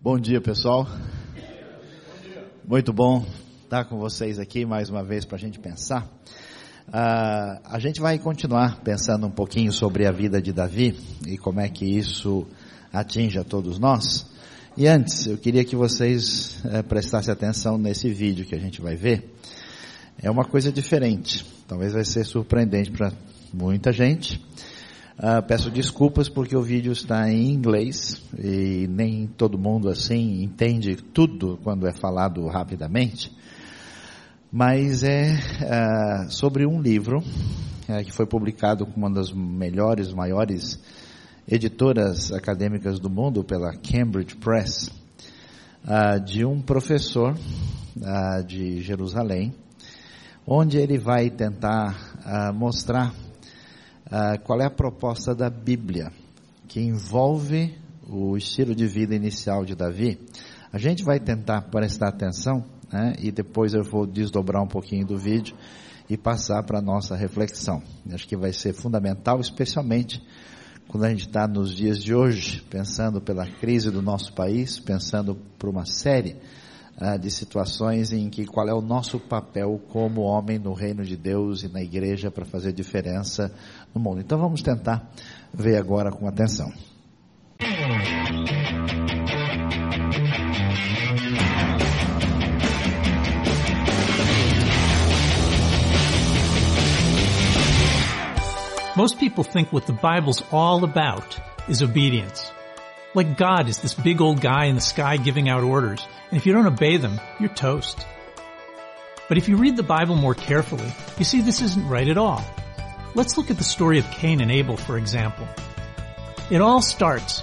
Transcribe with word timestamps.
Bom 0.00 0.16
dia, 0.16 0.40
pessoal. 0.40 0.86
Muito 2.64 2.92
bom 2.92 3.26
estar 3.64 3.84
com 3.86 3.98
vocês 3.98 4.38
aqui 4.38 4.64
mais 4.64 4.88
uma 4.88 5.02
vez 5.02 5.24
para 5.24 5.34
a 5.34 5.40
gente 5.40 5.58
pensar. 5.58 6.04
Uh, 6.86 7.58
a 7.64 7.80
gente 7.80 8.00
vai 8.00 8.16
continuar 8.16 8.80
pensando 8.82 9.26
um 9.26 9.30
pouquinho 9.30 9.72
sobre 9.72 10.06
a 10.06 10.12
vida 10.12 10.40
de 10.40 10.52
Davi 10.52 10.96
e 11.26 11.36
como 11.36 11.58
é 11.58 11.68
que 11.68 11.84
isso 11.84 12.46
atinge 12.92 13.40
a 13.40 13.44
todos 13.44 13.80
nós. 13.80 14.24
E 14.76 14.86
antes, 14.86 15.26
eu 15.26 15.36
queria 15.36 15.64
que 15.64 15.74
vocês 15.74 16.62
uh, 16.64 16.84
prestassem 16.84 17.32
atenção 17.32 17.76
nesse 17.76 18.08
vídeo 18.08 18.46
que 18.46 18.54
a 18.54 18.60
gente 18.60 18.80
vai 18.80 18.94
ver. 18.94 19.34
É 20.22 20.30
uma 20.30 20.44
coisa 20.44 20.70
diferente. 20.70 21.44
Talvez 21.66 21.92
vai 21.92 22.04
ser 22.04 22.24
surpreendente 22.24 22.92
para 22.92 23.12
muita 23.52 23.90
gente. 23.90 24.40
Uh, 25.18 25.42
peço 25.48 25.68
desculpas 25.68 26.28
porque 26.28 26.56
o 26.56 26.62
vídeo 26.62 26.92
está 26.92 27.28
em 27.28 27.52
inglês 27.52 28.22
e 28.38 28.86
nem 28.88 29.26
todo 29.26 29.58
mundo 29.58 29.88
assim 29.88 30.44
entende 30.44 30.94
tudo 30.94 31.58
quando 31.64 31.88
é 31.88 31.92
falado 31.92 32.46
rapidamente. 32.46 33.36
Mas 34.52 35.02
é 35.02 35.32
uh, 35.34 36.30
sobre 36.30 36.64
um 36.64 36.80
livro 36.80 37.18
uh, 37.18 38.04
que 38.04 38.12
foi 38.12 38.26
publicado 38.26 38.86
com 38.86 38.96
uma 38.96 39.10
das 39.10 39.32
melhores, 39.32 40.12
maiores 40.12 40.78
editoras 41.48 42.30
acadêmicas 42.30 43.00
do 43.00 43.10
mundo 43.10 43.42
pela 43.42 43.72
Cambridge 43.72 44.36
Press, 44.36 44.88
de 46.26 46.44
um 46.44 46.60
professor 46.60 47.34
de 48.46 48.82
Jerusalém, 48.82 49.54
onde 50.46 50.76
ele 50.76 50.98
vai 50.98 51.30
tentar 51.30 52.52
mostrar 52.54 53.14
uh, 54.08 54.42
qual 54.42 54.60
é 54.60 54.66
a 54.66 54.70
proposta 54.70 55.34
da 55.34 55.48
Bíblia 55.48 56.10
que 56.66 56.80
envolve 56.80 57.78
o 58.08 58.36
estilo 58.36 58.74
de 58.74 58.86
vida 58.86 59.14
inicial 59.14 59.64
de 59.64 59.74
Davi. 59.74 60.18
A 60.72 60.78
gente 60.78 61.04
vai 61.04 61.20
tentar 61.20 61.62
prestar 61.62 62.08
atenção 62.08 62.64
né, 62.92 63.14
e 63.18 63.30
depois 63.30 63.74
eu 63.74 63.82
vou 63.82 64.06
desdobrar 64.06 64.62
um 64.62 64.66
pouquinho 64.66 65.06
do 65.06 65.16
vídeo 65.16 65.56
e 66.08 66.16
passar 66.16 66.62
para 66.62 66.78
a 66.78 66.82
nossa 66.82 67.14
reflexão. 67.14 67.82
Acho 68.10 68.26
que 68.26 68.36
vai 68.36 68.52
ser 68.52 68.72
fundamental, 68.72 69.40
especialmente 69.40 70.22
quando 70.88 71.04
a 71.04 71.10
gente 71.10 71.26
está 71.26 71.46
nos 71.46 71.74
dias 71.74 72.02
de 72.02 72.14
hoje, 72.14 72.62
pensando 72.70 73.20
pela 73.20 73.46
crise 73.46 73.90
do 73.90 74.00
nosso 74.00 74.32
país, 74.32 74.78
pensando 74.78 75.36
por 75.58 75.68
uma 75.68 75.84
série 75.84 76.36
ah, 76.96 77.16
de 77.16 77.30
situações 77.30 78.10
em 78.10 78.30
que 78.30 78.46
qual 78.46 78.66
é 78.68 78.74
o 78.74 78.80
nosso 78.80 79.20
papel 79.20 79.80
como 79.88 80.22
homem 80.22 80.58
no 80.58 80.72
reino 80.72 81.04
de 81.04 81.16
Deus 81.16 81.62
e 81.62 81.68
na 81.68 81.82
igreja 81.82 82.30
para 82.30 82.46
fazer 82.46 82.72
diferença 82.72 83.54
no 83.98 84.04
mundo. 84.04 84.20
Então 84.20 84.38
vamos 84.38 84.62
tentar 84.62 85.10
ver 85.52 85.76
agora 85.76 86.10
com 86.10 86.26
atenção. 86.26 86.72
Most 98.96 99.18
people 99.20 99.44
think 99.44 99.72
what 99.72 99.86
the 99.86 99.92
Bible's 99.92 100.42
all 100.50 100.82
about 100.82 101.38
is 101.68 101.82
obedience. 101.82 102.50
Like 103.14 103.36
God 103.36 103.68
is 103.68 103.78
this 103.78 103.94
big 103.94 104.20
old 104.20 104.40
guy 104.40 104.64
in 104.66 104.74
the 104.74 104.80
sky 104.80 105.16
giving 105.16 105.48
out 105.48 105.62
orders, 105.62 106.04
and 106.30 106.36
if 106.36 106.46
you 106.46 106.52
don't 106.52 106.66
obey 106.66 106.96
them, 106.96 107.20
you're 107.38 107.48
toast. 107.48 108.04
But 109.28 109.38
if 109.38 109.48
you 109.48 109.56
read 109.56 109.76
the 109.76 109.84
Bible 109.84 110.16
more 110.16 110.34
carefully, 110.34 110.92
you 111.16 111.24
see 111.24 111.40
this 111.42 111.62
isn't 111.62 111.88
right 111.88 112.08
at 112.08 112.18
all. 112.18 112.42
Let's 113.14 113.36
look 113.36 113.50
at 113.50 113.58
the 113.58 113.64
story 113.64 113.98
of 113.98 114.10
Cain 114.10 114.40
and 114.40 114.50
Abel, 114.50 114.76
for 114.76 114.98
example. 114.98 115.48
It 116.50 116.60
all 116.60 116.82
starts 116.82 117.42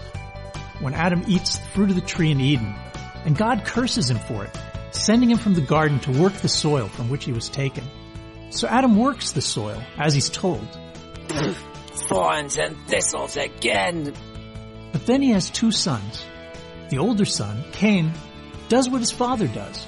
when 0.80 0.94
Adam 0.94 1.24
eats 1.28 1.58
the 1.58 1.68
fruit 1.68 1.90
of 1.90 1.96
the 1.96 2.02
tree 2.02 2.32
in 2.32 2.40
Eden, 2.40 2.74
and 3.26 3.38
God 3.38 3.66
curses 3.66 4.10
him 4.10 4.20
for 4.20 4.46
it, 4.46 4.58
sending 4.92 5.32
him 5.32 5.38
from 5.38 5.54
the 5.54 5.62
garden 5.62 6.00
to 6.02 6.12
work 6.12 6.34
the 6.34 6.50
soil 6.50 6.88
from 6.88 7.10
which 7.10 7.26
he 7.26 7.32
was 7.32 7.50
taken. 7.50 7.84
So 8.50 8.68
Adam 8.68 8.98
works 8.98 9.32
the 9.32 9.42
soil, 9.42 9.82
as 9.98 10.14
he's 10.14 10.30
told. 10.30 10.68
Thorns 11.88 12.58
and 12.58 12.78
thistles 12.88 13.38
again, 13.38 14.14
but 14.92 15.06
then 15.06 15.22
he 15.22 15.32
has 15.32 15.50
two 15.50 15.72
sons. 15.72 16.24
The 16.90 17.00
older 17.00 17.26
son, 17.26 17.66
Cain, 17.74 18.14
does 18.70 18.90
what 18.90 19.02
his 19.02 19.12
father 19.12 19.48
does. 19.48 19.86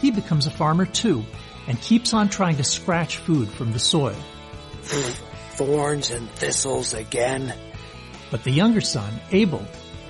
He 0.00 0.12
becomes 0.12 0.46
a 0.46 0.50
farmer 0.50 0.86
too, 0.86 1.24
and 1.66 1.80
keeps 1.80 2.14
on 2.14 2.28
trying 2.28 2.58
to 2.58 2.64
scratch 2.64 3.16
food 3.16 3.48
from 3.48 3.72
the 3.72 3.80
soil. 3.80 4.14
Thorns 4.84 6.10
and 6.10 6.28
thistles 6.30 6.94
again. 6.94 7.54
But 8.30 8.44
the 8.44 8.50
younger 8.50 8.80
son, 8.80 9.12
Abel, 9.30 9.64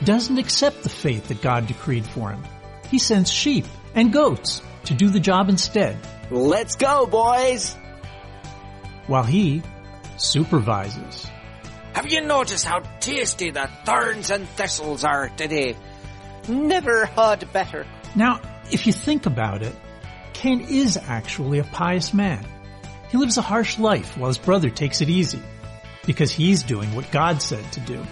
doesn't 0.04 0.38
accept 0.38 0.82
the 0.82 0.88
fate 0.88 1.24
that 1.24 1.42
God 1.42 1.66
decreed 1.66 2.06
for 2.06 2.30
him. 2.30 2.42
He 2.90 2.98
sends 2.98 3.30
sheep 3.30 3.66
and 3.94 4.12
goats 4.12 4.62
to 4.84 4.94
do 4.94 5.08
the 5.08 5.20
job 5.20 5.48
instead. 5.48 5.96
Let's 6.30 6.76
go, 6.76 7.06
boys! 7.06 7.76
While 9.06 9.24
he 9.24 9.62
supervises. 10.16 11.26
Have 11.94 12.10
you 12.10 12.22
noticed 12.22 12.64
how 12.64 12.80
tasty 13.00 13.50
the 13.50 13.68
thorns 13.84 14.30
and 14.30 14.48
thistles 14.48 15.04
are 15.04 15.28
today? 15.28 15.76
Never 16.48 17.06
had 17.06 17.52
better. 17.52 17.86
Now, 18.16 18.40
if 18.70 18.86
you 18.86 18.92
think 18.92 19.26
about 19.26 19.62
it, 19.62 19.74
Cain 20.32 20.60
is 20.62 20.96
actually 20.96 21.58
a 21.58 21.64
pious 21.64 22.12
man. 22.12 22.44
He 23.14 23.18
lives 23.18 23.38
a 23.38 23.42
harsh 23.42 23.78
life 23.78 24.18
while 24.18 24.26
his 24.26 24.38
brother 24.38 24.70
takes 24.70 25.00
it 25.00 25.08
easy, 25.08 25.40
because 26.04 26.32
he's 26.32 26.64
doing 26.64 26.92
what 26.96 27.12
God 27.12 27.40
said 27.40 27.62
to 27.74 27.78
do. 27.78 28.04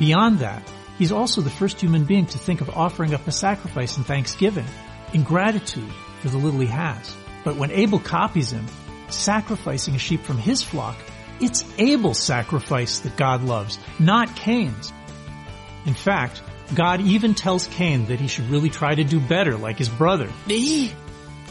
Beyond 0.00 0.40
that, 0.40 0.68
he's 0.98 1.12
also 1.12 1.42
the 1.42 1.48
first 1.48 1.80
human 1.80 2.04
being 2.04 2.26
to 2.26 2.38
think 2.38 2.60
of 2.60 2.70
offering 2.70 3.14
up 3.14 3.28
a 3.28 3.30
sacrifice 3.30 3.96
in 3.96 4.02
thanksgiving, 4.02 4.66
in 5.12 5.22
gratitude 5.22 5.92
for 6.20 6.28
the 6.28 6.38
little 6.38 6.58
he 6.58 6.66
has. 6.66 7.14
But 7.44 7.54
when 7.54 7.70
Abel 7.70 8.00
copies 8.00 8.50
him, 8.50 8.66
sacrificing 9.10 9.94
a 9.94 9.98
sheep 9.98 10.22
from 10.22 10.38
his 10.38 10.60
flock, 10.60 10.96
it's 11.40 11.64
Abel's 11.78 12.18
sacrifice 12.18 12.98
that 12.98 13.16
God 13.16 13.44
loves, 13.44 13.78
not 14.00 14.34
Cain's. 14.34 14.92
In 15.86 15.94
fact, 15.94 16.42
God 16.74 17.00
even 17.00 17.32
tells 17.32 17.68
Cain 17.68 18.06
that 18.06 18.18
he 18.18 18.26
should 18.26 18.50
really 18.50 18.70
try 18.70 18.96
to 18.96 19.04
do 19.04 19.20
better 19.20 19.56
like 19.56 19.78
his 19.78 19.88
brother. 19.88 20.28
Me? 20.48 20.92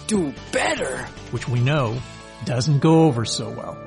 Do 0.07 0.33
better? 0.51 1.05
Which 1.31 1.47
we 1.47 1.61
know 1.61 1.97
doesn't 2.45 2.79
go 2.79 3.03
over 3.03 3.25
so 3.25 3.49
well. 3.49 3.77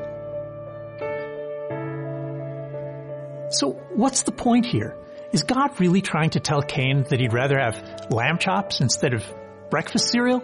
So 3.50 3.72
what's 3.94 4.22
the 4.22 4.33
point 4.33 4.66
here? 4.66 4.97
Is 5.33 5.43
God 5.43 5.78
really 5.81 6.03
trying 6.03 6.31
to 6.31 6.41
tell 6.41 6.62
Cain 6.62 7.05
that 7.09 7.21
he'd 7.21 7.33
rather 7.33 7.59
have 7.59 8.06
lamb 8.11 8.38
chops 8.38 8.81
instead 8.81 9.15
of 9.15 9.25
breakfast 9.71 10.11
cereal? 10.11 10.43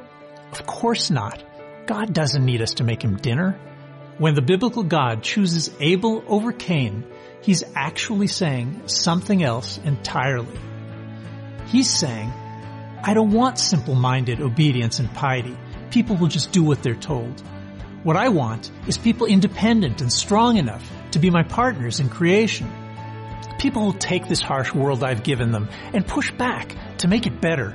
Of 0.53 0.67
course 0.67 1.11
not. 1.11 1.43
God 1.87 2.13
doesn't 2.13 2.45
need 2.45 2.63
us 2.63 2.75
to 2.75 2.85
make 2.85 3.03
him 3.03 3.17
dinner. 3.17 3.59
When 4.19 4.35
the 4.35 4.43
biblical 4.43 4.83
God 4.83 5.23
chooses 5.23 5.71
Abel 5.79 6.25
over 6.27 6.53
Cain, 6.53 7.05
he's 7.43 7.63
actually 7.75 8.29
saying 8.29 8.83
something 8.87 9.43
else 9.43 9.79
entirely. 9.79 10.59
He's 11.67 11.91
saying, 11.91 12.33
I 13.03 13.15
don't 13.15 13.33
want 13.33 13.59
simple-minded 13.59 14.41
obedience 14.41 14.99
and 14.99 15.13
piety. 15.13 15.57
People 15.91 16.17
will 16.17 16.29
just 16.29 16.51
do 16.51 16.63
what 16.63 16.83
they're 16.83 16.95
told. 16.95 17.43
What 18.07 18.17
I 18.17 18.29
want 18.29 18.71
is 18.87 18.97
people 18.99 19.27
independent 19.27 20.01
and 20.01 20.13
strong 20.13 20.59
enough 20.59 20.89
to 21.11 21.19
be 21.19 21.29
my 21.29 21.43
partners 21.43 21.99
in 21.99 22.09
creation. 22.09 22.71
People 23.59 23.83
will 23.83 23.95
take 23.95 24.29
this 24.29 24.41
harsh 24.41 24.73
world 24.73 25.03
I've 25.03 25.25
given 25.25 25.51
them 25.51 25.69
and 25.93 26.07
push 26.07 26.31
back 26.31 26.73
to 26.99 27.09
make 27.09 27.27
it 27.27 27.41
better. 27.41 27.75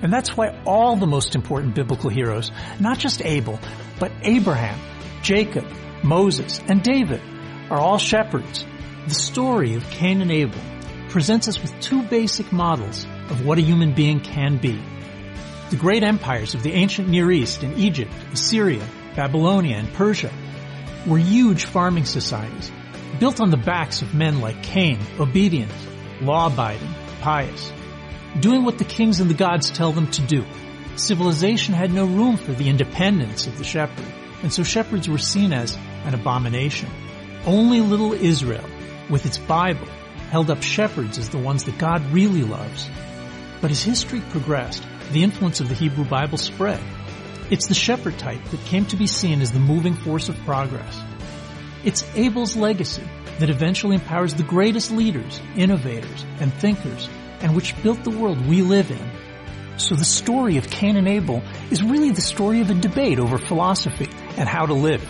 And 0.00 0.10
that's 0.10 0.34
why 0.34 0.58
all 0.64 0.96
the 0.96 1.06
most 1.06 1.34
important 1.34 1.74
biblical 1.74 2.08
heroes, 2.08 2.50
not 2.80 2.98
just 2.98 3.20
Abel, 3.20 3.60
but 4.00 4.12
Abraham, 4.22 4.80
Jacob, 5.20 5.66
Moses, 6.02 6.58
and 6.66 6.82
David 6.82 7.20
are 7.68 7.78
all 7.78 7.98
shepherds. 7.98 8.64
The 9.08 9.14
story 9.14 9.74
of 9.74 9.90
Cain 9.90 10.22
and 10.22 10.32
Abel 10.32 10.58
presents 11.10 11.48
us 11.48 11.60
with 11.60 11.78
two 11.80 12.02
basic 12.04 12.50
models 12.50 13.04
of 13.28 13.44
what 13.44 13.58
a 13.58 13.60
human 13.60 13.94
being 13.94 14.20
can 14.20 14.56
be. 14.56 14.82
The 15.68 15.76
great 15.76 16.02
empires 16.02 16.54
of 16.54 16.62
the 16.62 16.72
ancient 16.72 17.10
Near 17.10 17.30
East 17.30 17.62
in 17.62 17.76
Egypt, 17.76 18.10
Assyria, 18.32 18.88
Babylonia, 19.16 19.76
and 19.76 19.92
Persia 19.92 20.32
were 21.06 21.18
huge 21.18 21.64
farming 21.64 22.04
societies 22.04 22.70
built 23.18 23.40
on 23.40 23.50
the 23.50 23.56
backs 23.56 24.02
of 24.02 24.14
men 24.14 24.40
like 24.40 24.62
Cain, 24.62 24.98
obedient, 25.18 25.72
law-abiding, 26.20 26.94
pious, 27.20 27.72
doing 28.38 28.64
what 28.64 28.78
the 28.78 28.84
kings 28.84 29.20
and 29.20 29.30
the 29.30 29.34
gods 29.34 29.70
tell 29.70 29.92
them 29.92 30.10
to 30.10 30.22
do. 30.22 30.44
Civilization 30.96 31.74
had 31.74 31.92
no 31.92 32.04
room 32.04 32.36
for 32.36 32.52
the 32.52 32.68
independence 32.68 33.46
of 33.46 33.56
the 33.58 33.64
shepherd 33.64 34.04
and 34.42 34.52
so 34.52 34.62
shepherds 34.62 35.08
were 35.08 35.18
seen 35.18 35.52
as 35.52 35.76
an 36.04 36.14
abomination. 36.14 36.88
Only 37.44 37.80
little 37.80 38.12
Israel, 38.12 38.64
with 39.08 39.26
its 39.26 39.38
Bible, 39.38 39.88
held 40.30 40.50
up 40.50 40.62
shepherds 40.62 41.18
as 41.18 41.28
the 41.30 41.38
ones 41.38 41.64
that 41.64 41.78
God 41.78 42.04
really 42.12 42.42
loves. 42.42 42.88
But 43.60 43.70
as 43.70 43.82
history 43.82 44.20
progressed, 44.30 44.86
the 45.12 45.22
influence 45.22 45.60
of 45.60 45.68
the 45.68 45.74
Hebrew 45.74 46.04
Bible 46.04 46.38
spread. 46.38 46.80
It's 47.50 47.68
the 47.68 47.74
shepherd 47.74 48.18
type 48.18 48.42
that 48.50 48.60
came 48.64 48.86
to 48.86 48.96
be 48.96 49.06
seen 49.06 49.40
as 49.40 49.52
the 49.52 49.60
moving 49.60 49.94
force 49.94 50.28
of 50.28 50.36
progress. 50.44 51.00
It's 51.84 52.04
Abel's 52.16 52.56
legacy 52.56 53.04
that 53.38 53.50
eventually 53.50 53.94
empowers 53.94 54.34
the 54.34 54.42
greatest 54.42 54.90
leaders, 54.90 55.40
innovators, 55.56 56.24
and 56.40 56.52
thinkers 56.52 57.08
and 57.40 57.54
which 57.54 57.80
built 57.82 58.02
the 58.02 58.10
world 58.10 58.44
we 58.46 58.62
live 58.62 58.90
in. 58.90 59.10
So 59.78 59.94
the 59.94 60.04
story 60.04 60.56
of 60.56 60.70
Cain 60.70 60.96
and 60.96 61.06
Abel 61.06 61.42
is 61.70 61.82
really 61.82 62.10
the 62.10 62.20
story 62.20 62.60
of 62.60 62.70
a 62.70 62.74
debate 62.74 63.18
over 63.18 63.38
philosophy 63.38 64.08
and 64.36 64.48
how 64.48 64.66
to 64.66 64.74
live. 64.74 65.02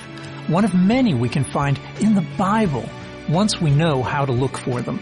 One 0.49 0.65
of 0.65 0.75
many 0.75 1.15
we 1.15 1.29
can 1.29 1.45
find 1.45 1.81
in 2.01 2.15
the 2.15 2.27
Bible 2.37 2.89
once 3.29 3.61
we 3.61 3.71
know 3.71 4.03
how 4.03 4.25
to 4.25 4.33
look 4.33 4.59
for 4.59 4.83
them. 4.83 5.01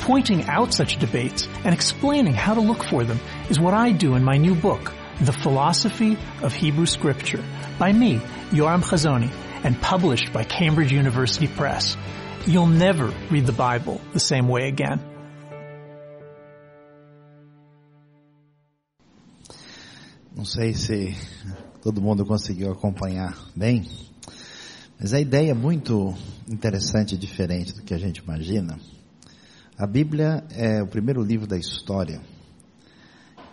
Pointing 0.00 0.44
out 0.44 0.74
such 0.74 0.98
debates 0.98 1.46
and 1.64 1.72
explaining 1.72 2.34
how 2.34 2.54
to 2.54 2.60
look 2.60 2.82
for 2.84 3.04
them 3.04 3.20
is 3.48 3.60
what 3.60 3.74
I 3.74 3.92
do 3.92 4.14
in 4.14 4.24
my 4.24 4.36
new 4.36 4.54
book, 4.54 4.92
The 5.20 5.32
Philosophy 5.32 6.16
of 6.42 6.54
Hebrew 6.54 6.86
Scripture, 6.86 7.44
by 7.78 7.92
me, 7.92 8.20
Yoram 8.50 8.82
Chazoni, 8.82 9.30
and 9.62 9.78
published 9.78 10.32
by 10.32 10.44
Cambridge 10.44 10.92
University 10.92 11.46
Press. 11.46 11.94
You'll 12.46 12.66
never 12.66 13.12
read 13.30 13.44
the 13.44 13.52
Bible 13.52 14.00
the 14.14 14.18
same 14.18 14.48
way 14.48 14.68
again. 14.68 14.98
Não 20.34 20.46
sei 20.46 20.72
se 20.72 21.14
todo 21.82 22.00
mundo 22.00 22.24
conseguiu 22.24 22.72
acompanhar 22.72 23.36
bem, 23.54 23.86
mas 24.98 25.12
a 25.12 25.20
ideia 25.20 25.50
é 25.50 25.54
muito 25.54 26.14
interessante 26.48 27.14
e 27.14 27.18
diferente 27.18 27.74
do 27.74 27.82
que 27.82 27.92
a 27.92 27.98
gente 27.98 28.22
imagina. 28.22 28.78
A 29.76 29.86
Bíblia 29.86 30.42
é 30.50 30.82
o 30.82 30.86
primeiro 30.86 31.22
livro 31.22 31.46
da 31.46 31.58
história 31.58 32.22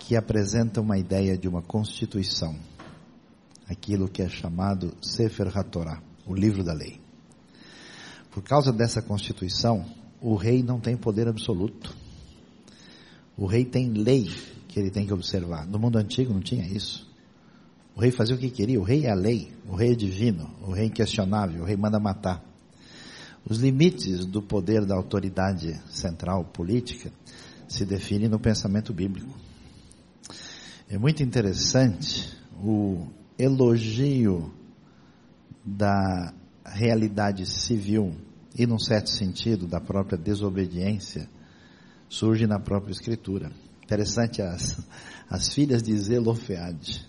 que 0.07 0.15
apresenta 0.15 0.79
uma 0.79 0.97
ideia 0.97 1.37
de 1.37 1.49
uma 1.49 1.61
constituição, 1.61 2.55
aquilo 3.67 4.07
que 4.07 4.21
é 4.21 4.29
chamado 4.29 4.95
Sefer 5.01 5.49
HaTorah, 5.53 6.01
o 6.25 6.33
livro 6.33 6.63
da 6.63 6.71
lei. 6.71 7.01
Por 8.31 8.41
causa 8.41 8.71
dessa 8.71 9.01
constituição, 9.01 9.85
o 10.21 10.35
rei 10.35 10.63
não 10.63 10.79
tem 10.79 10.95
poder 10.95 11.27
absoluto. 11.27 11.93
O 13.35 13.45
rei 13.45 13.65
tem 13.65 13.91
lei 13.91 14.31
que 14.69 14.79
ele 14.79 14.89
tem 14.89 15.05
que 15.05 15.11
observar. 15.11 15.67
No 15.67 15.77
mundo 15.77 15.97
antigo 15.97 16.33
não 16.33 16.39
tinha 16.39 16.65
isso. 16.65 17.05
O 17.93 17.99
rei 17.99 18.09
fazia 18.09 18.33
o 18.33 18.39
que 18.39 18.49
queria, 18.49 18.79
o 18.79 18.83
rei 18.83 19.07
é 19.07 19.11
a 19.11 19.13
lei, 19.13 19.51
o 19.67 19.75
rei 19.75 19.91
é 19.91 19.95
divino, 19.95 20.49
o 20.61 20.71
rei 20.71 20.85
é 20.85 20.87
inquestionável, 20.87 21.63
o 21.63 21.65
rei 21.65 21.75
manda 21.75 21.99
matar. 21.99 22.41
Os 23.43 23.57
limites 23.57 24.25
do 24.25 24.41
poder 24.41 24.85
da 24.85 24.95
autoridade 24.95 25.77
central 25.89 26.45
política 26.45 27.11
se 27.67 27.85
definem 27.85 28.29
no 28.29 28.39
pensamento 28.39 28.93
bíblico. 28.93 29.46
É 30.89 30.97
muito 30.97 31.21
interessante 31.21 32.33
o 32.63 33.07
elogio 33.37 34.53
da 35.65 36.33
realidade 36.65 37.45
civil 37.45 38.15
e, 38.57 38.65
num 38.65 38.79
certo 38.79 39.09
sentido, 39.09 39.67
da 39.67 39.81
própria 39.81 40.17
desobediência, 40.17 41.29
surge 42.07 42.47
na 42.47 42.57
própria 42.57 42.93
Escritura. 42.93 43.51
Interessante, 43.83 44.41
as, 44.41 44.81
as 45.29 45.53
filhas 45.53 45.83
de 45.83 45.93
Zelofeade 45.97 47.05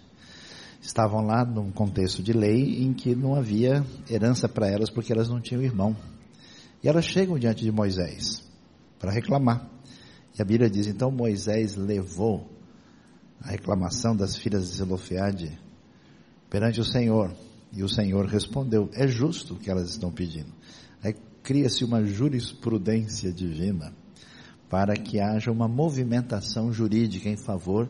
estavam 0.80 1.24
lá 1.24 1.44
num 1.44 1.70
contexto 1.70 2.20
de 2.20 2.32
lei 2.32 2.82
em 2.82 2.92
que 2.92 3.14
não 3.14 3.36
havia 3.36 3.86
herança 4.10 4.48
para 4.48 4.68
elas 4.68 4.90
porque 4.90 5.12
elas 5.12 5.28
não 5.28 5.40
tinham 5.40 5.62
irmão. 5.62 5.96
E 6.82 6.88
elas 6.88 7.04
chegam 7.04 7.38
diante 7.38 7.62
de 7.62 7.70
Moisés 7.70 8.42
para 8.98 9.12
reclamar. 9.12 9.70
E 10.36 10.42
a 10.42 10.44
Bíblia 10.44 10.68
diz: 10.68 10.88
então 10.88 11.12
Moisés 11.12 11.76
levou 11.76 12.57
a 13.40 13.50
reclamação 13.50 14.16
das 14.16 14.36
filhas 14.36 14.70
de 14.70 14.76
Zelofeade 14.76 15.58
perante 16.50 16.80
o 16.80 16.84
Senhor. 16.84 17.34
E 17.72 17.82
o 17.82 17.88
Senhor 17.88 18.26
respondeu: 18.26 18.88
é 18.94 19.06
justo 19.06 19.54
o 19.54 19.58
que 19.58 19.70
elas 19.70 19.90
estão 19.90 20.10
pedindo. 20.10 20.52
Aí 21.02 21.14
cria-se 21.42 21.84
uma 21.84 22.04
jurisprudência 22.04 23.32
divina 23.32 23.92
para 24.68 24.94
que 24.94 25.20
haja 25.20 25.50
uma 25.50 25.68
movimentação 25.68 26.72
jurídica 26.72 27.28
em 27.28 27.36
favor 27.36 27.88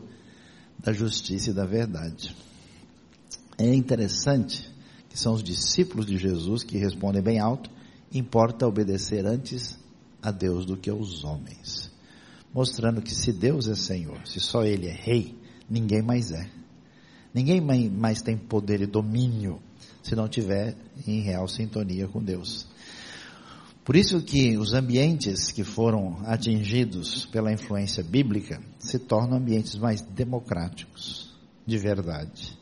da 0.77 0.93
justiça 0.93 1.49
e 1.49 1.53
da 1.53 1.65
verdade. 1.65 2.35
É 3.57 3.73
interessante 3.73 4.69
que 5.09 5.19
são 5.19 5.33
os 5.33 5.43
discípulos 5.43 6.05
de 6.05 6.17
Jesus 6.17 6.63
que 6.63 6.77
respondem 6.77 7.21
bem 7.21 7.39
alto: 7.39 7.69
importa 8.13 8.67
obedecer 8.67 9.25
antes 9.25 9.77
a 10.21 10.31
Deus 10.31 10.65
do 10.65 10.77
que 10.77 10.89
aos 10.89 11.23
homens. 11.23 11.91
Mostrando 12.53 13.01
que 13.01 13.13
se 13.13 13.31
Deus 13.31 13.67
é 13.67 13.75
Senhor, 13.75 14.19
se 14.25 14.39
só 14.39 14.63
Ele 14.63 14.87
é 14.87 14.93
Rei, 14.93 15.38
ninguém 15.69 16.01
mais 16.01 16.31
é. 16.31 16.49
Ninguém 17.33 17.61
mais 17.61 18.21
tem 18.21 18.37
poder 18.37 18.81
e 18.81 18.87
domínio 18.87 19.59
se 20.01 20.15
não 20.15 20.27
tiver 20.27 20.75
em 21.07 21.21
real 21.21 21.47
sintonia 21.47 22.07
com 22.07 22.23
Deus. 22.23 22.67
Por 23.83 23.95
isso 23.95 24.21
que 24.21 24.57
os 24.57 24.73
ambientes 24.73 25.51
que 25.51 25.63
foram 25.63 26.19
atingidos 26.25 27.25
pela 27.25 27.51
influência 27.51 28.03
bíblica 28.03 28.61
se 28.77 28.99
tornam 28.99 29.37
ambientes 29.37 29.75
mais 29.75 30.01
democráticos, 30.01 31.35
de 31.65 31.77
verdade, 31.77 32.57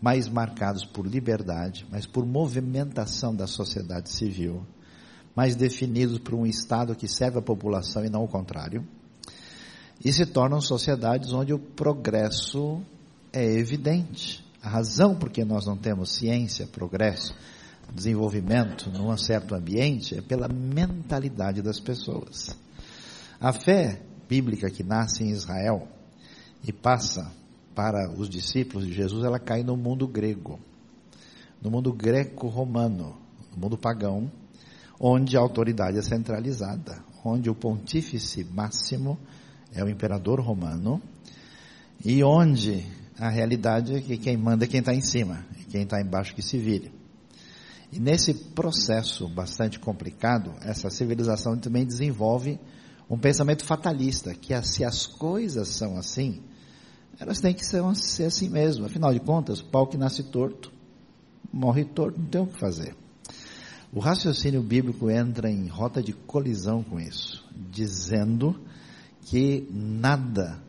mais 0.00 0.28
marcados 0.28 0.84
por 0.84 1.06
liberdade, 1.06 1.86
mas 1.90 2.06
por 2.06 2.24
movimentação 2.24 3.34
da 3.34 3.46
sociedade 3.46 4.10
civil, 4.10 4.64
mais 5.34 5.56
definidos 5.56 6.18
por 6.18 6.34
um 6.34 6.46
Estado 6.46 6.94
que 6.94 7.08
serve 7.08 7.38
a 7.38 7.42
população 7.42 8.04
e 8.04 8.08
não 8.08 8.22
o 8.22 8.28
contrário, 8.28 8.86
e 10.02 10.12
se 10.12 10.24
tornam 10.24 10.60
sociedades 10.60 11.32
onde 11.32 11.52
o 11.52 11.58
progresso 11.58 12.80
é 13.32 13.44
evidente. 13.44 14.44
A 14.62 14.68
razão 14.68 15.14
por 15.14 15.30
que 15.30 15.44
nós 15.44 15.66
não 15.66 15.76
temos 15.76 16.14
ciência, 16.14 16.66
progresso, 16.66 17.34
desenvolvimento 17.92 18.90
num 18.90 19.14
certo 19.16 19.54
ambiente 19.54 20.16
é 20.16 20.22
pela 20.22 20.48
mentalidade 20.48 21.60
das 21.60 21.78
pessoas. 21.78 22.56
A 23.40 23.52
fé 23.52 24.00
bíblica 24.28 24.70
que 24.70 24.82
nasce 24.82 25.22
em 25.22 25.30
Israel 25.30 25.86
e 26.66 26.72
passa 26.72 27.30
para 27.74 28.10
os 28.10 28.28
discípulos 28.28 28.86
de 28.86 28.94
Jesus, 28.94 29.24
ela 29.24 29.38
cai 29.38 29.62
no 29.62 29.76
mundo 29.76 30.06
grego, 30.06 30.58
no 31.60 31.70
mundo 31.70 31.92
greco-romano, 31.92 33.16
no 33.52 33.58
mundo 33.58 33.76
pagão, 33.76 34.30
onde 34.98 35.36
a 35.36 35.40
autoridade 35.40 35.98
é 35.98 36.02
centralizada, 36.02 37.04
onde 37.24 37.50
o 37.50 37.54
pontífice 37.54 38.44
máximo 38.44 39.18
é 39.74 39.82
o 39.82 39.88
imperador 39.88 40.40
romano 40.40 41.02
e 42.04 42.22
onde 42.22 42.84
a 43.18 43.28
realidade 43.28 43.94
é 43.94 44.00
que 44.00 44.16
quem 44.16 44.36
manda 44.36 44.64
é 44.64 44.68
quem 44.68 44.80
está 44.80 44.94
em 44.94 45.00
cima 45.00 45.44
e 45.60 45.64
quem 45.64 45.82
está 45.82 46.00
embaixo 46.00 46.34
que 46.34 46.42
se 46.42 46.58
vire. 46.58 46.92
E 47.92 48.00
nesse 48.00 48.34
processo 48.34 49.28
bastante 49.28 49.78
complicado, 49.78 50.52
essa 50.62 50.90
civilização 50.90 51.56
também 51.56 51.86
desenvolve 51.86 52.58
um 53.08 53.18
pensamento 53.18 53.64
fatalista, 53.64 54.34
que 54.34 54.60
se 54.62 54.84
as 54.84 55.06
coisas 55.06 55.68
são 55.68 55.96
assim, 55.96 56.42
elas 57.20 57.40
têm 57.40 57.54
que 57.54 57.64
ser, 57.64 57.82
ser 57.94 58.24
assim 58.24 58.48
mesmo. 58.48 58.86
Afinal 58.86 59.12
de 59.12 59.20
contas, 59.20 59.60
o 59.60 59.66
pau 59.66 59.86
que 59.86 59.96
nasce 59.96 60.24
torto, 60.24 60.72
morre 61.52 61.84
torto, 61.84 62.18
não 62.18 62.26
tem 62.26 62.40
o 62.40 62.46
que 62.46 62.58
fazer. 62.58 62.96
O 63.92 64.00
raciocínio 64.00 64.60
bíblico 64.60 65.08
entra 65.08 65.48
em 65.48 65.68
rota 65.68 66.02
de 66.02 66.12
colisão 66.12 66.82
com 66.82 66.98
isso, 66.98 67.44
dizendo 67.70 68.60
que 69.24 69.66
nada 69.70 70.62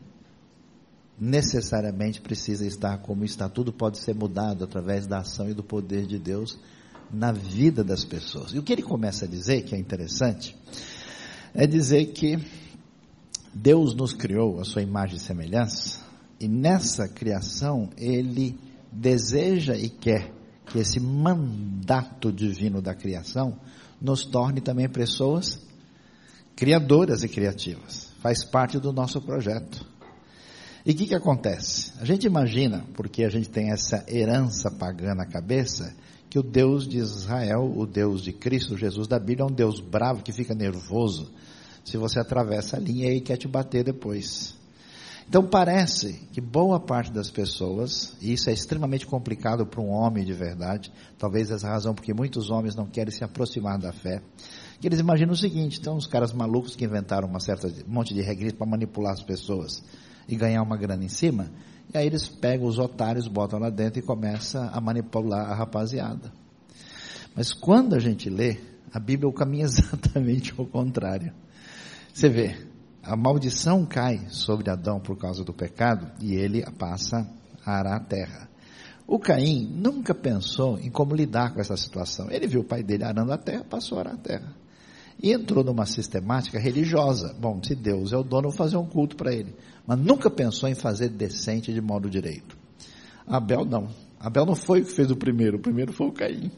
necessariamente 1.18 2.20
precisa 2.20 2.66
estar 2.66 2.98
como 2.98 3.24
está, 3.24 3.48
tudo 3.48 3.72
pode 3.72 3.98
ser 3.98 4.14
mudado 4.14 4.64
através 4.64 5.06
da 5.06 5.18
ação 5.18 5.48
e 5.48 5.54
do 5.54 5.62
poder 5.62 6.06
de 6.06 6.18
Deus 6.18 6.58
na 7.10 7.32
vida 7.32 7.82
das 7.82 8.04
pessoas. 8.04 8.52
E 8.52 8.58
o 8.58 8.62
que 8.62 8.72
ele 8.72 8.82
começa 8.82 9.24
a 9.24 9.28
dizer, 9.28 9.62
que 9.62 9.74
é 9.74 9.78
interessante, 9.78 10.56
é 11.54 11.66
dizer 11.66 12.06
que 12.06 12.38
Deus 13.54 13.94
nos 13.94 14.12
criou 14.12 14.60
a 14.60 14.64
sua 14.64 14.82
imagem 14.82 15.16
e 15.16 15.20
semelhança, 15.20 16.00
e 16.38 16.46
nessa 16.46 17.08
criação 17.08 17.88
ele 17.96 18.58
deseja 18.92 19.74
e 19.74 19.88
quer 19.88 20.32
que 20.66 20.78
esse 20.78 21.00
mandato 21.00 22.30
divino 22.30 22.82
da 22.82 22.94
criação 22.94 23.58
nos 24.00 24.24
torne 24.26 24.60
também 24.60 24.88
pessoas 24.88 25.60
criadoras 26.54 27.22
e 27.22 27.28
criativas. 27.28 28.05
Faz 28.20 28.44
parte 28.44 28.78
do 28.78 28.92
nosso 28.92 29.20
projeto. 29.20 29.84
E 30.84 30.92
o 30.92 30.94
que, 30.94 31.06
que 31.06 31.14
acontece? 31.14 31.92
A 31.98 32.04
gente 32.04 32.26
imagina, 32.26 32.84
porque 32.94 33.24
a 33.24 33.28
gente 33.28 33.48
tem 33.48 33.72
essa 33.72 34.04
herança 34.08 34.70
pagã 34.70 35.14
na 35.14 35.26
cabeça, 35.26 35.94
que 36.30 36.38
o 36.38 36.42
Deus 36.42 36.86
de 36.86 36.98
Israel, 36.98 37.72
o 37.76 37.86
Deus 37.86 38.22
de 38.22 38.32
Cristo 38.32 38.76
Jesus 38.76 39.08
da 39.08 39.18
Bíblia, 39.18 39.42
é 39.44 39.46
um 39.46 39.54
Deus 39.54 39.80
bravo 39.80 40.22
que 40.22 40.32
fica 40.32 40.54
nervoso 40.54 41.32
se 41.84 41.96
você 41.96 42.18
atravessa 42.18 42.76
a 42.76 42.80
linha 42.80 43.12
e 43.12 43.20
quer 43.20 43.36
te 43.36 43.46
bater 43.46 43.84
depois. 43.84 44.56
Então 45.28 45.44
parece 45.44 46.20
que 46.32 46.40
boa 46.40 46.78
parte 46.78 47.10
das 47.10 47.30
pessoas, 47.30 48.12
e 48.20 48.32
isso 48.32 48.48
é 48.48 48.52
extremamente 48.52 49.06
complicado 49.06 49.66
para 49.66 49.80
um 49.80 49.90
homem 49.90 50.24
de 50.24 50.32
verdade, 50.32 50.92
talvez 51.18 51.50
essa 51.50 51.68
razão 51.68 51.94
porque 51.94 52.14
muitos 52.14 52.48
homens 52.48 52.76
não 52.76 52.86
querem 52.86 53.12
se 53.12 53.24
aproximar 53.24 53.78
da 53.78 53.92
fé, 53.92 54.22
que 54.80 54.86
eles 54.86 55.00
imaginam 55.00 55.32
o 55.32 55.36
seguinte, 55.36 55.78
então 55.80 55.96
os 55.96 56.06
caras 56.06 56.32
malucos 56.32 56.76
que 56.76 56.84
inventaram 56.84 57.28
uma 57.28 57.40
certa, 57.40 57.68
um 57.68 57.92
monte 57.92 58.12
de 58.12 58.20
regras 58.20 58.52
para 58.52 58.66
manipular 58.66 59.12
as 59.12 59.22
pessoas 59.22 59.82
e 60.28 60.36
ganhar 60.36 60.62
uma 60.62 60.76
grana 60.76 61.04
em 61.04 61.08
cima, 61.08 61.50
e 61.92 61.96
aí 61.96 62.06
eles 62.06 62.28
pegam 62.28 62.66
os 62.66 62.78
otários, 62.78 63.28
botam 63.28 63.58
lá 63.58 63.70
dentro 63.70 64.00
e 64.00 64.02
começam 64.02 64.68
a 64.72 64.80
manipular 64.80 65.50
a 65.50 65.54
rapaziada. 65.54 66.32
Mas 67.34 67.52
quando 67.52 67.94
a 67.94 67.98
gente 67.98 68.28
lê, 68.28 68.58
a 68.92 68.98
Bíblia 68.98 69.32
caminha 69.32 69.64
exatamente 69.66 70.54
ao 70.56 70.66
contrário. 70.66 71.32
Você 72.12 72.28
vê, 72.28 72.56
a 73.02 73.14
maldição 73.14 73.84
cai 73.84 74.26
sobre 74.30 74.70
Adão 74.70 74.98
por 74.98 75.16
causa 75.16 75.44
do 75.44 75.52
pecado 75.52 76.10
e 76.20 76.34
ele 76.34 76.64
passa 76.72 77.28
a 77.64 77.78
arar 77.78 77.96
a 77.96 78.00
terra. 78.00 78.48
O 79.06 79.20
Caim 79.20 79.70
nunca 79.70 80.12
pensou 80.12 80.78
em 80.80 80.90
como 80.90 81.14
lidar 81.14 81.54
com 81.54 81.60
essa 81.60 81.76
situação. 81.76 82.28
Ele 82.30 82.48
viu 82.48 82.62
o 82.62 82.64
pai 82.64 82.82
dele 82.82 83.04
arando 83.04 83.32
a 83.32 83.38
terra, 83.38 83.64
passou 83.64 83.98
a 83.98 84.00
arar 84.00 84.14
a 84.14 84.18
terra. 84.18 84.65
E 85.22 85.32
entrou 85.32 85.64
numa 85.64 85.86
sistemática 85.86 86.58
religiosa. 86.58 87.34
Bom, 87.38 87.62
se 87.62 87.74
Deus 87.74 88.12
é 88.12 88.16
o 88.16 88.22
dono, 88.22 88.48
vou 88.48 88.56
fazer 88.56 88.76
um 88.76 88.86
culto 88.86 89.16
para 89.16 89.32
ele. 89.32 89.54
Mas 89.86 89.98
nunca 89.98 90.30
pensou 90.30 90.68
em 90.68 90.74
fazer 90.74 91.08
decente 91.08 91.72
de 91.72 91.80
modo 91.80 92.10
direito. 92.10 92.56
Abel 93.26 93.64
não. 93.64 93.88
Abel 94.20 94.46
não 94.46 94.54
foi 94.54 94.80
o 94.80 94.84
que 94.84 94.92
fez 94.92 95.10
o 95.10 95.16
primeiro, 95.16 95.56
o 95.58 95.60
primeiro 95.60 95.92
foi 95.92 96.06
o 96.06 96.12
Caim. 96.12 96.50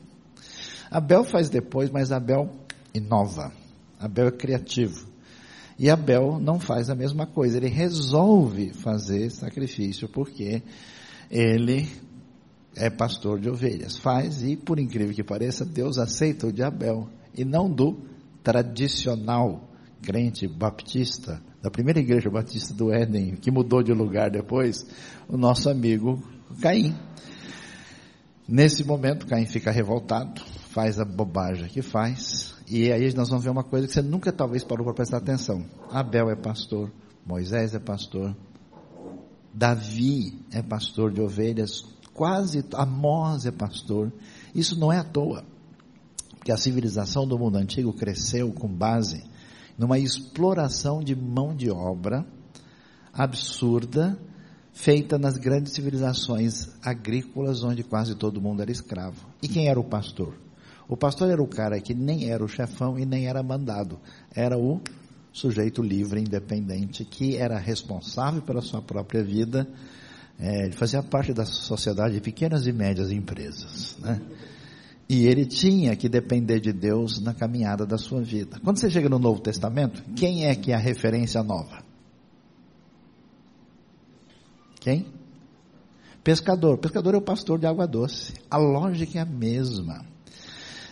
Abel 0.90 1.24
faz 1.24 1.48
depois, 1.48 1.90
mas 1.90 2.10
Abel 2.10 2.50
inova. 2.94 3.52
Abel 3.98 4.28
é 4.28 4.30
criativo. 4.30 5.06
E 5.78 5.88
Abel 5.88 6.40
não 6.40 6.58
faz 6.58 6.90
a 6.90 6.94
mesma 6.94 7.26
coisa, 7.26 7.56
ele 7.56 7.68
resolve 7.68 8.72
fazer 8.72 9.30
sacrifício 9.30 10.08
porque 10.08 10.62
ele 11.30 11.88
é 12.74 12.90
pastor 12.90 13.38
de 13.38 13.48
ovelhas. 13.48 13.96
Faz 13.96 14.42
e, 14.42 14.56
por 14.56 14.78
incrível 14.78 15.14
que 15.14 15.22
pareça, 15.22 15.64
Deus 15.64 15.98
aceita 15.98 16.46
o 16.46 16.52
de 16.52 16.62
Abel 16.62 17.08
e 17.34 17.44
não 17.44 17.70
do 17.70 18.07
tradicional 18.48 19.68
crente 20.00 20.48
baptista, 20.48 21.38
da 21.60 21.70
primeira 21.70 22.00
igreja 22.00 22.30
batista 22.30 22.72
do 22.72 22.90
Éden, 22.90 23.36
que 23.36 23.50
mudou 23.50 23.82
de 23.82 23.92
lugar 23.92 24.30
depois, 24.30 24.86
o 25.28 25.36
nosso 25.36 25.68
amigo 25.68 26.22
Caim. 26.62 26.96
Nesse 28.48 28.84
momento, 28.84 29.26
Caim 29.26 29.44
fica 29.44 29.70
revoltado, 29.70 30.40
faz 30.70 30.98
a 30.98 31.04
bobagem 31.04 31.68
que 31.68 31.82
faz, 31.82 32.54
e 32.66 32.90
aí 32.90 33.14
nós 33.14 33.28
vamos 33.28 33.44
ver 33.44 33.50
uma 33.50 33.64
coisa 33.64 33.86
que 33.86 33.92
você 33.92 34.00
nunca 34.00 34.32
talvez 34.32 34.64
parou 34.64 34.86
para 34.86 34.94
prestar 34.94 35.18
atenção. 35.18 35.66
Abel 35.90 36.30
é 36.30 36.34
pastor, 36.34 36.90
Moisés 37.26 37.74
é 37.74 37.78
pastor, 37.78 38.34
Davi 39.52 40.40
é 40.50 40.62
pastor 40.62 41.12
de 41.12 41.20
ovelhas, 41.20 41.84
quase 42.14 42.64
Amós 42.72 43.44
é 43.44 43.50
pastor. 43.50 44.10
Isso 44.54 44.80
não 44.80 44.90
é 44.90 44.96
à 44.96 45.04
toa, 45.04 45.44
porque 46.48 46.52
a 46.52 46.56
civilização 46.56 47.28
do 47.28 47.38
mundo 47.38 47.58
antigo 47.58 47.92
cresceu 47.92 48.50
com 48.52 48.66
base 48.66 49.22
numa 49.76 49.98
exploração 49.98 51.00
de 51.04 51.14
mão 51.14 51.54
de 51.54 51.70
obra 51.70 52.26
absurda 53.12 54.18
feita 54.72 55.18
nas 55.18 55.36
grandes 55.36 55.74
civilizações 55.74 56.68
agrícolas 56.82 57.62
onde 57.62 57.82
quase 57.82 58.14
todo 58.14 58.40
mundo 58.40 58.62
era 58.62 58.72
escravo. 58.72 59.26
E 59.42 59.48
quem 59.48 59.68
era 59.68 59.78
o 59.78 59.84
pastor? 59.84 60.32
O 60.88 60.96
pastor 60.96 61.28
era 61.28 61.42
o 61.42 61.46
cara 61.46 61.78
que 61.82 61.92
nem 61.92 62.30
era 62.30 62.42
o 62.42 62.48
chefão 62.48 62.98
e 62.98 63.04
nem 63.04 63.26
era 63.26 63.42
mandado. 63.42 64.00
Era 64.34 64.56
o 64.56 64.80
sujeito 65.30 65.82
livre, 65.82 66.18
independente, 66.18 67.04
que 67.04 67.36
era 67.36 67.58
responsável 67.58 68.40
pela 68.40 68.62
sua 68.62 68.80
própria 68.80 69.22
vida. 69.22 69.68
É, 70.38 70.64
ele 70.64 70.72
fazia 70.72 71.02
parte 71.02 71.34
da 71.34 71.44
sociedade 71.44 72.14
de 72.14 72.22
pequenas 72.22 72.66
e 72.66 72.72
médias 72.72 73.10
empresas. 73.10 73.98
Né? 73.98 74.18
E 75.08 75.26
ele 75.26 75.46
tinha 75.46 75.96
que 75.96 76.08
depender 76.08 76.60
de 76.60 76.72
Deus 76.72 77.18
na 77.20 77.32
caminhada 77.32 77.86
da 77.86 77.96
sua 77.96 78.22
vida. 78.22 78.60
Quando 78.62 78.78
você 78.78 78.90
chega 78.90 79.08
no 79.08 79.18
Novo 79.18 79.40
Testamento, 79.40 80.02
quem 80.14 80.44
é 80.44 80.54
que 80.54 80.70
é 80.70 80.74
a 80.74 80.78
referência 80.78 81.42
nova? 81.42 81.82
Quem? 84.80 85.06
Pescador. 86.22 86.76
Pescador 86.76 87.14
é 87.14 87.16
o 87.16 87.22
pastor 87.22 87.58
de 87.58 87.66
água 87.66 87.86
doce. 87.86 88.34
A 88.50 88.58
lógica 88.58 89.18
é 89.18 89.22
a 89.22 89.24
mesma. 89.24 90.04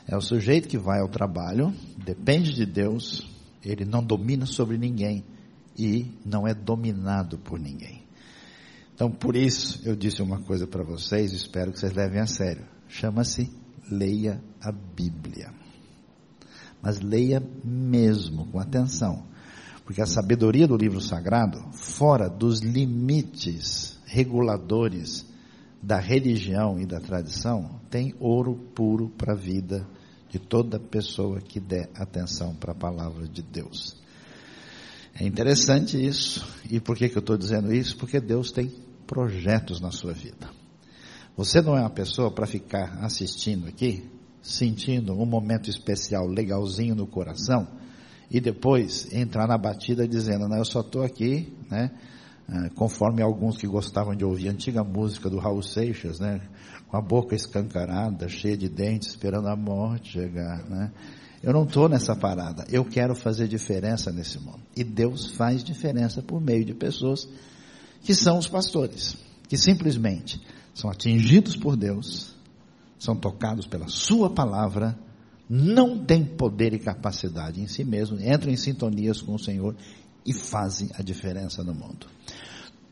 É 0.09 0.17
o 0.17 0.21
sujeito 0.21 0.69
que 0.69 0.79
vai 0.79 1.01
ao 1.01 1.09
trabalho, 1.09 1.75
depende 1.97 2.55
de 2.55 2.65
Deus, 2.65 3.29
ele 3.65 3.85
não 3.85 4.05
domina 4.05 4.47
sobre 4.47 4.79
ninguém 4.79 5.25
e 5.77 6.07
não 6.25 6.47
é 6.47 6.55
dominado 6.55 7.39
por 7.39 7.59
ninguém. 7.59 8.05
Então, 8.95 9.11
por 9.11 9.35
isso, 9.35 9.81
eu 9.85 9.97
disse 9.97 10.23
uma 10.23 10.41
coisa 10.41 10.67
para 10.67 10.85
vocês, 10.85 11.33
espero 11.33 11.73
que 11.73 11.81
vocês 11.81 11.93
levem 11.93 12.21
a 12.21 12.27
sério. 12.27 12.65
Chama-se 12.89 13.51
leia 13.91 14.43
a 14.61 14.73
Bíblia. 14.73 15.53
Mas 16.83 17.01
leia 17.01 17.43
mesmo, 17.65 18.47
com 18.47 18.59
atenção. 18.59 19.25
Porque 19.85 20.03
a 20.03 20.07
sabedoria 20.07 20.67
do 20.67 20.77
livro 20.77 21.01
sagrado, 21.01 21.61
fora 21.73 22.29
dos 22.29 22.61
limites 22.61 23.99
reguladores 24.07 25.25
da 25.83 25.99
religião 25.99 26.81
e 26.81 26.87
da 26.87 26.99
tradição, 26.99 27.81
tem 27.91 28.15
ouro 28.19 28.57
puro 28.75 29.09
para 29.11 29.33
a 29.33 29.37
vida 29.37 29.87
de 30.29 30.39
toda 30.39 30.81
pessoa 30.81 31.41
que 31.41 31.61
der 31.61 31.89
atenção 31.95 32.55
para 32.55 32.73
a 32.73 32.75
palavra 32.75 33.29
de 33.29 33.43
Deus. 33.43 33.97
É 35.15 35.25
interessante 35.25 36.05
isso. 36.05 36.47
E 36.71 36.79
por 36.79 36.97
que, 36.97 37.09
que 37.09 37.17
eu 37.17 37.21
estou 37.21 37.37
dizendo 37.37 37.73
isso? 37.73 37.97
Porque 37.97 38.21
Deus 38.21 38.51
tem 38.51 38.71
projetos 39.07 39.81
na 39.81 39.91
sua 39.91 40.13
vida. 40.13 40.51
Você 41.37 41.61
não 41.61 41.77
é 41.77 41.81
uma 41.81 41.91
pessoa 41.91 42.31
para 42.31 42.47
ficar 42.47 42.99
assistindo 43.05 43.67
aqui, 43.69 44.09
sentindo 44.43 45.13
um 45.13 45.27
momento 45.27 45.69
especial, 45.69 46.27
legalzinho 46.27 46.95
no 46.95 47.07
coração, 47.07 47.69
e 48.31 48.41
depois 48.41 49.13
entrar 49.13 49.47
na 49.47 49.59
batida 49.59 50.09
dizendo, 50.09 50.49
não, 50.49 50.57
eu 50.57 50.65
só 50.65 50.81
estou 50.81 51.03
aqui, 51.03 51.53
né? 51.71 51.91
Ah, 52.49 52.71
conforme 52.77 53.23
alguns 53.23 53.57
que 53.57 53.67
gostavam 53.67 54.15
de 54.15 54.25
ouvir 54.25 54.49
antiga 54.49 54.85
música 54.85 55.29
do 55.29 55.39
Raul 55.39 55.63
Seixas, 55.63 56.21
né? 56.21 56.41
com 56.89 56.97
a 56.97 57.01
boca 57.01 57.35
escancarada, 57.35 58.29
cheia 58.29 58.57
de 58.57 58.69
dentes, 58.69 59.09
esperando 59.09 59.49
a 59.49 59.57
morte 59.57 60.13
chegar, 60.13 60.65
né? 60.69 60.93
Eu 61.43 61.53
não 61.53 61.65
estou 61.65 61.89
nessa 61.89 62.17
parada. 62.17 62.65
Eu 62.71 62.85
quero 62.85 63.15
fazer 63.15 63.47
diferença 63.47 64.11
nesse 64.11 64.39
mundo. 64.39 64.61
E 64.75 64.83
Deus 64.83 65.33
faz 65.33 65.63
diferença 65.63 66.23
por 66.23 66.41
meio 66.41 66.65
de 66.65 66.75
pessoas 66.75 67.29
que 68.03 68.15
são 68.15 68.39
os 68.39 68.49
pastores, 68.49 69.17
que 69.49 69.57
simplesmente 69.57 70.41
são 70.77 70.91
atingidos 70.91 71.57
por 71.57 71.75
Deus, 71.75 72.35
são 72.99 73.17
tocados 73.17 73.67
pela 73.67 73.89
Sua 73.89 74.29
palavra, 74.29 74.95
não 75.49 76.05
têm 76.05 76.23
poder 76.23 76.75
e 76.75 76.79
capacidade 76.79 77.63
em 77.63 77.67
si 77.67 77.83
mesmos, 77.83 78.21
entram 78.21 78.53
em 78.53 78.59
sintonias 78.59 79.23
com 79.23 79.35
o 79.35 79.39
Senhor 79.39 79.75
e 80.25 80.35
fazem 80.35 80.91
a 80.95 81.03
diferença 81.03 81.65
no 81.65 81.73
mundo. 81.73 82.07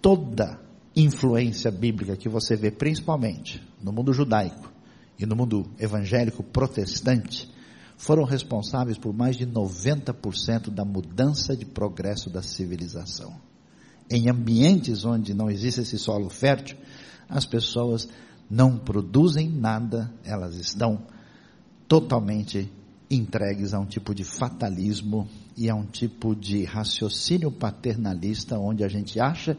Toda 0.01 0.59
influência 0.97 1.71
bíblica 1.71 2.17
que 2.17 2.27
você 2.27 2.57
vê, 2.57 2.71
principalmente 2.71 3.63
no 3.83 3.93
mundo 3.93 4.15
judaico 4.15 4.73
e 5.19 5.27
no 5.27 5.37
mundo 5.37 5.71
evangélico 5.79 6.43
protestante, 6.43 7.53
foram 7.99 8.25
responsáveis 8.25 8.97
por 8.97 9.13
mais 9.13 9.37
de 9.37 9.47
90% 9.47 10.71
da 10.71 10.87
mudança 10.87 11.55
de 11.55 11.67
progresso 11.67 12.31
da 12.31 12.41
civilização. 12.41 13.35
Em 14.11 14.31
ambientes 14.31 15.05
onde 15.05 15.35
não 15.35 15.51
existe 15.51 15.83
esse 15.83 15.99
solo 15.99 16.31
fértil, 16.31 16.79
as 17.29 17.47
pessoas 17.47 18.09
não 18.51 18.77
produzem 18.79 19.49
nada, 19.49 20.13
elas 20.25 20.57
estão 20.57 21.03
totalmente 21.89 22.71
entregues 23.11 23.75
a 23.75 23.79
um 23.79 23.87
tipo 23.87 24.15
de 24.15 24.25
fatalismo 24.25 25.29
e 25.57 25.69
a 25.69 25.75
um 25.75 25.85
tipo 25.85 26.35
de 26.35 26.65
raciocínio 26.65 27.51
paternalista 27.51 28.59
onde 28.59 28.83
a 28.83 28.89
gente 28.89 29.21
acha 29.21 29.57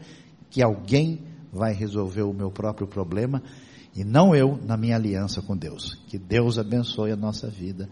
que 0.50 0.62
alguém 0.62 1.20
vai 1.52 1.72
resolver 1.72 2.22
o 2.22 2.32
meu 2.32 2.50
próprio 2.50 2.86
problema 2.86 3.42
e 3.94 4.04
não 4.04 4.34
eu 4.34 4.58
na 4.62 4.76
minha 4.76 4.96
aliança 4.96 5.40
com 5.40 5.56
Deus. 5.56 5.94
Que 6.06 6.18
Deus 6.18 6.58
abençoe 6.58 7.12
a 7.12 7.16
nossa 7.16 7.48
vida, 7.48 7.88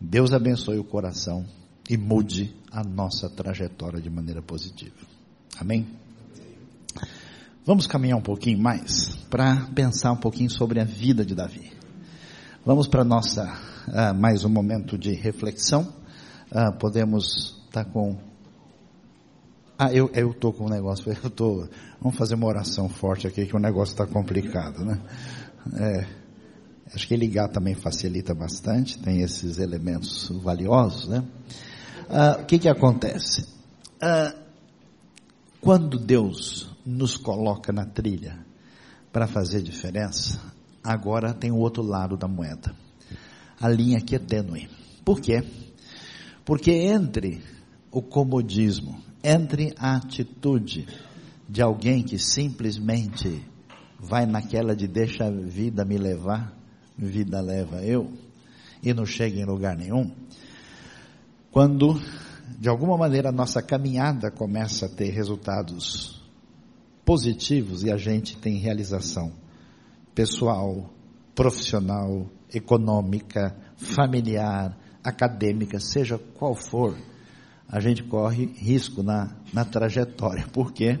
Deus 0.00 0.32
abençoe 0.32 0.78
o 0.78 0.84
coração 0.84 1.44
e 1.88 1.96
mude 1.96 2.54
a 2.72 2.82
nossa 2.82 3.28
trajetória 3.28 4.00
de 4.00 4.10
maneira 4.10 4.42
positiva. 4.42 4.96
Amém? 5.58 5.86
Vamos 7.66 7.86
caminhar 7.86 8.18
um 8.18 8.22
pouquinho 8.22 8.58
mais 8.58 9.16
para 9.30 9.68
pensar 9.74 10.12
um 10.12 10.18
pouquinho 10.18 10.50
sobre 10.50 10.80
a 10.80 10.84
vida 10.84 11.24
de 11.24 11.34
Davi. 11.34 11.72
Vamos 12.62 12.86
para 12.86 13.02
nossa 13.02 13.58
uh, 13.88 14.14
mais 14.14 14.44
um 14.44 14.50
momento 14.50 14.98
de 14.98 15.14
reflexão. 15.14 15.90
Uh, 16.52 16.76
podemos 16.78 17.56
estar 17.64 17.84
tá 17.84 17.90
com 17.90 18.18
ah, 19.78 19.90
eu 19.94 20.10
eu 20.12 20.34
tô 20.34 20.52
com 20.52 20.66
um 20.66 20.68
negócio. 20.68 21.10
Eu 21.24 21.30
tô. 21.30 21.66
Vamos 22.02 22.18
fazer 22.18 22.34
uma 22.34 22.46
oração 22.46 22.86
forte 22.86 23.26
aqui 23.26 23.46
que 23.46 23.56
o 23.56 23.58
negócio 23.58 23.92
está 23.92 24.06
complicado, 24.06 24.84
né? 24.84 25.00
É, 25.74 26.06
acho 26.94 27.08
que 27.08 27.16
ligar 27.16 27.48
também 27.48 27.74
facilita 27.74 28.34
bastante. 28.34 28.98
Tem 28.98 29.22
esses 29.22 29.58
elementos 29.58 30.28
valiosos, 30.42 31.08
né? 31.08 31.24
Ah, 32.10 32.40
o 32.42 32.44
que 32.44 32.58
que 32.58 32.68
acontece? 32.68 33.48
Quando 35.60 35.98
Deus 35.98 36.73
nos 36.84 37.16
coloca 37.16 37.72
na 37.72 37.84
trilha 37.84 38.44
para 39.12 39.26
fazer 39.26 39.62
diferença, 39.62 40.40
agora 40.82 41.32
tem 41.32 41.50
o 41.50 41.58
outro 41.58 41.82
lado 41.82 42.16
da 42.16 42.28
moeda. 42.28 42.74
A 43.60 43.68
linha 43.68 43.98
aqui 43.98 44.16
é 44.16 44.18
tênue. 44.18 44.68
Por 45.04 45.20
quê? 45.20 45.42
Porque 46.44 46.70
entre 46.70 47.42
o 47.90 48.02
comodismo 48.02 49.04
entre 49.24 49.74
a 49.78 49.96
atitude 49.96 50.86
de 51.48 51.62
alguém 51.62 52.02
que 52.02 52.18
simplesmente 52.18 53.42
vai 53.98 54.26
naquela 54.26 54.76
de 54.76 54.86
deixa 54.86 55.24
a 55.24 55.30
vida 55.30 55.82
me 55.82 55.96
levar, 55.96 56.54
vida 56.96 57.40
leva 57.40 57.82
eu, 57.82 58.12
e 58.82 58.92
não 58.92 59.06
chega 59.06 59.40
em 59.40 59.46
lugar 59.46 59.76
nenhum, 59.78 60.12
quando 61.50 61.98
de 62.58 62.68
alguma 62.68 62.98
maneira 62.98 63.30
a 63.30 63.32
nossa 63.32 63.62
caminhada 63.62 64.30
começa 64.30 64.84
a 64.84 64.88
ter 64.90 65.08
resultados 65.08 66.22
positivos 67.04 67.84
e 67.84 67.92
a 67.92 67.96
gente 67.96 68.36
tem 68.36 68.56
realização 68.58 69.32
pessoal, 70.14 70.90
profissional, 71.34 72.26
econômica, 72.52 73.56
familiar, 73.76 74.76
acadêmica, 75.02 75.80
seja 75.80 76.18
qual 76.18 76.54
for, 76.54 76.96
a 77.68 77.80
gente 77.80 78.02
corre 78.04 78.46
risco 78.56 79.02
na, 79.02 79.36
na 79.52 79.64
trajetória. 79.64 80.46
Por 80.52 80.72
quê? 80.72 80.98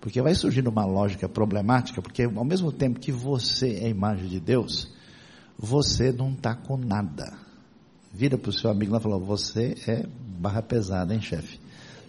Porque 0.00 0.22
vai 0.22 0.34
surgindo 0.34 0.70
uma 0.70 0.86
lógica 0.86 1.28
problemática, 1.28 2.00
porque 2.00 2.22
ao 2.22 2.44
mesmo 2.44 2.72
tempo 2.72 3.00
que 3.00 3.12
você 3.12 3.80
é 3.82 3.88
imagem 3.88 4.28
de 4.28 4.40
Deus, 4.40 4.88
você 5.58 6.12
não 6.12 6.32
está 6.32 6.54
com 6.54 6.76
nada. 6.76 7.36
Vira 8.12 8.38
para 8.38 8.48
o 8.48 8.52
seu 8.52 8.70
amigo 8.70 8.92
lá 8.92 8.98
e 8.98 9.02
fala, 9.02 9.18
você 9.18 9.74
é 9.86 10.06
barra 10.38 10.62
pesada, 10.62 11.12
hein, 11.12 11.20
chefe? 11.20 11.60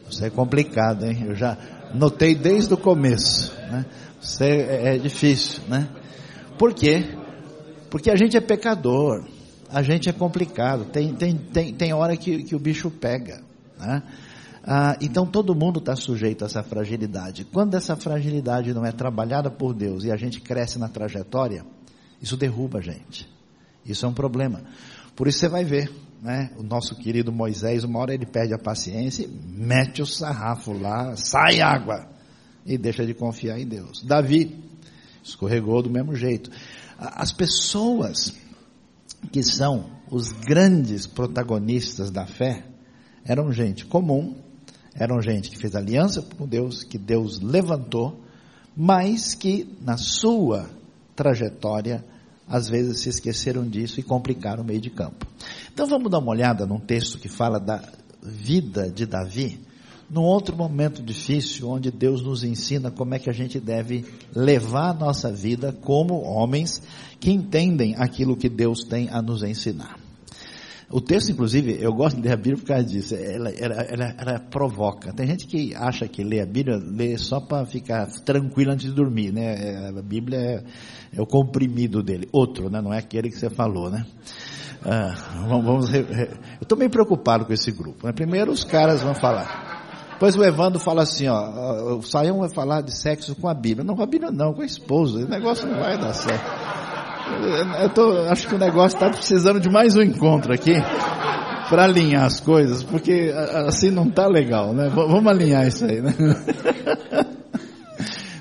Você 0.06 0.28
é 0.28 0.30
complicado, 0.30 1.06
hein? 1.06 1.26
Eu 1.26 1.36
já 1.36 1.58
notei 1.94 2.36
desde 2.36 2.74
o 2.74 2.78
começo, 2.78 3.54
né? 3.72 3.86
Você 4.22 4.46
é, 4.46 4.96
é 4.96 4.98
difícil, 4.98 5.62
né? 5.68 5.88
Por 6.58 6.74
quê? 6.74 7.06
Porque 7.90 8.12
a 8.12 8.16
gente 8.16 8.36
é 8.36 8.42
pecador, 8.42 9.26
a 9.70 9.82
gente 9.82 10.10
é 10.10 10.14
complicado, 10.14 10.86
tem, 10.86 11.14
tem, 11.14 11.36
tem, 11.36 11.74
tem 11.74 11.94
hora 11.94 12.16
que, 12.18 12.44
que 12.44 12.56
o 12.56 12.60
bicho 12.60 12.92
pega, 12.92 13.42
né? 13.80 14.04
Ah, 14.64 14.98
então 15.02 15.26
todo 15.26 15.56
mundo 15.56 15.80
está 15.80 15.96
sujeito 15.96 16.44
a 16.44 16.46
essa 16.46 16.62
fragilidade. 16.62 17.46
Quando 17.46 17.76
essa 17.76 17.96
fragilidade 17.96 18.74
não 18.74 18.86
é 18.86 18.92
trabalhada 18.92 19.50
por 19.50 19.74
Deus 19.74 20.04
e 20.04 20.12
a 20.12 20.18
gente 20.18 20.40
cresce 20.42 20.78
na 20.78 20.90
trajetória, 20.90 21.66
isso 22.22 22.38
derruba 22.38 22.80
a 22.80 22.82
gente. 22.82 23.28
Isso 23.86 24.06
é 24.06 24.10
um 24.10 24.14
problema. 24.14 24.62
Por 25.16 25.28
isso 25.28 25.40
você 25.40 25.48
vai 25.48 25.64
ver, 25.64 25.92
né? 26.22 26.52
O 26.58 26.64
nosso 26.64 26.96
querido 26.96 27.32
Moisés, 27.32 27.84
uma 27.84 28.00
hora 28.00 28.14
ele 28.14 28.26
perde 28.26 28.54
a 28.54 28.58
paciência, 28.58 29.28
mete 29.48 30.02
o 30.02 30.06
sarrafo 30.06 30.74
lá, 30.74 31.16
sai 31.16 31.62
água 31.62 32.08
e 32.66 32.78
deixa 32.78 33.06
de 33.06 33.14
confiar 33.14 33.60
em 33.60 33.68
Deus. 33.68 34.04
Davi 34.04 34.60
escorregou 35.24 35.82
do 35.82 35.90
mesmo 35.90 36.16
jeito. 36.16 36.52
As 36.98 37.32
pessoas 37.32 38.34
que 39.32 39.44
são 39.44 39.90
os 40.12 40.32
grandes 40.32 41.08
protagonistas 41.08 42.12
da 42.12 42.26
fé 42.26 42.66
eram 43.24 43.52
gente 43.52 43.86
comum, 43.86 44.36
eram 44.96 45.22
gente 45.22 45.50
que 45.50 45.58
fez 45.58 45.76
aliança 45.76 46.22
com 46.22 46.48
Deus, 46.48 46.84
que 46.84 46.98
Deus 46.98 47.40
levantou, 47.40 48.20
mas 48.76 49.34
que 49.34 49.78
na 49.82 49.98
sua 49.98 50.70
trajetória 51.16 52.04
às 52.50 52.68
vezes 52.68 53.02
se 53.02 53.10
esqueceram 53.10 53.68
disso 53.68 54.00
e 54.00 54.04
complicaram 54.04 54.64
o 54.64 54.66
meio 54.66 54.82
de 54.82 54.90
campo. 54.90 55.28
Então 55.72 55.86
vamos 55.86 56.10
dar 56.10 56.18
uma 56.18 56.32
olhada 56.32 56.66
num 56.66 56.80
texto 56.80 57.20
que 57.20 57.30
fala 57.30 57.60
da 57.60 57.82
vida 58.22 58.90
de 58.90 59.06
Davi, 59.06 59.60
num 60.10 60.24
outro 60.24 60.58
momento 60.58 61.04
difícil, 61.04 61.70
onde 61.70 61.92
Deus 61.92 62.24
nos 62.24 62.44
ensina 62.44 62.90
como 62.90 63.14
é 63.14 63.20
que 63.20 63.30
a 63.30 63.34
gente 63.34 63.60
deve 63.60 64.04
levar 64.36 64.90
a 64.90 64.94
nossa 64.94 65.32
vida 65.32 65.72
como 65.72 66.22
homens 66.22 66.82
que 67.20 67.30
entendem 67.30 67.96
aquilo 67.96 68.36
que 68.36 68.50
Deus 68.50 68.84
tem 68.84 69.08
a 69.10 69.22
nos 69.22 69.44
ensinar. 69.44 69.99
O 70.92 71.00
texto, 71.00 71.32
inclusive, 71.32 71.78
eu 71.80 71.94
gosto 71.94 72.16
de 72.16 72.24
ler 72.24 72.34
a 72.34 72.36
Bíblia 72.36 72.58
por 72.58 72.66
causa 72.66 72.84
disso. 72.84 73.14
Ela, 73.14 73.52
ela, 73.52 73.76
ela, 73.76 74.16
ela 74.18 74.40
provoca. 74.40 75.14
Tem 75.14 75.28
gente 75.28 75.46
que 75.46 75.76
acha 75.76 76.08
que 76.08 76.24
lê 76.24 76.42
a 76.42 76.46
Bíblia, 76.48 76.78
lê 76.78 77.16
só 77.16 77.40
para 77.40 77.64
ficar 77.66 78.08
tranquilo 78.26 78.72
antes 78.72 78.88
de 78.88 78.92
dormir, 78.92 79.32
né? 79.32 79.90
A 79.96 80.02
Bíblia 80.02 80.38
é, 80.40 80.64
é, 81.16 81.22
o 81.22 81.28
comprimido 81.28 82.02
dele. 82.02 82.28
Outro, 82.32 82.72
né? 82.72 82.82
Não 82.82 82.92
é 82.92 82.98
aquele 82.98 83.30
que 83.30 83.38
você 83.38 83.52
falou, 83.52 83.92
né? 83.92 84.04
Ah, 84.84 85.46
vamos, 85.48 85.66
vamos 85.66 85.94
eu 85.94 86.04
estou 86.62 86.78
meio 86.78 86.90
preocupado 86.90 87.46
com 87.46 87.54
esse 87.54 87.72
grupo. 87.72 88.08
Né? 88.08 88.14
Primeiro 88.14 88.52
os 88.52 88.64
caras 88.64 89.04
vão 89.04 89.14
falar. 89.14 89.78
Depois 90.14 90.36
o 90.36 90.44
Evandro 90.44 90.80
fala 90.80 91.04
assim, 91.04 91.28
ó, 91.28 91.98
o 91.98 92.02
Saião 92.02 92.40
vai 92.40 92.50
falar 92.50 92.82
de 92.82 92.98
sexo 92.98 93.36
com 93.36 93.48
a 93.48 93.54
Bíblia. 93.54 93.86
Não 93.86 93.96
com 93.96 94.04
a 94.04 94.08
Bíblia 94.08 94.32
não, 94.32 94.54
com 94.54 94.62
a 94.62 94.66
esposa. 94.66 95.20
Esse 95.20 95.30
negócio 95.30 95.68
não 95.68 95.80
vai 95.80 95.98
dar 95.98 96.14
certo. 96.14 96.69
Eu 97.82 97.90
tô, 97.90 98.12
acho 98.30 98.48
que 98.48 98.56
o 98.56 98.58
negócio 98.58 98.96
está 98.96 99.10
precisando 99.10 99.60
de 99.60 99.70
mais 99.70 99.96
um 99.96 100.02
encontro 100.02 100.54
aqui 100.54 100.74
para 101.70 101.84
alinhar 101.84 102.26
as 102.26 102.40
coisas, 102.40 102.84
porque 102.84 103.32
assim 103.68 103.92
não 103.92 104.10
tá 104.10 104.28
legal, 104.28 104.74
né? 104.74 104.90
Vamos 104.90 105.28
alinhar 105.28 105.68
isso 105.68 105.86
aí, 105.86 106.02
né? 106.02 106.16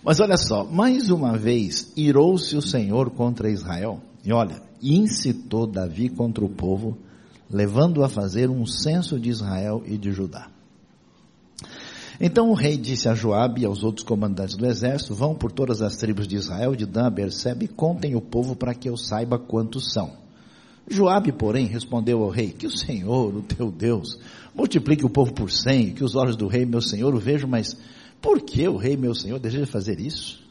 Mas 0.02 0.20
olha 0.20 0.38
só, 0.38 0.64
mais 0.64 1.10
uma 1.10 1.36
vez 1.36 1.92
irou-se 1.94 2.56
o 2.56 2.62
Senhor 2.62 3.10
contra 3.10 3.50
Israel. 3.50 4.00
E 4.24 4.32
olha, 4.32 4.62
incitou 4.82 5.66
Davi 5.66 6.08
contra 6.08 6.44
o 6.44 6.48
povo, 6.48 6.96
levando 7.50 8.02
a 8.02 8.08
fazer 8.08 8.48
um 8.48 8.64
censo 8.64 9.20
de 9.20 9.28
Israel 9.28 9.82
e 9.84 9.98
de 9.98 10.10
Judá. 10.10 10.48
Então 12.20 12.50
o 12.50 12.54
rei 12.54 12.76
disse 12.76 13.08
a 13.08 13.14
Joabe 13.14 13.62
e 13.62 13.64
aos 13.64 13.84
outros 13.84 14.04
comandantes 14.04 14.56
do 14.56 14.66
exército, 14.66 15.14
vão 15.14 15.36
por 15.36 15.52
todas 15.52 15.80
as 15.80 15.96
tribos 15.96 16.26
de 16.26 16.34
Israel, 16.34 16.74
de 16.74 16.84
Dan 16.84 17.06
a 17.06 17.10
Bersebe, 17.10 17.66
e 17.66 17.68
contem 17.68 18.16
o 18.16 18.20
povo 18.20 18.56
para 18.56 18.74
que 18.74 18.88
eu 18.88 18.96
saiba 18.96 19.38
quantos 19.38 19.92
são. 19.92 20.12
Joabe, 20.90 21.30
porém, 21.30 21.66
respondeu 21.66 22.22
ao 22.24 22.30
rei, 22.30 22.50
que 22.50 22.66
o 22.66 22.70
Senhor, 22.70 23.36
o 23.36 23.42
teu 23.42 23.70
Deus, 23.70 24.18
multiplique 24.52 25.06
o 25.06 25.10
povo 25.10 25.32
por 25.32 25.50
cem, 25.50 25.92
que 25.92 26.02
os 26.02 26.16
olhos 26.16 26.34
do 26.34 26.48
rei, 26.48 26.66
meu 26.66 26.80
Senhor, 26.80 27.14
o 27.14 27.20
vejam, 27.20 27.48
mas 27.48 27.76
por 28.20 28.40
que 28.40 28.66
o 28.66 28.76
rei, 28.76 28.96
meu 28.96 29.14
Senhor, 29.14 29.38
deseja 29.38 29.66
fazer 29.66 30.00
isso? 30.00 30.42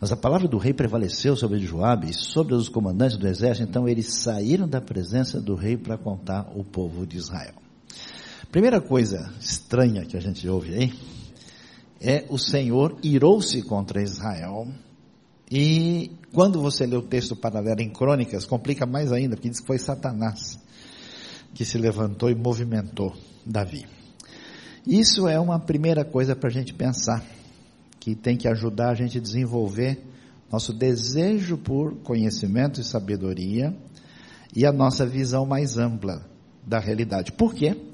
Mas 0.00 0.12
a 0.12 0.16
palavra 0.16 0.46
do 0.46 0.56
rei 0.56 0.72
prevaleceu 0.72 1.34
sobre 1.34 1.58
Joabe 1.58 2.10
e 2.10 2.14
sobre 2.14 2.54
os 2.54 2.68
comandantes 2.68 3.16
do 3.16 3.26
exército, 3.26 3.68
então 3.68 3.88
eles 3.88 4.14
saíram 4.14 4.68
da 4.68 4.80
presença 4.80 5.40
do 5.40 5.56
rei 5.56 5.76
para 5.76 5.98
contar 5.98 6.52
o 6.54 6.62
povo 6.62 7.04
de 7.04 7.16
Israel. 7.16 7.54
Primeira 8.50 8.80
coisa 8.80 9.32
estranha 9.40 10.04
que 10.04 10.16
a 10.16 10.20
gente 10.20 10.48
ouve 10.48 10.74
aí 10.74 10.92
é 12.00 12.24
o 12.28 12.36
Senhor 12.36 12.98
irou-se 13.00 13.62
contra 13.62 14.02
Israel. 14.02 14.66
E 15.48 16.10
quando 16.32 16.60
você 16.60 16.84
lê 16.84 16.96
o 16.96 17.02
texto 17.02 17.36
paralelo 17.36 17.80
em 17.80 17.90
Crônicas, 17.90 18.44
complica 18.44 18.84
mais 18.84 19.12
ainda, 19.12 19.36
porque 19.36 19.48
diz 19.48 19.60
que 19.60 19.66
foi 19.68 19.78
Satanás 19.78 20.58
que 21.54 21.64
se 21.64 21.78
levantou 21.78 22.28
e 22.28 22.34
movimentou 22.34 23.14
Davi. 23.46 23.86
Isso 24.84 25.28
é 25.28 25.38
uma 25.38 25.60
primeira 25.60 26.04
coisa 26.04 26.34
para 26.34 26.48
a 26.48 26.52
gente 26.52 26.74
pensar, 26.74 27.24
que 28.00 28.16
tem 28.16 28.36
que 28.36 28.48
ajudar 28.48 28.90
a 28.90 28.94
gente 28.94 29.18
a 29.18 29.20
desenvolver 29.20 30.02
nosso 30.50 30.72
desejo 30.72 31.56
por 31.56 31.98
conhecimento 32.02 32.80
e 32.80 32.84
sabedoria 32.84 33.72
e 34.56 34.66
a 34.66 34.72
nossa 34.72 35.06
visão 35.06 35.46
mais 35.46 35.78
ampla 35.78 36.28
da 36.66 36.80
realidade. 36.80 37.30
Por 37.30 37.54
quê? 37.54 37.89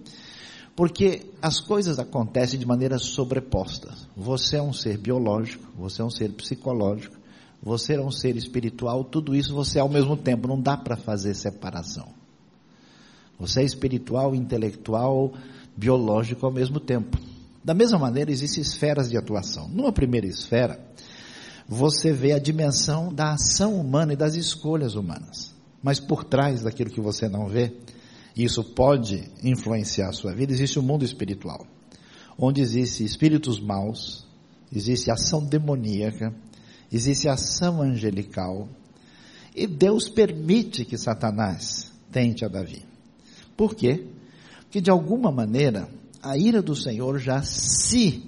Porque 0.77 1.33
as 1.41 1.59
coisas 1.59 1.99
acontecem 1.99 2.61
de 2.61 2.67
maneira 2.67 2.99
sobreposta. 2.99 3.95
Você 4.15 4.57
é 4.57 4.63
um 4.63 4.75
ser 4.75 4.99
biológico, 4.99 5.67
você 5.75 6.03
é 6.03 6.05
um 6.05 6.11
ser 6.11 6.31
psicológico, 6.33 7.17
você 7.63 7.95
é 7.95 8.01
um 8.01 8.11
ser 8.11 8.37
espiritual, 8.37 9.03
tudo 9.03 9.35
isso 9.35 9.55
você 9.55 9.79
é 9.79 9.81
ao 9.81 9.89
mesmo 9.89 10.19
tempo, 10.19 10.47
não 10.47 10.61
dá 10.61 10.77
para 10.77 10.95
fazer 10.95 11.35
separação. 11.35 12.09
Você 13.41 13.63
é 13.63 13.65
espiritual, 13.65 14.35
intelectual, 14.35 15.33
biológico 15.75 16.45
ao 16.45 16.53
mesmo 16.53 16.79
tempo. 16.79 17.19
Da 17.65 17.75
mesma 17.75 17.99
maneira, 17.99 18.31
existem 18.31 18.63
esferas 18.63 19.11
de 19.11 19.17
atuação. 19.17 19.69
Numa 19.69 19.93
primeira 19.93 20.27
esfera, 20.27 20.79
você 21.67 22.13
vê 22.13 22.33
a 22.33 22.39
dimensão 22.39 23.13
da 23.13 23.33
ação 23.33 23.75
humana 23.81 24.13
e 24.13 24.17
das 24.17 24.35
escolhas 24.35 24.95
humanas. 24.95 25.55
Mas 25.83 25.99
por 25.99 26.23
trás 26.23 26.63
daquilo 26.63 26.91
que 26.91 27.01
você 27.01 27.29
não 27.29 27.49
vê, 27.49 27.75
isso 28.45 28.63
pode 28.63 29.31
influenciar 29.43 30.09
a 30.09 30.13
sua 30.13 30.35
vida, 30.35 30.53
existe 30.53 30.79
o 30.79 30.83
um 30.83 30.85
mundo 30.85 31.05
espiritual, 31.05 31.67
onde 32.39 32.61
existe 32.61 33.03
espíritos 33.03 33.59
maus, 33.59 34.27
existe 34.71 35.11
ação 35.11 35.43
demoníaca, 35.45 36.35
existe 36.93 37.29
ação 37.29 37.81
angelical, 37.81 38.69
e 39.55 39.67
Deus 39.67 40.09
permite 40.11 40.85
que 40.85 40.99
Satanás 40.99 41.91
tente 42.13 42.45
a 42.45 42.49
Davi. 42.49 42.85
Por 43.57 43.75
quê? 43.75 44.07
Porque 44.61 44.83
de 44.83 44.91
alguma 44.91 45.33
maneira 45.33 45.89
a 46.23 46.37
ira 46.37 46.61
do 46.61 46.77
Senhor 46.77 47.19
já 47.19 47.43
se 47.43 48.23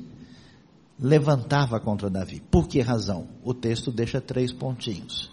levantava 0.98 1.78
contra 1.78 2.08
Davi. 2.08 2.40
Por 2.50 2.66
que 2.66 2.80
razão? 2.80 3.28
O 3.44 3.52
texto 3.52 3.92
deixa 3.92 4.20
três 4.20 4.52
pontinhos. 4.52 5.30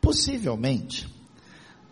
Possivelmente, 0.00 1.08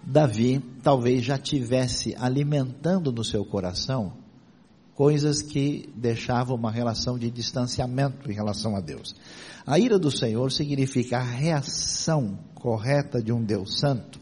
Davi 0.05 0.61
talvez 0.83 1.25
já 1.25 1.39
tivesse 1.39 2.15
alimentando 2.19 3.13
no 3.13 3.25
seu 3.25 3.45
coração 3.45 4.13
coisas 4.95 5.41
que 5.41 5.89
deixavam 5.97 6.57
uma 6.57 6.71
relação 6.71 7.19
de 7.19 7.31
distanciamento 7.31 8.31
em 8.31 8.35
relação 8.35 8.77
a 8.77 8.81
Deus. 8.81 9.15
A 9.67 9.79
ira 9.79 9.99
do 9.99 10.11
Senhor 10.11 10.51
significa 10.53 11.19
a 11.19 11.23
reação 11.23 12.39
correta 12.55 13.23
de 13.23 13.33
um 13.33 13.43
Deus 13.43 13.79
santo 13.79 14.21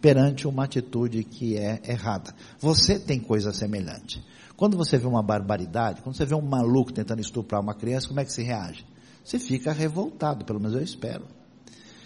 perante 0.00 0.46
uma 0.46 0.64
atitude 0.64 1.24
que 1.24 1.56
é 1.56 1.80
errada. 1.84 2.34
Você 2.60 2.98
tem 2.98 3.18
coisa 3.18 3.52
semelhante. 3.52 4.24
Quando 4.56 4.76
você 4.76 4.96
vê 4.98 5.06
uma 5.06 5.22
barbaridade, 5.22 6.02
quando 6.02 6.16
você 6.16 6.24
vê 6.24 6.34
um 6.34 6.42
maluco 6.42 6.92
tentando 6.92 7.20
estuprar 7.20 7.60
uma 7.60 7.74
criança, 7.74 8.08
como 8.08 8.20
é 8.20 8.24
que 8.24 8.32
se 8.32 8.42
reage? 8.42 8.84
Você 9.24 9.38
fica 9.38 9.72
revoltado, 9.72 10.44
pelo 10.44 10.60
menos 10.60 10.74
eu 10.74 10.82
espero. 10.82 11.26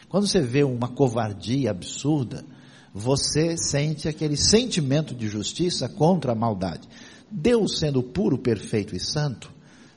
Quando 0.09 0.27
você 0.27 0.41
vê 0.41 0.63
uma 0.63 0.89
covardia 0.89 1.71
absurda, 1.71 2.45
você 2.95 3.57
sente 3.57 4.09
aquele 4.09 4.37
sentimento 4.37 5.15
de 5.15 5.27
justiça 5.27 5.89
contra 5.89 6.33
a 6.33 6.37
maldade. 6.37 6.89
Deus 7.31 7.79
sendo 7.79 8.03
puro, 8.03 8.37
perfeito 8.37 8.95
e 8.95 9.01
santo, 9.01 9.51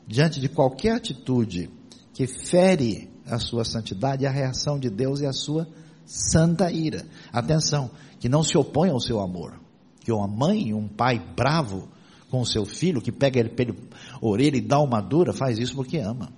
diante 0.08 0.40
de 0.40 0.48
qualquer 0.48 0.96
atitude 0.96 1.70
que 2.14 2.26
fere 2.26 3.10
a 3.26 3.40
sua 3.40 3.66
santidade, 3.66 4.26
a 4.26 4.32
reação 4.32 4.80
de 4.80 4.90
Deus 4.90 5.22
é 5.22 5.28
a 5.28 5.34
sua 5.34 5.68
santa 6.06 6.72
ira. 6.72 7.06
Atenção, 7.34 7.92
que 8.20 8.30
não 8.30 8.44
se 8.44 8.58
opõe 8.58 8.90
ao 8.90 9.00
seu 9.00 9.20
amor. 9.20 9.60
Que 10.00 10.12
uma 10.12 10.28
mãe, 10.28 10.74
um 10.74 10.88
pai 10.88 11.20
bravo 11.36 11.90
com 12.30 12.42
o 12.42 12.46
seu 12.46 12.66
filho, 12.66 13.02
que 13.02 13.12
pega 13.12 13.40
ele 13.40 13.50
pela 13.50 13.76
orelha 14.22 14.58
e 14.58 14.62
dá 14.62 14.80
uma 14.80 15.02
dura, 15.02 15.34
faz 15.34 15.58
isso 15.58 15.76
porque 15.76 15.98
ama. 15.98 16.32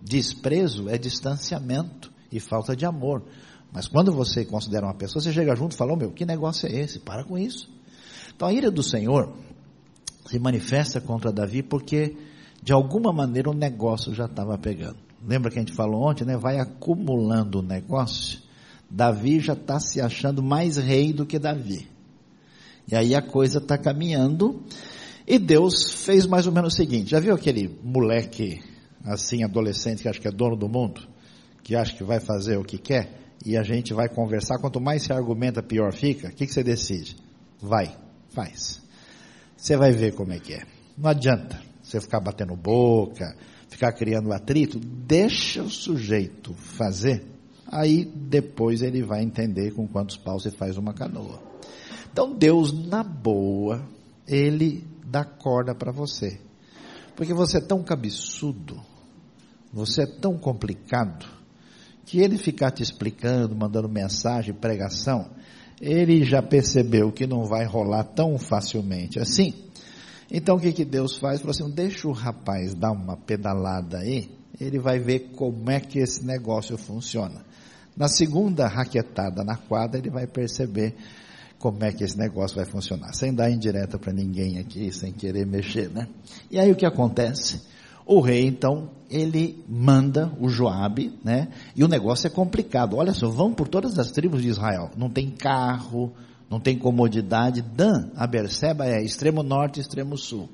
Desprezo 0.00 0.88
é 0.88 0.96
distanciamento 0.96 2.12
e 2.30 2.40
falta 2.40 2.74
de 2.74 2.86
amor. 2.86 3.22
Mas 3.72 3.88
quando 3.88 4.12
você 4.12 4.44
considera 4.44 4.86
uma 4.86 4.94
pessoa, 4.94 5.22
você 5.22 5.32
chega 5.32 5.56
junto 5.56 5.72
e 5.72 5.76
fala, 5.76 5.94
oh, 5.94 5.96
meu, 5.96 6.10
que 6.10 6.26
negócio 6.26 6.68
é 6.68 6.78
esse? 6.78 6.98
Para 6.98 7.24
com 7.24 7.38
isso. 7.38 7.70
Então 8.34 8.46
a 8.46 8.52
ira 8.52 8.70
do 8.70 8.82
Senhor 8.82 9.32
se 10.26 10.38
manifesta 10.38 11.00
contra 11.00 11.32
Davi 11.32 11.62
porque 11.62 12.16
de 12.62 12.72
alguma 12.72 13.12
maneira 13.12 13.50
o 13.50 13.54
negócio 13.54 14.14
já 14.14 14.26
estava 14.26 14.56
pegando. 14.58 14.98
Lembra 15.26 15.50
que 15.50 15.58
a 15.58 15.62
gente 15.62 15.74
falou 15.74 16.02
ontem, 16.02 16.24
né? 16.24 16.36
Vai 16.36 16.58
acumulando 16.58 17.60
o 17.60 17.62
negócio. 17.62 18.40
Davi 18.90 19.40
já 19.40 19.54
está 19.54 19.80
se 19.80 20.00
achando 20.00 20.42
mais 20.42 20.76
rei 20.76 21.12
do 21.12 21.24
que 21.24 21.38
Davi. 21.38 21.88
E 22.90 22.94
aí 22.94 23.14
a 23.14 23.22
coisa 23.22 23.58
está 23.58 23.78
caminhando. 23.78 24.62
E 25.26 25.38
Deus 25.38 26.04
fez 26.04 26.26
mais 26.26 26.46
ou 26.46 26.52
menos 26.52 26.74
o 26.74 26.76
seguinte: 26.76 27.10
já 27.10 27.20
viu 27.20 27.34
aquele 27.34 27.78
moleque, 27.82 28.60
assim, 29.04 29.44
adolescente, 29.44 30.02
que 30.02 30.08
acha 30.08 30.20
que 30.20 30.28
é 30.28 30.32
dono 30.32 30.56
do 30.56 30.68
mundo? 30.68 31.00
Que 31.62 31.76
acha 31.76 31.94
que 31.94 32.04
vai 32.04 32.20
fazer 32.20 32.58
o 32.58 32.64
que 32.64 32.76
quer? 32.76 33.31
E 33.44 33.56
a 33.56 33.62
gente 33.62 33.92
vai 33.92 34.08
conversar. 34.08 34.58
Quanto 34.58 34.80
mais 34.80 35.02
se 35.02 35.12
argumenta, 35.12 35.62
pior 35.62 35.92
fica. 35.92 36.28
O 36.28 36.32
que, 36.32 36.46
que 36.46 36.52
você 36.52 36.62
decide? 36.62 37.16
Vai, 37.60 37.96
faz. 38.30 38.82
Você 39.56 39.76
vai 39.76 39.92
ver 39.92 40.14
como 40.14 40.32
é 40.32 40.38
que 40.38 40.54
é. 40.54 40.62
Não 40.96 41.10
adianta 41.10 41.60
você 41.82 42.00
ficar 42.00 42.20
batendo 42.20 42.56
boca, 42.56 43.36
ficar 43.68 43.92
criando 43.92 44.32
atrito. 44.32 44.78
Deixa 44.78 45.62
o 45.62 45.70
sujeito 45.70 46.54
fazer. 46.54 47.24
Aí 47.66 48.04
depois 48.04 48.82
ele 48.82 49.02
vai 49.02 49.22
entender 49.22 49.72
com 49.72 49.88
quantos 49.88 50.16
paus 50.16 50.42
você 50.42 50.50
faz 50.50 50.76
uma 50.76 50.92
canoa. 50.92 51.40
Então 52.12 52.36
Deus, 52.36 52.72
na 52.72 53.02
boa, 53.02 53.82
Ele 54.26 54.86
dá 55.06 55.24
corda 55.24 55.74
para 55.74 55.90
você. 55.90 56.38
Porque 57.16 57.32
você 57.32 57.58
é 57.58 57.60
tão 57.60 57.82
cabeçudo, 57.82 58.80
você 59.72 60.02
é 60.02 60.06
tão 60.06 60.36
complicado, 60.36 61.26
que 62.04 62.20
Ele 62.20 62.36
ficar 62.36 62.70
te 62.70 62.82
explicando, 62.82 63.54
mandando 63.54 63.88
mensagem, 63.88 64.54
pregação, 64.54 65.30
Ele 65.80 66.24
já 66.24 66.42
percebeu 66.42 67.12
que 67.12 67.26
não 67.26 67.44
vai 67.44 67.64
rolar 67.64 68.04
tão 68.04 68.38
facilmente 68.38 69.18
assim. 69.18 69.54
Então 70.30 70.56
o 70.56 70.60
que, 70.60 70.72
que 70.72 70.84
Deus 70.84 71.16
faz? 71.18 71.40
Falou 71.40 71.50
assim, 71.50 71.70
deixa 71.70 72.08
o 72.08 72.12
rapaz 72.12 72.74
dar 72.74 72.90
uma 72.90 73.16
pedalada 73.18 73.98
aí, 73.98 74.30
ele 74.58 74.78
vai 74.78 74.98
ver 74.98 75.30
como 75.36 75.70
é 75.70 75.78
que 75.78 75.98
esse 75.98 76.24
negócio 76.24 76.78
funciona. 76.78 77.44
Na 77.94 78.08
segunda 78.08 78.66
raquetada 78.66 79.44
na 79.44 79.56
quadra, 79.56 79.98
ele 79.98 80.08
vai 80.08 80.26
perceber 80.26 80.94
como 81.58 81.84
é 81.84 81.92
que 81.92 82.02
esse 82.02 82.18
negócio 82.18 82.56
vai 82.56 82.64
funcionar, 82.64 83.12
sem 83.12 83.34
dar 83.34 83.50
indireta 83.50 83.98
para 83.98 84.12
ninguém 84.12 84.58
aqui, 84.58 84.90
sem 84.90 85.12
querer 85.12 85.46
mexer, 85.46 85.90
né? 85.90 86.08
E 86.50 86.58
aí 86.58 86.72
o 86.72 86.76
que 86.76 86.86
acontece? 86.86 87.60
O 88.06 88.20
rei, 88.20 88.46
então, 88.46 88.90
ele 89.08 89.62
manda 89.68 90.32
o 90.40 90.48
Joabe, 90.48 91.18
né? 91.22 91.48
E 91.76 91.84
o 91.84 91.88
negócio 91.88 92.26
é 92.26 92.30
complicado. 92.30 92.96
Olha 92.96 93.12
só, 93.12 93.28
vão 93.28 93.52
por 93.52 93.68
todas 93.68 93.98
as 93.98 94.10
tribos 94.10 94.42
de 94.42 94.48
Israel. 94.48 94.90
Não 94.96 95.10
tem 95.10 95.30
carro, 95.30 96.12
não 96.50 96.58
tem 96.58 96.76
comodidade. 96.76 97.62
Dan, 97.62 98.10
a 98.16 98.26
Berseba 98.26 98.86
é 98.86 99.02
extremo 99.02 99.42
norte, 99.42 99.80
extremo 99.80 100.16
sul. 100.16 100.48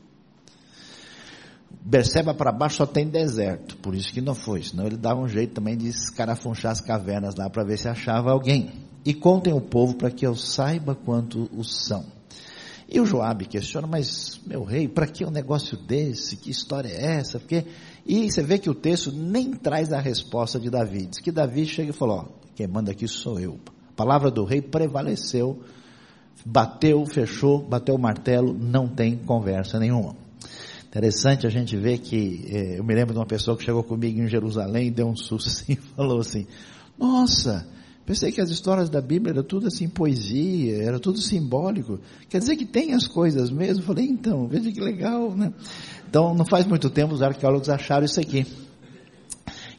Berseba 1.81 2.35
para 2.35 2.53
baixo 2.53 2.77
só 2.77 2.87
tem 2.87 3.09
deserto, 3.09 3.77
por 3.79 3.95
isso 3.95 4.13
que 4.13 4.21
não 4.21 4.35
foi. 4.35 4.63
Senão 4.63 4.87
ele 4.87 4.97
dava 4.97 5.21
um 5.21 5.29
jeito 5.29 5.55
também 5.55 5.77
de 5.77 5.89
escarafunchar 5.89 6.73
as 6.73 6.81
cavernas 6.81 7.35
lá 7.35 7.49
para 7.49 7.65
ver 7.65 7.79
se 7.79 7.89
achava 7.89 8.31
alguém 8.31 8.71
e 9.05 9.15
contem 9.15 9.55
o 9.55 9.61
povo 9.61 9.95
para 9.95 10.11
que 10.11 10.27
eu 10.27 10.35
saiba 10.35 10.95
quanto 10.95 11.49
os 11.57 11.87
são. 11.87 12.18
E 12.91 12.99
o 13.01 13.05
Joabe 13.05 13.45
questiona, 13.45 13.87
mas 13.87 14.41
meu 14.47 14.65
rei, 14.65 14.89
para 14.89 15.07
que 15.07 15.25
um 15.25 15.31
negócio 15.31 15.77
desse? 15.77 16.37
Que 16.37 16.51
história 16.51 16.89
é 16.89 17.17
essa? 17.17 17.39
Porque 17.39 17.67
e 18.07 18.33
você 18.33 18.43
vê 18.43 18.59
que 18.59 18.71
o 18.71 18.75
texto 18.75 19.13
nem 19.13 19.53
traz 19.53 19.93
a 19.93 20.01
resposta 20.01 20.59
de 20.59 20.71
Davi. 20.71 21.07
Diz 21.07 21.19
que 21.19 21.31
Davi 21.31 21.67
chega 21.67 21.91
e 21.91 21.93
falou: 21.93 22.21
ó, 22.21 22.25
quem 22.55 22.67
manda 22.67 22.91
aqui 22.91 23.07
sou 23.07 23.39
eu. 23.39 23.59
A 23.91 23.93
palavra 23.93 24.31
do 24.31 24.45
rei 24.45 24.63
prevaleceu, 24.63 25.63
bateu, 26.47 27.05
fechou, 27.05 27.63
bateu 27.63 27.95
o 27.95 27.99
martelo, 27.99 28.57
não 28.59 28.89
tem 28.89 29.17
conversa 29.17 29.79
nenhuma. 29.79 30.17
Interessante 30.87 31.47
a 31.47 31.51
gente 31.51 31.77
ver 31.77 31.99
que 31.99 32.47
eh, 32.51 32.79
eu 32.79 32.85
me 32.85 32.95
lembro 32.95 33.13
de 33.13 33.19
uma 33.19 33.27
pessoa 33.27 33.55
que 33.55 33.65
chegou 33.65 33.85
comigo 33.85 34.19
em 34.19 34.27
Jerusalém 34.27 34.87
e 34.87 34.91
deu 34.91 35.07
um 35.07 35.15
susto 35.15 35.49
assim, 35.51 35.77
falou 35.95 36.21
assim: 36.21 36.47
Nossa, 36.99 37.69
Pensei 38.09 38.33
que 38.33 38.41
as 38.41 38.49
histórias 38.49 38.89
da 38.89 39.03
Bíblia 39.03 39.35
era 39.35 39.43
tudo 39.43 39.67
assim, 39.67 39.87
poesia, 39.87 40.83
era 40.83 40.99
tudo 40.99 41.21
simbólico. 41.21 42.01
Quer 42.27 42.39
dizer 42.39 42.57
que 42.57 42.65
tem 42.65 42.95
as 42.95 43.07
coisas 43.07 43.51
mesmo? 43.51 43.83
Falei, 43.83 44.07
então, 44.07 44.49
veja 44.49 44.73
que 44.73 44.81
legal, 44.81 45.37
né? 45.37 45.53
Então, 46.09 46.35
não 46.35 46.47
faz 46.47 46.65
muito 46.65 46.89
tempo 46.89 47.13
os 47.13 47.21
arqueólogos 47.21 47.69
acharam 47.69 48.07
isso 48.07 48.19
aqui. 48.19 48.47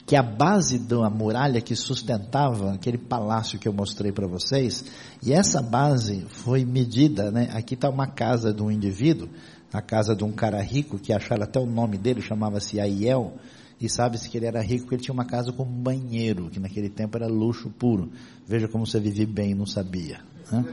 Que 0.06 0.16
a 0.16 0.22
base 0.22 0.78
da 0.78 1.10
muralha 1.10 1.60
que 1.60 1.76
sustentava 1.76 2.72
aquele 2.72 3.00
palácio 3.00 3.58
que 3.58 3.68
eu 3.68 3.74
mostrei 3.74 4.12
para 4.12 4.28
vocês, 4.28 4.86
e 5.26 5.34
essa 5.34 5.60
base 5.60 6.24
foi 6.28 6.64
medida, 6.64 7.32
né? 7.32 7.50
Aqui 7.52 7.74
está 7.74 7.90
uma 7.90 8.06
casa 8.06 8.54
de 8.54 8.62
um 8.62 8.70
indivíduo, 8.70 9.28
a 9.74 9.82
casa 9.82 10.16
de 10.16 10.24
um 10.24 10.32
cara 10.32 10.62
rico, 10.62 11.00
que 11.00 11.12
acharam 11.12 11.46
até 11.46 11.60
o 11.60 11.66
nome 11.66 11.98
dele, 11.98 12.22
chamava-se 12.22 12.80
Aiel, 12.80 13.34
e 13.80 13.88
sabe-se 13.88 14.30
que 14.30 14.38
ele 14.38 14.46
era 14.46 14.62
rico 14.62 14.84
porque 14.84 14.96
ele 14.96 15.04
tinha 15.04 15.14
uma 15.14 15.26
casa 15.26 15.54
com 15.54 15.64
banheiro, 15.64 16.50
que 16.50 16.60
naquele 16.60 16.90
tempo 16.90 17.18
era 17.18 17.28
luxo 17.28 17.70
puro. 17.70 18.12
Veja 18.46 18.68
como 18.68 18.86
você 18.86 19.00
vive 19.00 19.26
bem, 19.26 19.56
não 19.56 19.66
sabia. 19.66 20.20
Né? 20.52 20.66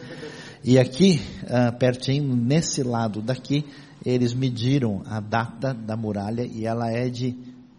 E 0.64 0.78
aqui, 0.78 1.20
uh, 1.44 1.76
pertinho, 1.78 2.34
nesse 2.34 2.82
lado 2.82 3.22
daqui, 3.22 3.64
eles 4.04 4.34
mediram 4.34 5.02
a 5.06 5.20
data 5.20 5.72
da 5.72 5.96
muralha 5.96 6.44
e 6.44 6.66
ela 6.66 6.90
é 6.90 7.08
de 7.08 7.36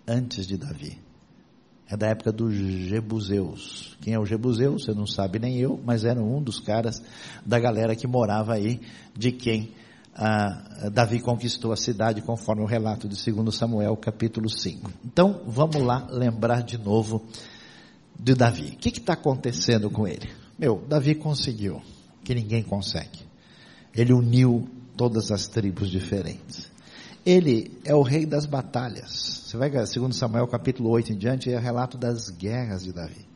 antes 0.08 0.48
de 0.48 0.58
Davi. 0.58 0.98
É 1.90 1.96
da 1.96 2.08
época 2.08 2.32
dos 2.32 2.54
Jebuseus. 2.54 3.98
Quem 4.02 4.14
é 4.14 4.20
o 4.20 4.26
Jebuseu? 4.26 4.74
Você 4.74 4.94
não 4.94 5.08
sabe 5.08 5.40
nem 5.40 5.58
eu, 5.58 5.80
mas 5.86 6.04
era 6.04 6.22
um 6.22 6.42
dos 6.42 6.60
caras 6.60 7.02
da 7.46 7.60
galera 7.60 7.96
que 7.96 8.06
morava 8.06 8.54
aí, 8.54 8.82
de 9.16 9.32
quem 9.32 9.72
Davi 10.92 11.20
conquistou 11.20 11.72
a 11.72 11.78
cidade, 11.78 12.22
conforme 12.22 12.64
o 12.64 12.66
relato 12.66 13.08
de 13.08 13.32
2 13.32 13.56
Samuel, 13.56 13.96
capítulo 13.98 14.50
5. 14.50 14.92
Então, 15.06 15.42
vamos 15.46 15.78
lá 15.78 16.08
lembrar 16.10 16.64
de 16.64 16.78
novo 16.78 17.24
de 18.20 18.34
Davi. 18.34 18.74
O 18.74 18.78
que 18.78 18.90
está 18.90 19.14
acontecendo 19.14 19.92
com 19.92 20.08
ele? 20.08 20.28
Meu, 20.58 20.84
Davi 20.88 21.14
conseguiu, 21.14 21.82
que 22.24 22.34
ninguém 22.34 22.64
consegue. 22.64 23.20
Ele 23.94 24.12
uniu 24.12 24.68
todas 24.96 25.32
as 25.32 25.48
tribos 25.48 25.90
diferentes. 25.90 26.72
Ele 27.24 27.80
é 27.86 27.94
o 27.94 28.02
rei 28.02 28.26
das 28.26 28.48
batalhas. 28.48 29.44
Você 29.46 29.58
vai, 29.58 29.86
segundo 29.86 30.16
Samuel, 30.16 30.48
capítulo 30.48 30.90
8 30.90 31.14
em 31.14 31.18
diante, 31.18 31.52
é 31.52 31.58
o 31.58 31.62
relato 31.62 31.96
das 31.96 32.30
guerras 32.30 32.84
de 32.84 32.92
Davi. 32.92 33.28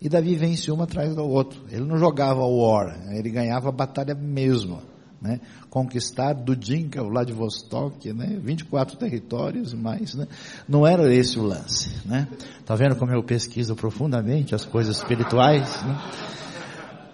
E 0.00 0.08
Davi 0.08 0.34
vence 0.36 0.70
uma 0.70 0.84
atrás 0.84 1.14
do 1.14 1.22
outro. 1.22 1.62
Ele 1.70 1.84
não 1.84 1.98
jogava 1.98 2.46
war, 2.46 2.98
ele 3.10 3.28
ganhava 3.28 3.68
a 3.68 3.72
batalha 3.72 4.14
mesmo 4.14 4.89
né? 5.20 5.40
conquistar 5.68 6.32
do 6.32 6.56
Dinka, 6.56 7.02
o 7.02 7.10
Vladivostok, 7.10 8.12
né? 8.12 8.38
24 8.42 8.96
territórios 8.96 9.72
e 9.72 9.76
mais, 9.76 10.14
né? 10.14 10.26
Não 10.68 10.86
era 10.86 11.12
esse 11.12 11.38
o 11.38 11.42
lance, 11.42 11.90
né? 12.06 12.26
Tá 12.64 12.74
vendo 12.74 12.96
como 12.96 13.12
eu 13.12 13.22
pesquiso 13.22 13.76
profundamente 13.76 14.54
as 14.54 14.64
coisas 14.64 14.96
espirituais, 14.96 15.82
né? 15.82 16.10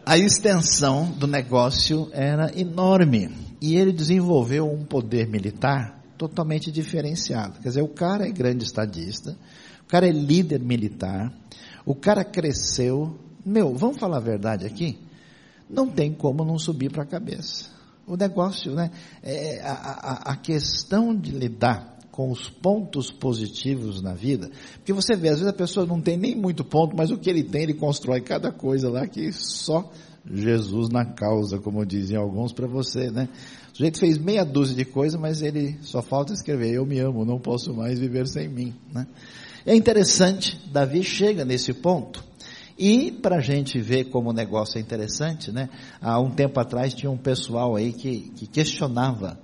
A 0.04 0.16
extensão 0.16 1.10
do 1.10 1.26
negócio 1.26 2.08
era 2.12 2.56
enorme 2.56 3.28
e 3.60 3.74
ele 3.76 3.92
desenvolveu 3.92 4.70
um 4.70 4.84
poder 4.84 5.26
militar 5.26 6.00
totalmente 6.16 6.70
diferenciado. 6.70 7.58
Quer 7.60 7.68
dizer, 7.68 7.82
o 7.82 7.88
cara 7.88 8.26
é 8.26 8.30
grande 8.30 8.64
estadista, 8.64 9.36
o 9.82 9.86
cara 9.88 10.06
é 10.06 10.12
líder 10.12 10.60
militar, 10.60 11.32
o 11.84 11.94
cara 11.94 12.24
cresceu. 12.24 13.18
Meu, 13.44 13.74
vamos 13.74 13.98
falar 13.98 14.18
a 14.18 14.20
verdade 14.20 14.64
aqui? 14.64 14.96
Não 15.68 15.88
tem 15.88 16.12
como 16.12 16.44
não 16.44 16.56
subir 16.56 16.92
para 16.92 17.02
a 17.02 17.06
cabeça 17.06 17.75
o 18.06 18.16
negócio, 18.16 18.74
né? 18.74 18.90
É, 19.22 19.60
a, 19.62 19.72
a, 19.72 20.32
a 20.32 20.36
questão 20.36 21.14
de 21.14 21.32
lidar 21.32 21.96
com 22.10 22.30
os 22.30 22.48
pontos 22.48 23.10
positivos 23.10 24.00
na 24.00 24.14
vida, 24.14 24.50
porque 24.76 24.92
você 24.92 25.14
vê, 25.14 25.28
às 25.28 25.34
vezes 25.36 25.52
a 25.52 25.56
pessoa 25.56 25.84
não 25.84 26.00
tem 26.00 26.16
nem 26.16 26.34
muito 26.34 26.64
ponto, 26.64 26.96
mas 26.96 27.10
o 27.10 27.18
que 27.18 27.28
ele 27.28 27.42
tem, 27.42 27.64
ele 27.64 27.74
constrói 27.74 28.22
cada 28.22 28.50
coisa 28.50 28.88
lá 28.88 29.06
que 29.06 29.30
só 29.32 29.90
Jesus 30.24 30.88
na 30.88 31.04
causa, 31.04 31.58
como 31.58 31.84
dizem 31.84 32.16
alguns 32.16 32.52
para 32.52 32.66
você, 32.66 33.10
né? 33.10 33.28
O 33.70 33.76
sujeito 33.76 33.98
fez 33.98 34.16
meia 34.16 34.44
dúzia 34.44 34.74
de 34.74 34.84
coisas, 34.86 35.20
mas 35.20 35.42
ele 35.42 35.76
só 35.82 36.00
falta 36.00 36.32
escrever, 36.32 36.72
eu 36.72 36.86
me 36.86 36.98
amo, 36.98 37.24
não 37.24 37.38
posso 37.38 37.74
mais 37.74 37.98
viver 37.98 38.26
sem 38.26 38.48
mim, 38.48 38.74
né? 38.92 39.06
É 39.66 39.74
interessante, 39.74 40.58
Davi 40.72 41.02
chega 41.02 41.44
nesse 41.44 41.74
ponto, 41.74 42.24
e 42.78 43.10
para 43.10 43.36
a 43.36 43.40
gente 43.40 43.80
ver 43.80 44.04
como 44.04 44.30
o 44.30 44.32
negócio 44.32 44.78
é 44.78 44.80
interessante, 44.80 45.50
né? 45.50 45.70
Há 46.00 46.20
um 46.20 46.30
tempo 46.30 46.60
atrás 46.60 46.92
tinha 46.92 47.10
um 47.10 47.16
pessoal 47.16 47.74
aí 47.74 47.92
que, 47.92 48.30
que 48.36 48.46
questionava 48.46 49.38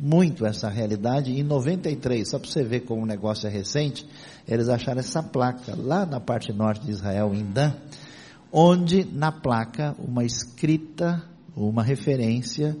muito 0.00 0.46
essa 0.46 0.68
realidade. 0.68 1.32
Em 1.32 1.42
93, 1.42 2.28
só 2.28 2.38
para 2.38 2.48
você 2.48 2.62
ver 2.62 2.80
como 2.80 3.02
o 3.02 3.06
negócio 3.06 3.48
é 3.48 3.50
recente, 3.50 4.06
eles 4.46 4.68
acharam 4.68 5.00
essa 5.00 5.22
placa 5.22 5.74
lá 5.76 6.06
na 6.06 6.20
parte 6.20 6.52
norte 6.52 6.84
de 6.84 6.92
Israel, 6.92 7.34
em 7.34 7.44
Dan, 7.44 7.72
onde 8.52 9.04
na 9.04 9.32
placa 9.32 9.96
uma 9.98 10.24
escrita, 10.24 11.22
uma 11.56 11.82
referência 11.82 12.76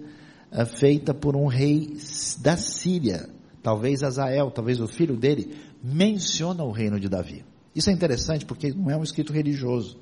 uh, 0.52 0.66
feita 0.66 1.12
por 1.12 1.34
um 1.34 1.46
rei 1.46 1.96
da 2.40 2.56
Síria, 2.56 3.28
talvez 3.60 4.04
Azael, 4.04 4.52
talvez 4.52 4.80
o 4.80 4.86
filho 4.86 5.16
dele, 5.16 5.56
menciona 5.82 6.62
o 6.62 6.70
reino 6.70 7.00
de 7.00 7.08
Davi. 7.08 7.44
Isso 7.76 7.90
é 7.90 7.92
interessante 7.92 8.46
porque 8.46 8.72
não 8.72 8.90
é 8.90 8.96
um 8.96 9.02
escrito 9.02 9.34
religioso, 9.34 9.98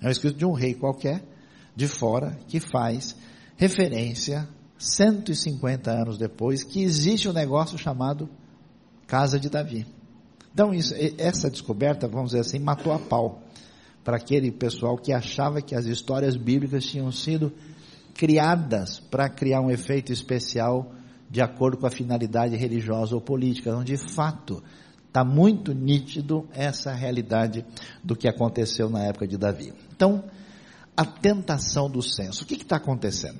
é 0.00 0.08
um 0.08 0.10
escrito 0.10 0.36
de 0.36 0.44
um 0.44 0.52
rei 0.52 0.74
qualquer, 0.74 1.22
de 1.76 1.86
fora, 1.86 2.36
que 2.48 2.58
faz 2.58 3.14
referência 3.56 4.48
150 4.76 5.88
anos 5.88 6.18
depois, 6.18 6.64
que 6.64 6.82
existe 6.82 7.28
um 7.28 7.32
negócio 7.32 7.78
chamado 7.78 8.28
Casa 9.06 9.38
de 9.38 9.48
Davi. 9.48 9.86
Então, 10.52 10.74
isso, 10.74 10.94
essa 11.16 11.48
descoberta, 11.48 12.08
vamos 12.08 12.30
dizer 12.30 12.40
assim, 12.40 12.58
matou 12.58 12.92
a 12.92 12.98
pau 12.98 13.42
para 14.02 14.16
aquele 14.16 14.50
pessoal 14.50 14.96
que 14.96 15.12
achava 15.12 15.62
que 15.62 15.76
as 15.76 15.86
histórias 15.86 16.36
bíblicas 16.36 16.84
tinham 16.84 17.12
sido 17.12 17.52
criadas 18.14 18.98
para 18.98 19.28
criar 19.28 19.60
um 19.60 19.70
efeito 19.70 20.12
especial 20.12 20.92
de 21.30 21.40
acordo 21.40 21.76
com 21.76 21.86
a 21.86 21.90
finalidade 21.90 22.56
religiosa 22.56 23.14
ou 23.14 23.20
política, 23.20 23.76
onde 23.76 23.96
de 23.96 24.12
fato 24.12 24.62
está 25.16 25.24
muito 25.24 25.72
nítido 25.72 26.46
essa 26.52 26.92
realidade 26.92 27.64
do 28.04 28.14
que 28.14 28.28
aconteceu 28.28 28.90
na 28.90 29.02
época 29.04 29.26
de 29.26 29.38
Davi. 29.38 29.72
Então, 29.94 30.22
a 30.94 31.06
tentação 31.06 31.88
do 31.88 32.02
senso. 32.02 32.44
O 32.44 32.46
que 32.46 32.54
está 32.54 32.76
acontecendo? 32.76 33.38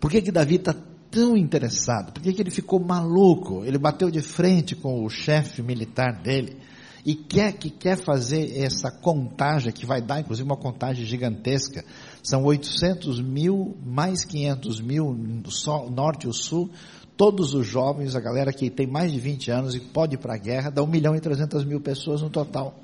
Por 0.00 0.10
que, 0.10 0.20
que 0.20 0.32
Davi 0.32 0.56
está 0.56 0.74
tão 1.08 1.36
interessado? 1.36 2.12
Por 2.12 2.20
que, 2.20 2.32
que 2.32 2.42
ele 2.42 2.50
ficou 2.50 2.80
maluco? 2.80 3.64
Ele 3.64 3.78
bateu 3.78 4.10
de 4.10 4.20
frente 4.20 4.74
com 4.74 5.04
o 5.04 5.08
chefe 5.08 5.62
militar 5.62 6.20
dele 6.20 6.56
e 7.04 7.14
quer 7.14 7.52
que 7.52 7.70
quer 7.70 7.96
fazer 7.96 8.58
essa 8.58 8.90
contagem 8.90 9.72
que 9.72 9.86
vai 9.86 10.02
dar, 10.02 10.20
inclusive 10.20 10.44
uma 10.44 10.56
contagem 10.56 11.04
gigantesca. 11.04 11.84
São 12.20 12.42
800 12.42 13.20
mil 13.20 13.76
mais 13.84 14.24
500 14.24 14.80
mil 14.80 15.14
no 15.14 15.90
norte 15.90 16.28
e 16.28 16.32
sul. 16.32 16.68
Todos 17.16 17.54
os 17.54 17.66
jovens, 17.66 18.16
a 18.16 18.20
galera 18.20 18.52
que 18.52 18.70
tem 18.70 18.86
mais 18.86 19.12
de 19.12 19.20
20 19.20 19.50
anos 19.50 19.74
e 19.74 19.80
pode 19.80 20.14
ir 20.14 20.18
para 20.18 20.34
a 20.34 20.38
guerra, 20.38 20.70
dá 20.70 20.82
1 20.82 20.86
milhão 20.86 21.14
e 21.14 21.20
300 21.20 21.64
mil 21.64 21.80
pessoas 21.80 22.22
no 22.22 22.30
total, 22.30 22.80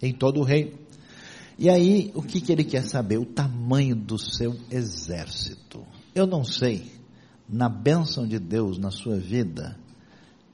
em 0.00 0.12
todo 0.12 0.40
o 0.40 0.44
reino. 0.44 0.72
E 1.58 1.68
aí, 1.68 2.10
o 2.14 2.22
que, 2.22 2.40
que 2.40 2.52
ele 2.52 2.64
quer 2.64 2.84
saber? 2.84 3.18
O 3.18 3.26
tamanho 3.26 3.96
do 3.96 4.18
seu 4.18 4.56
exército. 4.70 5.84
Eu 6.14 6.26
não 6.26 6.44
sei, 6.44 6.90
na 7.48 7.68
bênção 7.68 8.26
de 8.26 8.38
Deus 8.38 8.78
na 8.78 8.90
sua 8.90 9.16
vida, 9.16 9.76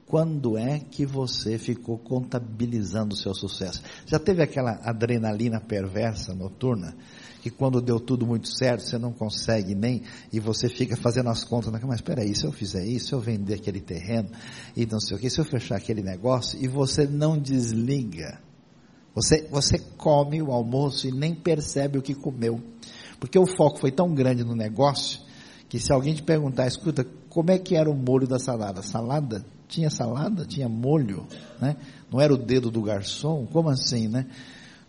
quando 0.07 0.59
é 0.59 0.79
que 0.79 1.07
você 1.07 1.59
ficou 1.59 1.99
contabilizando 1.99 3.15
o 3.15 3.17
seu 3.17 3.35
sucesso? 3.35 3.83
Já 4.07 4.19
teve 4.19 4.43
aquela 4.43 4.79
adrenalina 4.83 5.61
perversa 5.61 6.35
noturna? 6.35 6.95
Que 7.41 7.51
quando 7.51 7.81
deu 7.81 8.01
tudo 8.01 8.27
muito 8.27 8.49
certo, 8.49 8.83
você 8.83 8.97
não 8.97 9.13
consegue 9.13 9.75
nem, 9.75 10.03
e 10.33 10.41
você 10.41 10.69
fica 10.69 10.97
fazendo 10.97 11.29
as 11.29 11.45
contas, 11.45 11.71
mas 11.71 11.97
espera 11.97 12.23
aí, 12.23 12.35
se 12.35 12.47
eu 12.47 12.53
fizer 12.53 12.87
isso, 12.87 13.09
se 13.09 13.15
eu 13.15 13.21
vender 13.21 13.55
aquele 13.55 13.81
terreno, 13.81 14.31
e 14.75 14.87
não 14.87 14.99
sei 15.01 15.17
o 15.17 15.21
que, 15.21 15.29
se 15.29 15.41
eu 15.41 15.45
fechar 15.45 15.77
aquele 15.77 16.03
negócio, 16.03 16.59
e 16.63 16.69
você 16.69 17.07
não 17.07 17.39
desliga. 17.39 18.41
Você, 19.15 19.47
você 19.51 19.79
come 19.97 20.43
o 20.43 20.51
almoço 20.51 21.07
e 21.07 21.13
nem 21.13 21.35
percebe 21.35 21.99
o 21.99 22.03
que 22.03 22.15
comeu. 22.15 22.61
Porque 23.21 23.39
o 23.39 23.47
foco 23.47 23.79
foi 23.79 23.93
tão 23.93 24.13
grande 24.13 24.43
no 24.43 24.57
negócio, 24.57 25.21
que 25.69 25.79
se 25.79 25.93
alguém 25.93 26.15
te 26.15 26.23
perguntar, 26.23 26.67
escuta, 26.67 27.07
como 27.35 27.51
é 27.51 27.59
que 27.59 27.75
era 27.75 27.91
o 27.91 27.97
molho 27.97 28.29
da 28.29 28.39
salada? 28.39 28.81
Salada? 28.81 29.45
Tinha 29.67 29.91
salada? 29.91 30.47
Tinha 30.47 30.69
molho? 30.69 31.27
Né? 31.61 31.77
Não 32.09 32.21
era 32.21 32.33
o 32.33 32.39
dedo 32.39 32.71
do 32.71 32.81
garçom? 32.81 33.45
Como 33.47 33.69
assim, 33.69 34.07
né? 34.07 34.27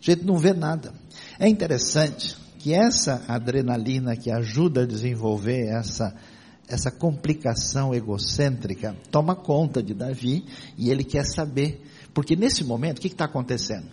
gente 0.00 0.24
não 0.24 0.38
vê 0.38 0.52
nada. 0.52 0.94
É 1.40 1.48
interessante 1.48 2.36
que 2.60 2.72
essa 2.72 3.24
adrenalina 3.26 4.14
que 4.14 4.30
ajuda 4.30 4.82
a 4.82 4.86
desenvolver 4.86 5.66
essa, 5.66 6.14
essa 6.68 6.88
complicação 6.88 7.92
egocêntrica 7.92 8.96
toma 9.10 9.34
conta 9.34 9.82
de 9.82 9.92
Davi 9.92 10.46
e 10.78 10.88
ele 10.88 11.02
quer 11.02 11.24
saber. 11.24 11.84
Porque 12.14 12.36
nesse 12.36 12.62
momento, 12.62 12.98
o 12.98 13.00
que 13.00 13.08
está 13.08 13.24
acontecendo? 13.24 13.88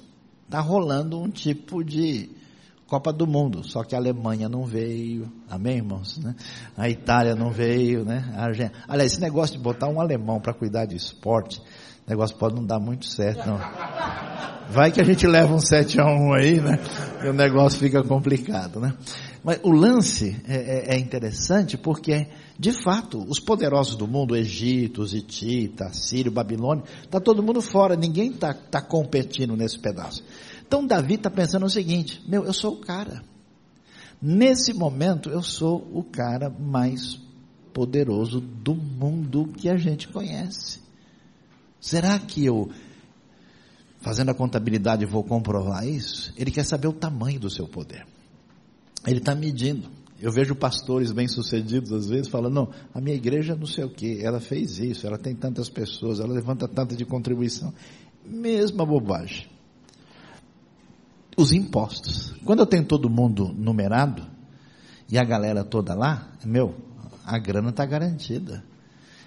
Está 0.46 0.60
rolando 0.60 1.20
um 1.20 1.28
tipo 1.28 1.84
de 1.84 2.30
Copa 2.94 3.12
do 3.12 3.26
Mundo, 3.26 3.68
só 3.68 3.84
que 3.84 3.96
a 3.96 3.98
Alemanha 3.98 4.48
não 4.48 4.66
veio, 4.66 5.28
amém, 5.50 5.78
irmãos? 5.78 6.20
Né? 6.20 6.36
A 6.78 6.88
Itália 6.88 7.34
não 7.34 7.50
veio, 7.50 8.06
né? 8.06 8.32
A 8.38 8.44
Argentina. 8.44 8.84
Aliás, 8.88 9.14
esse 9.14 9.20
negócio 9.20 9.58
de 9.58 9.64
botar 9.64 9.88
um 9.88 10.00
alemão 10.00 10.40
para 10.40 10.54
cuidar 10.54 10.86
de 10.86 10.96
esporte, 10.96 11.60
negócio 12.08 12.38
pode 12.38 12.54
não 12.54 12.64
dar 12.64 12.80
muito 12.80 13.08
certo, 13.08 13.48
não. 13.48 13.58
Vai 14.70 14.92
que 14.92 15.02
a 15.02 15.04
gente 15.04 15.26
leva 15.26 15.56
um 15.56 15.60
7 15.60 16.00
a 16.00 16.06
1 16.06 16.34
aí, 16.36 16.62
né? 16.62 16.78
E 17.24 17.28
o 17.28 17.34
negócio 17.34 17.80
fica 17.80 18.04
complicado, 18.04 18.80
né? 18.80 18.94
Mas 19.44 19.60
o 19.64 19.72
lance 19.72 20.40
é, 20.48 20.92
é, 20.92 20.96
é 20.96 21.00
interessante 21.00 21.76
porque, 21.76 22.28
de 22.60 22.72
fato, 22.72 23.26
os 23.28 23.40
poderosos 23.40 23.96
do 23.96 24.08
mundo, 24.08 24.36
Egito, 24.36 25.02
os 25.02 25.16
hititas, 25.16 25.98
Sírio, 25.98 26.32
Babilônia, 26.32 26.84
está 27.04 27.20
todo 27.20 27.42
mundo 27.42 27.60
fora, 27.60 27.96
ninguém 27.96 28.30
está 28.30 28.54
tá 28.54 28.84
competindo 28.84 29.58
nesse 29.58 29.80
pedaço. 29.80 30.24
Então 30.74 30.88
Davi 30.88 31.14
está 31.14 31.30
pensando 31.30 31.68
o 31.68 31.70
seguinte: 31.70 32.20
meu, 32.28 32.46
eu 32.46 32.52
sou 32.52 32.74
o 32.74 32.78
cara. 32.78 33.24
Nesse 34.20 34.74
momento, 34.74 35.30
eu 35.30 35.44
sou 35.44 35.88
o 35.94 36.04
cara 36.04 36.50
mais 36.50 37.22
poderoso 37.72 38.42
do 38.42 38.74
mundo 38.74 39.54
que 39.56 39.70
a 39.70 39.78
gente 39.78 40.08
conhece. 40.08 40.82
Será 41.80 42.18
que 42.18 42.44
eu, 42.44 42.72
fazendo 44.00 44.32
a 44.32 44.34
contabilidade, 44.34 45.06
vou 45.06 45.24
comprovar 45.24 45.88
isso? 45.88 46.34
Ele 46.36 46.50
quer 46.50 46.66
saber 46.66 46.88
o 46.88 46.94
tamanho 46.94 47.40
do 47.40 47.52
seu 47.52 47.68
poder. 47.68 48.08
Ele 49.06 49.20
está 49.20 49.36
medindo. 49.36 49.88
Eu 50.20 50.32
vejo 50.32 50.56
pastores 50.56 51.12
bem-sucedidos 51.12 51.92
às 51.92 52.10
vezes 52.10 52.30
falando, 52.30 52.54
não, 52.56 52.70
a 52.92 53.00
minha 53.00 53.16
igreja 53.16 53.56
não 53.56 53.68
sei 53.68 53.84
o 53.84 53.92
que, 53.92 54.26
ela 54.26 54.40
fez 54.40 54.80
isso, 54.80 55.06
ela 55.06 55.20
tem 55.20 55.36
tantas 55.36 55.70
pessoas, 55.70 56.20
ela 56.20 56.34
levanta 56.34 56.68
tanta 56.68 56.96
de 56.96 57.06
contribuição. 57.06 57.72
Mesma 58.26 58.84
bobagem 58.84 59.53
os 61.38 61.52
impostos. 61.52 62.34
Quando 62.46 62.60
eu 62.60 62.65
tenho 62.65 62.86
todo 62.86 63.10
mundo 63.10 63.54
numerado 63.56 64.24
e 65.10 65.17
a 65.17 65.24
galera 65.24 65.63
toda 65.63 65.93
lá, 65.93 66.32
meu, 66.46 66.76
a 67.26 67.38
grana 67.38 67.69
está 67.69 67.86
garantida. 67.86 68.63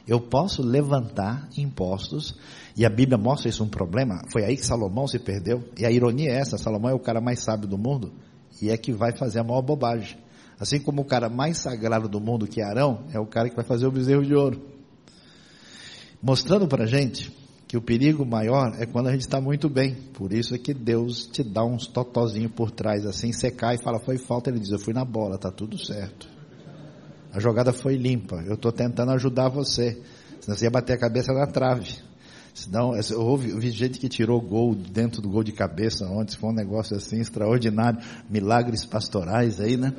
Eu 0.07 0.21
posso 0.21 0.63
levantar 0.63 1.49
impostos 1.57 2.37
e 2.77 2.87
a 2.87 2.91
Bíblia 2.91 3.19
mostra 3.19 3.49
isso 3.49 3.65
um 3.65 3.69
problema. 3.69 4.23
Foi 4.31 4.45
aí 4.45 4.57
que 4.57 4.65
Salomão 4.65 5.09
se 5.09 5.19
perdeu. 5.19 5.65
E 5.77 5.85
a 5.85 5.91
ironia 5.91 6.31
é 6.31 6.39
essa: 6.39 6.57
Salomão 6.57 6.91
é 6.91 6.95
o 6.95 7.01
cara 7.01 7.21
mais 7.21 7.41
sábio 7.41 7.69
do 7.69 7.77
mundo 7.77 8.13
e 8.63 8.71
é 8.71 8.77
que 8.77 8.93
vai 8.93 9.17
fazer 9.17 9.41
a 9.41 9.45
maior 9.45 9.63
bobagem. 9.63 10.17
Assim 10.59 10.79
como 10.79 11.03
o 11.03 11.05
cara 11.05 11.29
mais 11.29 11.59
sagrado 11.59 12.09
do 12.09 12.21
mundo, 12.21 12.47
que 12.47 12.61
é 12.61 12.65
Arão, 12.65 13.05
é 13.13 13.19
o 13.19 13.27
cara 13.27 13.51
que 13.51 13.57
vai 13.57 13.65
fazer 13.65 13.87
o 13.87 13.91
bezerro 13.91 14.25
de 14.25 14.35
ouro. 14.35 14.63
Mostrando 16.23 16.67
para 16.67 16.87
gente 16.87 17.31
que 17.77 17.79
o 17.79 17.83
perigo 17.83 18.25
maior 18.25 18.75
é 18.79 18.87
quando 18.87 19.09
a 19.09 19.13
gente 19.13 19.21
está 19.21 19.39
muito 19.39 19.69
bem. 19.69 19.95
Por 20.15 20.33
isso 20.33 20.55
é 20.55 20.59
que 20.59 20.73
Deus 20.73 21.27
te 21.27 21.43
dá 21.43 21.63
uns 21.63 21.87
totozinhos 21.87 22.53
por 22.53 22.71
trás, 22.71 23.05
assim, 23.05 23.31
cai 23.55 23.75
e 23.75 23.79
fala, 23.79 23.99
foi 23.99 24.17
falta, 24.17 24.49
ele 24.49 24.59
diz, 24.59 24.71
eu 24.71 24.79
fui 24.79 24.95
na 24.95 25.05
bola, 25.05 25.37
tá 25.37 25.51
tudo 25.51 25.77
certo. 25.77 26.27
A 27.31 27.39
jogada 27.39 27.75
foi 27.75 27.97
limpa, 27.97 28.43
eu 28.47 28.55
estou 28.55 28.73
tentando 28.73 29.13
ajudar 29.13 29.51
você. 29.51 30.01
Senão 30.41 30.57
você 30.57 30.65
ia 30.65 30.71
bater 30.71 30.95
a 30.95 30.99
cabeça 30.99 31.35
na 31.35 31.47
trave. 31.47 31.99
Senão, 32.55 32.93
houve, 33.17 33.53
houve 33.53 33.71
gente 33.71 33.99
que 33.99 34.09
tirou 34.09 34.41
gol 34.41 34.75
dentro 34.75 35.21
do 35.21 35.29
gol 35.29 35.45
de 35.45 35.53
cabeça 35.53 36.07
ontem, 36.07 36.35
foi 36.35 36.49
um 36.49 36.55
negócio 36.55 36.97
assim 36.97 37.21
extraordinário, 37.21 38.01
milagres 38.31 38.87
pastorais 38.87 39.61
aí, 39.61 39.77
né? 39.77 39.93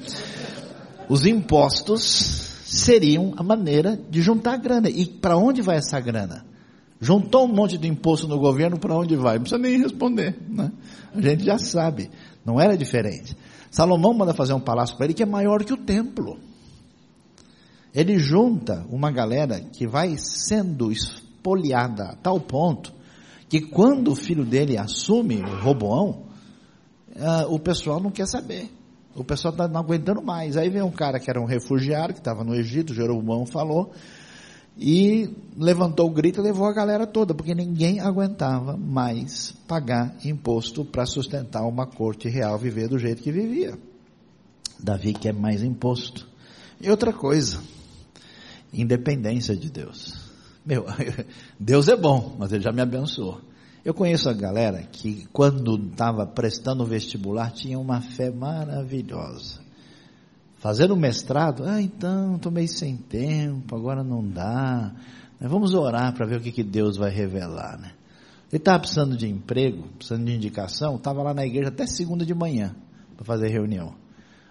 Os 1.08 1.28
impostos 1.28 2.64
seriam 2.66 3.36
a 3.38 3.44
maneira 3.44 4.00
de 4.10 4.20
juntar 4.20 4.58
grana. 4.58 4.90
E 4.90 5.06
para 5.06 5.38
onde 5.38 5.62
vai 5.62 5.78
essa 5.78 6.00
grana? 6.00 6.47
Juntou 7.00 7.46
um 7.46 7.54
monte 7.54 7.78
de 7.78 7.88
imposto 7.88 8.28
no 8.28 8.40
governo, 8.40 8.80
para 8.80 8.96
onde 8.96 9.16
vai? 9.16 9.36
Não 9.36 9.42
precisa 9.42 9.62
nem 9.62 9.80
responder. 9.80 10.36
Né? 10.50 10.72
A 11.14 11.22
gente 11.22 11.46
já 11.46 11.58
sabe. 11.58 12.10
Não 12.44 12.60
era 12.60 12.76
diferente. 12.78 13.38
Salomão 13.70 14.14
manda 14.14 14.34
fazer 14.34 14.54
um 14.54 14.60
palácio 14.60 14.96
para 14.98 15.06
ele 15.06 15.14
que 15.14 15.24
é 15.24 15.26
maior 15.26 15.64
que 15.64 15.74
o 15.74 15.78
templo. 15.78 16.40
Ele 17.94 18.18
junta 18.18 18.86
uma 18.90 19.12
galera 19.12 19.60
que 19.60 19.88
vai 19.88 20.16
sendo 20.18 20.92
espoliada 20.92 22.06
a 22.06 22.16
tal 22.16 22.40
ponto 22.40 22.94
que 23.50 23.62
quando 23.62 24.12
o 24.12 24.16
filho 24.16 24.46
dele 24.46 24.78
assume 24.78 25.38
o 25.38 25.62
Roboão, 25.62 26.24
uh, 27.16 27.54
o 27.54 27.60
pessoal 27.60 28.00
não 28.00 28.12
quer 28.12 28.28
saber. 28.28 28.70
O 29.16 29.24
pessoal 29.24 29.52
está 29.52 29.68
não 29.68 29.80
aguentando 29.80 30.22
mais. 30.22 30.58
Aí 30.58 30.70
vem 30.70 30.82
um 30.82 30.92
cara 30.92 31.20
que 31.20 31.30
era 31.30 31.42
um 31.42 31.46
refugiado, 31.46 32.14
que 32.14 32.20
estava 32.20 32.44
no 32.44 32.54
Egito, 32.54 32.94
Jeroboão 32.94 33.46
falou, 33.46 33.92
e 34.80 35.30
levantou 35.58 36.08
o 36.08 36.14
grito 36.14 36.40
e 36.40 36.44
levou 36.44 36.68
a 36.68 36.74
galera 36.74 37.08
toda, 37.08 37.34
porque 37.34 37.56
ninguém 37.56 38.00
aguentava 38.00 38.78
mais 38.78 39.52
pagar 39.68 40.16
imposto 40.24 40.86
para 40.86 41.06
sustentar 41.06 41.66
uma 41.66 41.88
corte 41.88 42.30
real 42.30 42.58
viver 42.58 42.88
do 42.88 43.00
jeito 43.00 43.24
que 43.24 43.32
vivia. 43.32 43.78
Davi 44.80 45.14
quer 45.14 45.34
mais 45.34 45.64
imposto. 45.64 46.28
E 46.80 46.90
outra 46.92 47.12
coisa, 47.12 47.60
independência 48.72 49.56
de 49.56 49.72
Deus. 49.72 50.14
Meu, 50.64 50.86
Deus 51.60 51.88
é 51.88 51.96
bom, 51.96 52.36
mas 52.38 52.52
Ele 52.52 52.64
já 52.64 52.72
me 52.72 52.82
abençoou. 52.82 53.42
Eu 53.84 53.94
conheço 53.94 54.30
a 54.30 54.34
galera 54.34 54.84
que, 54.84 55.26
quando 55.32 55.78
estava 55.78 56.28
prestando 56.28 56.84
o 56.84 56.86
vestibular, 56.86 57.52
tinha 57.52 57.80
uma 57.80 58.02
fé 58.02 58.30
maravilhosa. 58.30 59.67
Fazendo 60.60 60.96
mestrado, 60.96 61.64
ah, 61.66 61.82
então, 61.82 62.36
estou 62.36 62.52
meio 62.52 62.68
sem 62.68 62.98
tempo, 62.98 63.76
agora 63.76 64.04
não 64.04 64.28
dá. 64.28 64.92
Vamos 65.40 65.74
orar 65.74 66.14
para 66.14 66.26
ver 66.26 66.38
o 66.38 66.42
que, 66.42 66.52
que 66.52 66.64
Deus 66.64 66.98
vai 66.98 67.12
revelar, 67.12 67.80
né? 67.80 67.92
Ele 68.52 68.60
estava 68.60 68.80
precisando 68.80 69.16
de 69.16 69.28
emprego, 69.28 69.88
precisando 69.98 70.26
de 70.26 70.34
indicação, 70.34 70.96
estava 70.96 71.22
lá 71.22 71.34
na 71.34 71.46
igreja 71.46 71.68
até 71.68 71.86
segunda 71.86 72.26
de 72.26 72.34
manhã 72.34 72.76
para 73.16 73.26
fazer 73.26 73.50
reunião. 73.50 73.94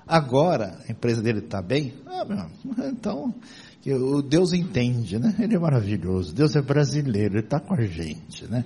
Agora, 0.07 0.79
a 0.87 0.93
empresa 0.93 1.21
dele 1.21 1.41
está 1.41 1.61
bem? 1.61 1.95
Ah, 2.07 2.25
meu, 2.25 2.47
então, 2.89 3.35
o 3.85 4.23
Deus 4.23 4.53
entende, 4.53 5.19
né? 5.19 5.35
Ele 5.39 5.57
é 5.57 5.59
maravilhoso. 5.59 6.35
Deus 6.35 6.55
é 6.55 6.63
brasileiro, 6.63 7.35
Ele 7.35 7.45
está 7.45 7.59
com 7.59 7.75
a 7.75 7.83
gente, 7.83 8.45
né? 8.47 8.65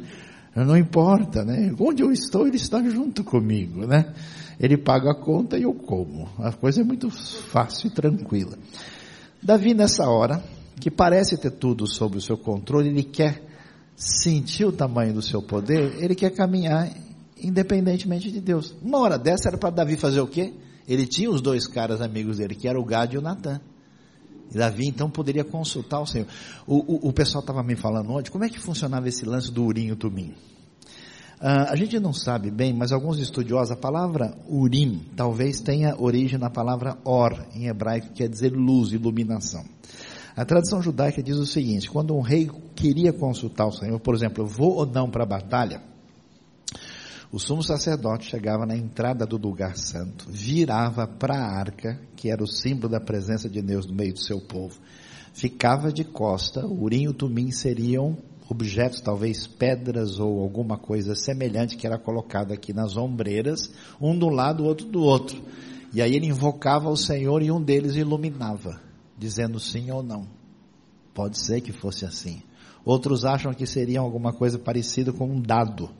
Não 0.54 0.76
importa, 0.76 1.44
né? 1.44 1.72
Onde 1.78 2.02
eu 2.02 2.10
estou, 2.10 2.46
Ele 2.46 2.56
está 2.56 2.82
junto 2.82 3.22
comigo, 3.22 3.86
né? 3.86 4.12
Ele 4.58 4.76
paga 4.76 5.12
a 5.12 5.14
conta 5.14 5.56
e 5.56 5.62
eu 5.62 5.72
como. 5.72 6.28
A 6.38 6.52
coisa 6.52 6.80
é 6.80 6.84
muito 6.84 7.08
fácil 7.10 7.86
e 7.86 7.90
tranquila. 7.90 8.58
Davi, 9.42 9.72
nessa 9.72 10.08
hora, 10.08 10.42
que 10.78 10.90
parece 10.90 11.38
ter 11.38 11.52
tudo 11.52 11.86
sob 11.86 12.18
o 12.18 12.20
seu 12.20 12.36
controle, 12.36 12.88
ele 12.88 13.02
quer 13.02 13.42
sentir 13.96 14.64
o 14.64 14.72
tamanho 14.72 15.14
do 15.14 15.22
seu 15.22 15.42
poder, 15.42 15.94
ele 16.02 16.14
quer 16.14 16.30
caminhar 16.30 16.90
independentemente 17.42 18.30
de 18.30 18.40
Deus. 18.40 18.74
Uma 18.82 18.98
hora 18.98 19.18
dessa 19.18 19.48
era 19.48 19.58
para 19.58 19.70
Davi 19.70 19.96
fazer 19.96 20.20
o 20.20 20.26
quê? 20.26 20.52
Ele 20.86 21.06
tinha 21.06 21.30
os 21.30 21.40
dois 21.40 21.66
caras 21.66 22.00
amigos 22.00 22.38
dele, 22.38 22.54
que 22.54 22.68
era 22.68 22.78
o 22.78 22.84
Gad 22.84 23.14
e 23.14 23.18
o 23.18 23.22
Natan. 23.22 23.60
Davi 24.58 24.86
então 24.86 25.10
poderia 25.10 25.44
consultar 25.44 26.00
o 26.00 26.06
Senhor. 26.06 26.26
O, 26.66 26.76
o, 26.76 27.08
o 27.08 27.12
pessoal 27.12 27.40
estava 27.40 27.62
me 27.62 27.76
falando 27.76 28.12
ontem, 28.12 28.30
como 28.30 28.44
é 28.44 28.48
que 28.48 28.58
funcionava 28.58 29.08
esse 29.08 29.24
lance 29.24 29.52
do 29.52 29.64
Urim 29.64 29.90
e 29.90 29.96
Tumim? 29.96 30.34
Uh, 31.40 31.70
a 31.70 31.76
gente 31.76 31.98
não 31.98 32.12
sabe 32.12 32.50
bem, 32.50 32.72
mas 32.74 32.92
alguns 32.92 33.18
estudiosos, 33.18 33.72
a 33.72 33.76
palavra 33.76 34.36
Urim 34.46 35.06
talvez 35.16 35.60
tenha 35.60 35.96
origem 35.98 36.38
na 36.38 36.50
palavra 36.50 36.98
Or, 37.02 37.46
em 37.54 37.66
hebraico, 37.66 38.08
que 38.08 38.14
quer 38.14 38.28
dizer 38.28 38.52
luz, 38.52 38.92
iluminação. 38.92 39.64
A 40.36 40.44
tradição 40.44 40.82
judaica 40.82 41.22
diz 41.22 41.36
o 41.36 41.46
seguinte: 41.46 41.90
quando 41.90 42.14
um 42.14 42.20
rei 42.20 42.50
queria 42.74 43.12
consultar 43.12 43.66
o 43.66 43.72
Senhor, 43.72 43.98
por 44.00 44.14
exemplo, 44.14 44.46
vou 44.46 44.76
ou 44.76 44.86
não 44.86 45.10
para 45.10 45.22
a 45.22 45.26
batalha, 45.26 45.82
o 47.32 47.38
sumo 47.38 47.62
sacerdote 47.62 48.28
chegava 48.28 48.66
na 48.66 48.76
entrada 48.76 49.24
do 49.24 49.36
lugar 49.36 49.76
santo, 49.76 50.26
virava 50.28 51.06
para 51.06 51.34
a 51.34 51.58
arca, 51.58 52.00
que 52.16 52.28
era 52.28 52.42
o 52.42 52.46
símbolo 52.46 52.88
da 52.88 53.00
presença 53.00 53.48
de 53.48 53.62
Deus 53.62 53.86
no 53.86 53.94
meio 53.94 54.12
do 54.12 54.20
seu 54.20 54.40
povo, 54.40 54.80
ficava 55.32 55.92
de 55.92 56.02
costa, 56.02 56.66
o 56.66 56.82
urim 56.82 57.02
e 57.02 57.08
o 57.08 57.14
tumim 57.14 57.52
seriam 57.52 58.18
objetos, 58.48 59.00
talvez 59.00 59.46
pedras 59.46 60.18
ou 60.18 60.42
alguma 60.42 60.76
coisa 60.76 61.14
semelhante 61.14 61.76
que 61.76 61.86
era 61.86 61.96
colocada 61.96 62.52
aqui 62.52 62.72
nas 62.72 62.96
ombreiras, 62.96 63.70
um 64.00 64.18
do 64.18 64.28
lado, 64.28 64.64
outro 64.64 64.88
do 64.88 65.00
outro. 65.00 65.40
E 65.92 66.02
aí 66.02 66.16
ele 66.16 66.26
invocava 66.26 66.88
o 66.88 66.96
Senhor 66.96 67.42
e 67.42 67.50
um 67.50 67.62
deles 67.62 67.94
iluminava 67.94 68.80
dizendo 69.16 69.60
sim 69.60 69.88
ou 69.92 70.02
não. 70.02 70.26
Pode 71.14 71.38
ser 71.38 71.60
que 71.60 71.72
fosse 71.72 72.04
assim. 72.04 72.42
Outros 72.84 73.24
acham 73.24 73.52
que 73.54 73.66
seria 73.66 74.00
alguma 74.00 74.32
coisa 74.32 74.58
parecida 74.58 75.12
com 75.12 75.26
um 75.26 75.40
dado 75.40 75.90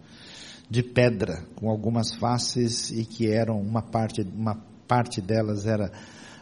de 0.70 0.84
pedra, 0.84 1.44
com 1.56 1.68
algumas 1.68 2.14
faces 2.14 2.92
e 2.92 3.04
que 3.04 3.28
eram 3.28 3.60
uma 3.60 3.82
parte, 3.82 4.22
uma 4.22 4.54
parte 4.86 5.20
delas 5.20 5.66
era 5.66 5.90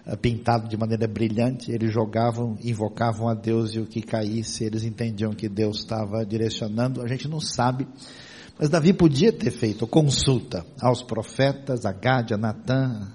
eh, 0.04 0.16
pintado 0.16 0.68
de 0.68 0.76
maneira 0.76 1.08
brilhante, 1.08 1.72
eles 1.72 1.92
jogavam, 1.92 2.56
invocavam 2.62 3.26
a 3.26 3.34
Deus 3.34 3.74
e 3.74 3.80
o 3.80 3.86
que 3.86 4.02
caísse, 4.02 4.64
eles 4.64 4.84
entendiam 4.84 5.32
que 5.32 5.48
Deus 5.48 5.78
estava 5.78 6.26
direcionando, 6.26 7.00
a 7.00 7.08
gente 7.08 7.26
não 7.26 7.40
sabe, 7.40 7.88
mas 8.58 8.68
Davi 8.68 8.92
podia 8.92 9.32
ter 9.32 9.50
feito 9.50 9.86
consulta 9.86 10.66
aos 10.78 11.02
profetas, 11.02 11.86
a 11.86 11.92
Gade, 11.92 12.34
a 12.34 12.36
Natã, 12.36 13.12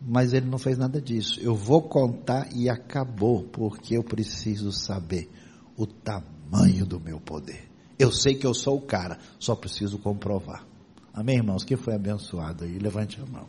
mas 0.00 0.32
ele 0.32 0.46
não 0.46 0.58
fez 0.58 0.76
nada 0.76 1.00
disso. 1.00 1.40
Eu 1.40 1.54
vou 1.54 1.82
contar 1.82 2.48
e 2.54 2.68
acabou, 2.68 3.44
porque 3.44 3.96
eu 3.96 4.02
preciso 4.02 4.70
saber 4.70 5.30
o 5.76 5.86
tamanho 5.86 6.84
do 6.84 7.00
meu 7.00 7.18
poder. 7.18 7.72
Eu 8.02 8.10
sei 8.10 8.34
que 8.34 8.44
eu 8.44 8.52
sou 8.52 8.78
o 8.78 8.82
cara, 8.82 9.16
só 9.38 9.54
preciso 9.54 9.96
comprovar. 9.96 10.66
Amém, 11.14 11.36
irmãos? 11.36 11.62
Quem 11.62 11.76
foi 11.76 11.94
abençoado 11.94 12.64
aí? 12.64 12.76
Levante 12.76 13.20
a 13.20 13.24
mão. 13.24 13.48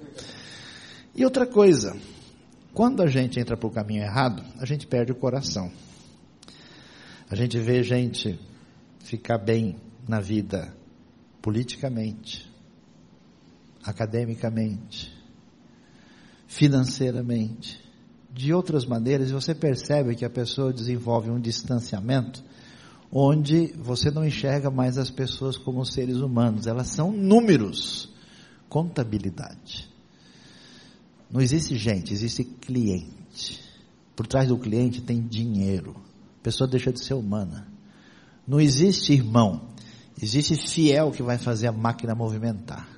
E 1.16 1.26
outra 1.26 1.48
coisa, 1.48 1.98
quando 2.72 3.02
a 3.02 3.08
gente 3.08 3.39
entra 3.39 3.58
para 3.58 3.68
o 3.68 3.72
caminho 3.72 4.04
errado, 4.04 4.44
a 4.60 4.66
gente 4.68 4.86
perde 4.86 5.12
o 5.12 5.16
coração. 5.16 5.72
A 7.32 7.34
gente 7.34 7.58
vê 7.58 7.82
gente 7.82 8.39
ficar 9.00 9.39
bem 9.39 9.76
na 10.08 10.20
vida 10.20 10.72
politicamente, 11.42 12.48
academicamente, 13.84 15.12
financeiramente, 16.46 17.84
de 18.32 18.54
outras 18.54 18.86
maneiras, 18.86 19.32
e 19.32 19.34
você 19.34 19.56
percebe 19.56 20.16
que 20.16 20.24
a 20.24 20.30
pessoa 20.30 20.72
desenvolve 20.72 21.32
um 21.32 21.39
distanciamento 21.39 22.53
onde 23.15 23.67
você 23.78 24.10
não 24.10 24.26
enxerga 24.26 24.71
mais 24.71 24.97
as 24.97 25.12
pessoas 25.12 25.56
como 25.56 25.86
seres 25.86 26.17
humanos, 26.17 26.65
elas 26.65 26.88
são 26.88 27.12
números, 27.12 28.10
contabilidade. 28.67 29.88
Não 31.30 31.39
existe 31.39 31.78
gente, 31.78 32.12
existe 32.12 32.43
cliente. 32.43 33.62
Por 34.15 34.26
trás 34.26 34.47
do 34.47 34.58
cliente 34.58 35.02
tem 35.02 35.21
dinheiro. 35.21 35.95
A 36.39 36.43
pessoa 36.43 36.67
deixa 36.67 36.91
de 36.91 37.04
ser 37.04 37.13
humana. 37.13 37.67
Não 38.47 38.60
existe 38.60 39.13
irmão, 39.13 39.69
existe 40.21 40.56
fiel 40.56 41.12
que 41.12 41.21
vai 41.21 41.38
fazer 41.38 41.67
a 41.67 41.71
máquina 41.71 42.15
movimentar. 42.15 42.89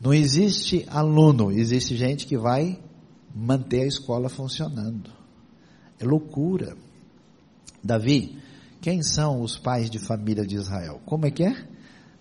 Não 0.00 0.12
existe 0.12 0.86
aluno, 0.88 1.52
existe 1.52 1.94
gente 1.96 2.26
que 2.26 2.36
vai 2.36 2.82
manter 3.34 3.82
a 3.82 3.86
escola 3.86 4.30
funcionando. 4.30 5.10
É 5.98 6.04
loucura. 6.04 6.76
Davi, 7.84 8.38
quem 8.86 9.02
são 9.02 9.42
os 9.42 9.58
pais 9.58 9.90
de 9.90 9.98
família 9.98 10.46
de 10.46 10.54
Israel? 10.54 11.00
Como 11.04 11.26
é 11.26 11.30
que 11.32 11.42
é? 11.42 11.56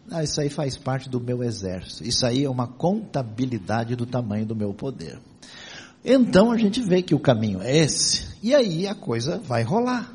Ah, 0.09 0.23
isso 0.23 0.41
aí 0.41 0.49
faz 0.49 0.75
parte 0.75 1.07
do 1.07 1.21
meu 1.21 1.43
exército. 1.43 2.03
Isso 2.03 2.25
aí 2.25 2.43
é 2.43 2.49
uma 2.49 2.65
contabilidade 2.65 3.95
do 3.95 4.03
tamanho 4.03 4.47
do 4.47 4.55
meu 4.55 4.73
poder. 4.73 5.19
Então 6.03 6.51
a 6.51 6.57
gente 6.57 6.81
vê 6.81 7.03
que 7.03 7.13
o 7.13 7.19
caminho 7.19 7.61
é 7.61 7.77
esse, 7.77 8.29
e 8.41 8.55
aí 8.55 8.87
a 8.87 8.95
coisa 8.95 9.37
vai 9.37 9.61
rolar. 9.61 10.11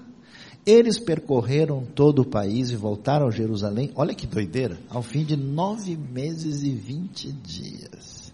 Eles 0.66 0.98
percorreram 0.98 1.86
todo 1.86 2.22
o 2.22 2.28
país 2.28 2.72
e 2.72 2.76
voltaram 2.76 3.28
a 3.28 3.30
Jerusalém, 3.30 3.92
olha 3.94 4.12
que 4.12 4.26
doideira, 4.26 4.76
ao 4.88 5.04
fim 5.04 5.24
de 5.24 5.36
nove 5.36 5.96
meses 5.96 6.64
e 6.64 6.72
vinte 6.72 7.30
dias. 7.30 8.32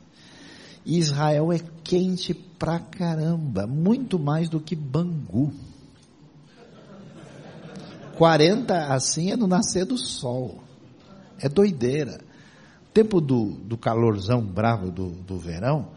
Israel 0.86 1.52
é 1.52 1.60
quente 1.84 2.32
pra 2.32 2.78
caramba, 2.78 3.66
muito 3.66 4.18
mais 4.18 4.48
do 4.48 4.58
que 4.58 4.74
Bangu. 4.74 5.52
40 8.16 8.94
assim 8.94 9.30
é 9.30 9.36
no 9.36 9.46
nascer 9.46 9.84
do 9.84 9.98
sol. 9.98 10.62
É 11.38 11.48
doideira. 11.48 12.20
Tempo 12.92 13.20
do, 13.20 13.50
do 13.50 13.76
calorzão 13.76 14.40
bravo 14.40 14.90
do, 14.90 15.10
do 15.10 15.38
verão, 15.38 15.88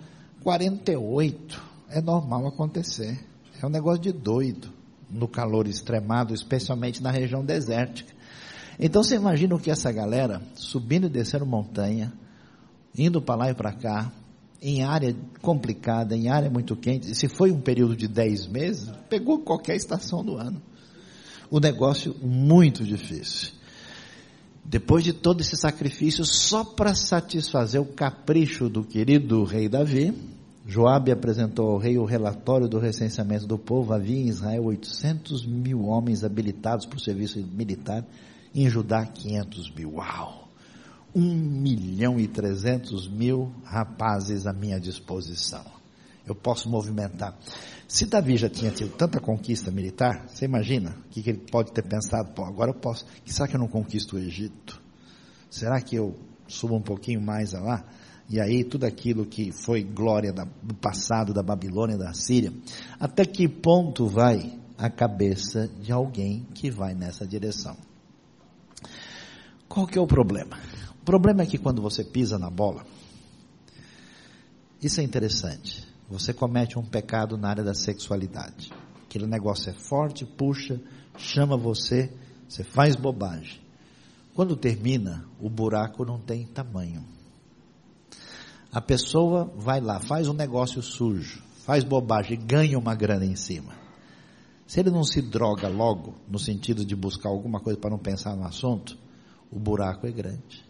48 0.43 1.61
é 1.89 2.01
normal 2.01 2.47
acontecer. 2.47 3.17
É 3.61 3.65
um 3.65 3.69
negócio 3.69 4.01
de 4.01 4.11
doido 4.11 4.69
no 5.09 5.27
calor 5.27 5.65
extremado, 5.65 6.33
especialmente 6.33 7.01
na 7.01 7.09
região 7.09 7.43
desértica. 7.43 8.13
Então 8.77 9.01
você 9.01 9.15
imagina 9.15 9.55
o 9.55 9.59
que 9.59 9.71
essa 9.71 9.91
galera 9.91 10.41
subindo 10.55 11.07
e 11.07 11.09
descendo 11.09 11.45
montanha, 11.45 12.13
indo 12.97 13.21
para 13.21 13.35
lá 13.35 13.49
e 13.49 13.53
para 13.53 13.71
cá, 13.73 14.11
em 14.61 14.83
área 14.83 15.15
complicada, 15.41 16.15
em 16.15 16.29
área 16.29 16.49
muito 16.49 16.75
quente, 16.75 17.11
e 17.11 17.15
se 17.15 17.29
foi 17.29 17.51
um 17.51 17.61
período 17.61 17.95
de 17.95 18.07
10 18.07 18.47
meses, 18.47 18.89
pegou 19.09 19.39
qualquer 19.39 19.75
estação 19.75 20.23
do 20.23 20.37
ano. 20.37 20.61
O 21.49 21.59
negócio 21.59 22.15
muito 22.21 22.83
difícil. 22.83 23.51
Depois 24.63 25.03
de 25.03 25.13
todo 25.13 25.41
esse 25.41 25.55
sacrifício, 25.55 26.23
só 26.23 26.63
para 26.63 26.93
satisfazer 26.93 27.81
o 27.81 27.85
capricho 27.85 28.69
do 28.69 28.83
querido 28.83 29.43
rei 29.43 29.67
Davi, 29.67 30.13
Joabe 30.67 31.11
apresentou 31.11 31.71
ao 31.71 31.77
rei 31.79 31.97
o 31.97 32.05
relatório 32.05 32.67
do 32.67 32.77
recenseamento 32.77 33.47
do 33.47 33.57
povo. 33.57 33.91
Havia 33.91 34.17
em 34.17 34.27
Israel 34.27 34.65
800 34.65 35.43
mil 35.43 35.85
homens 35.85 36.23
habilitados 36.23 36.85
para 36.85 36.97
o 36.97 37.01
serviço 37.01 37.39
militar, 37.39 38.05
em 38.53 38.69
Judá 38.69 39.03
500 39.03 39.71
mil. 39.73 39.95
Uau! 39.95 40.47
Um 41.15 41.33
milhão 41.33 42.19
e 42.19 42.27
trezentos 42.27 43.07
mil 43.07 43.51
rapazes 43.63 44.45
à 44.45 44.53
minha 44.53 44.79
disposição. 44.79 45.65
Eu 46.27 46.35
posso 46.35 46.69
movimentar. 46.69 47.35
Se 47.89 48.05
Davi 48.05 48.37
já 48.37 48.47
tinha 48.47 48.69
tido 48.69 48.95
tanta 48.95 49.19
conquista 49.19 49.71
militar, 49.71 50.27
você 50.27 50.45
imagina 50.45 50.95
o 51.07 51.09
que, 51.09 51.23
que 51.23 51.31
ele 51.31 51.39
pode 51.39 51.71
ter 51.71 51.81
pensado? 51.81 52.31
Pô, 52.33 52.45
agora 52.45 52.69
eu 52.69 52.75
posso. 52.75 53.03
Será 53.25 53.47
que 53.47 53.55
eu 53.55 53.59
não 53.59 53.67
conquisto 53.67 54.15
o 54.15 54.19
Egito? 54.19 54.79
Será 55.49 55.81
que 55.81 55.95
eu 55.95 56.15
subo 56.47 56.75
um 56.75 56.83
pouquinho 56.83 57.19
mais 57.19 57.53
lá? 57.53 57.83
E 58.29 58.39
aí 58.39 58.63
tudo 58.63 58.85
aquilo 58.85 59.25
que 59.25 59.51
foi 59.51 59.83
glória 59.83 60.31
do 60.31 60.75
passado 60.75 61.33
da 61.33 61.41
Babilônia, 61.41 61.97
da 61.97 62.13
Síria, 62.13 62.53
até 62.99 63.25
que 63.25 63.47
ponto 63.47 64.05
vai 64.05 64.59
a 64.77 64.87
cabeça 64.87 65.67
de 65.67 65.91
alguém 65.91 66.45
que 66.53 66.69
vai 66.69 66.93
nessa 66.93 67.25
direção. 67.25 67.75
Qual 69.67 69.87
que 69.87 69.97
é 69.97 70.01
o 70.01 70.05
problema? 70.05 70.59
O 71.01 71.05
problema 71.05 71.41
é 71.41 71.47
que 71.47 71.57
quando 71.57 71.81
você 71.81 72.03
pisa 72.03 72.37
na 72.37 72.51
bola, 72.51 72.85
isso 74.79 75.01
é 75.01 75.03
interessante. 75.03 75.88
Você 76.09 76.33
comete 76.33 76.79
um 76.79 76.83
pecado 76.83 77.37
na 77.37 77.49
área 77.49 77.63
da 77.63 77.75
sexualidade. 77.75 78.71
Aquele 79.03 79.27
negócio 79.27 79.69
é 79.69 79.73
forte, 79.73 80.25
puxa, 80.25 80.81
chama 81.17 81.55
você, 81.55 82.11
você 82.47 82.63
faz 82.63 82.95
bobagem. 82.95 83.61
Quando 84.33 84.55
termina, 84.55 85.25
o 85.39 85.49
buraco 85.49 86.03
não 86.03 86.19
tem 86.19 86.47
tamanho. 86.47 87.03
A 88.71 88.81
pessoa 88.81 89.51
vai 89.55 89.79
lá, 89.79 89.99
faz 89.99 90.27
um 90.27 90.33
negócio 90.33 90.81
sujo, 90.81 91.43
faz 91.65 91.83
bobagem, 91.83 92.39
ganha 92.39 92.77
uma 92.77 92.95
grana 92.95 93.25
em 93.25 93.35
cima. 93.35 93.73
Se 94.65 94.79
ele 94.79 94.91
não 94.91 95.03
se 95.03 95.21
droga 95.21 95.67
logo, 95.67 96.15
no 96.27 96.37
sentido 96.37 96.85
de 96.85 96.95
buscar 96.95 97.29
alguma 97.29 97.59
coisa 97.59 97.79
para 97.79 97.89
não 97.89 97.97
pensar 97.97 98.35
no 98.35 98.45
assunto, 98.45 98.97
o 99.51 99.59
buraco 99.59 100.05
é 100.07 100.11
grande. 100.11 100.63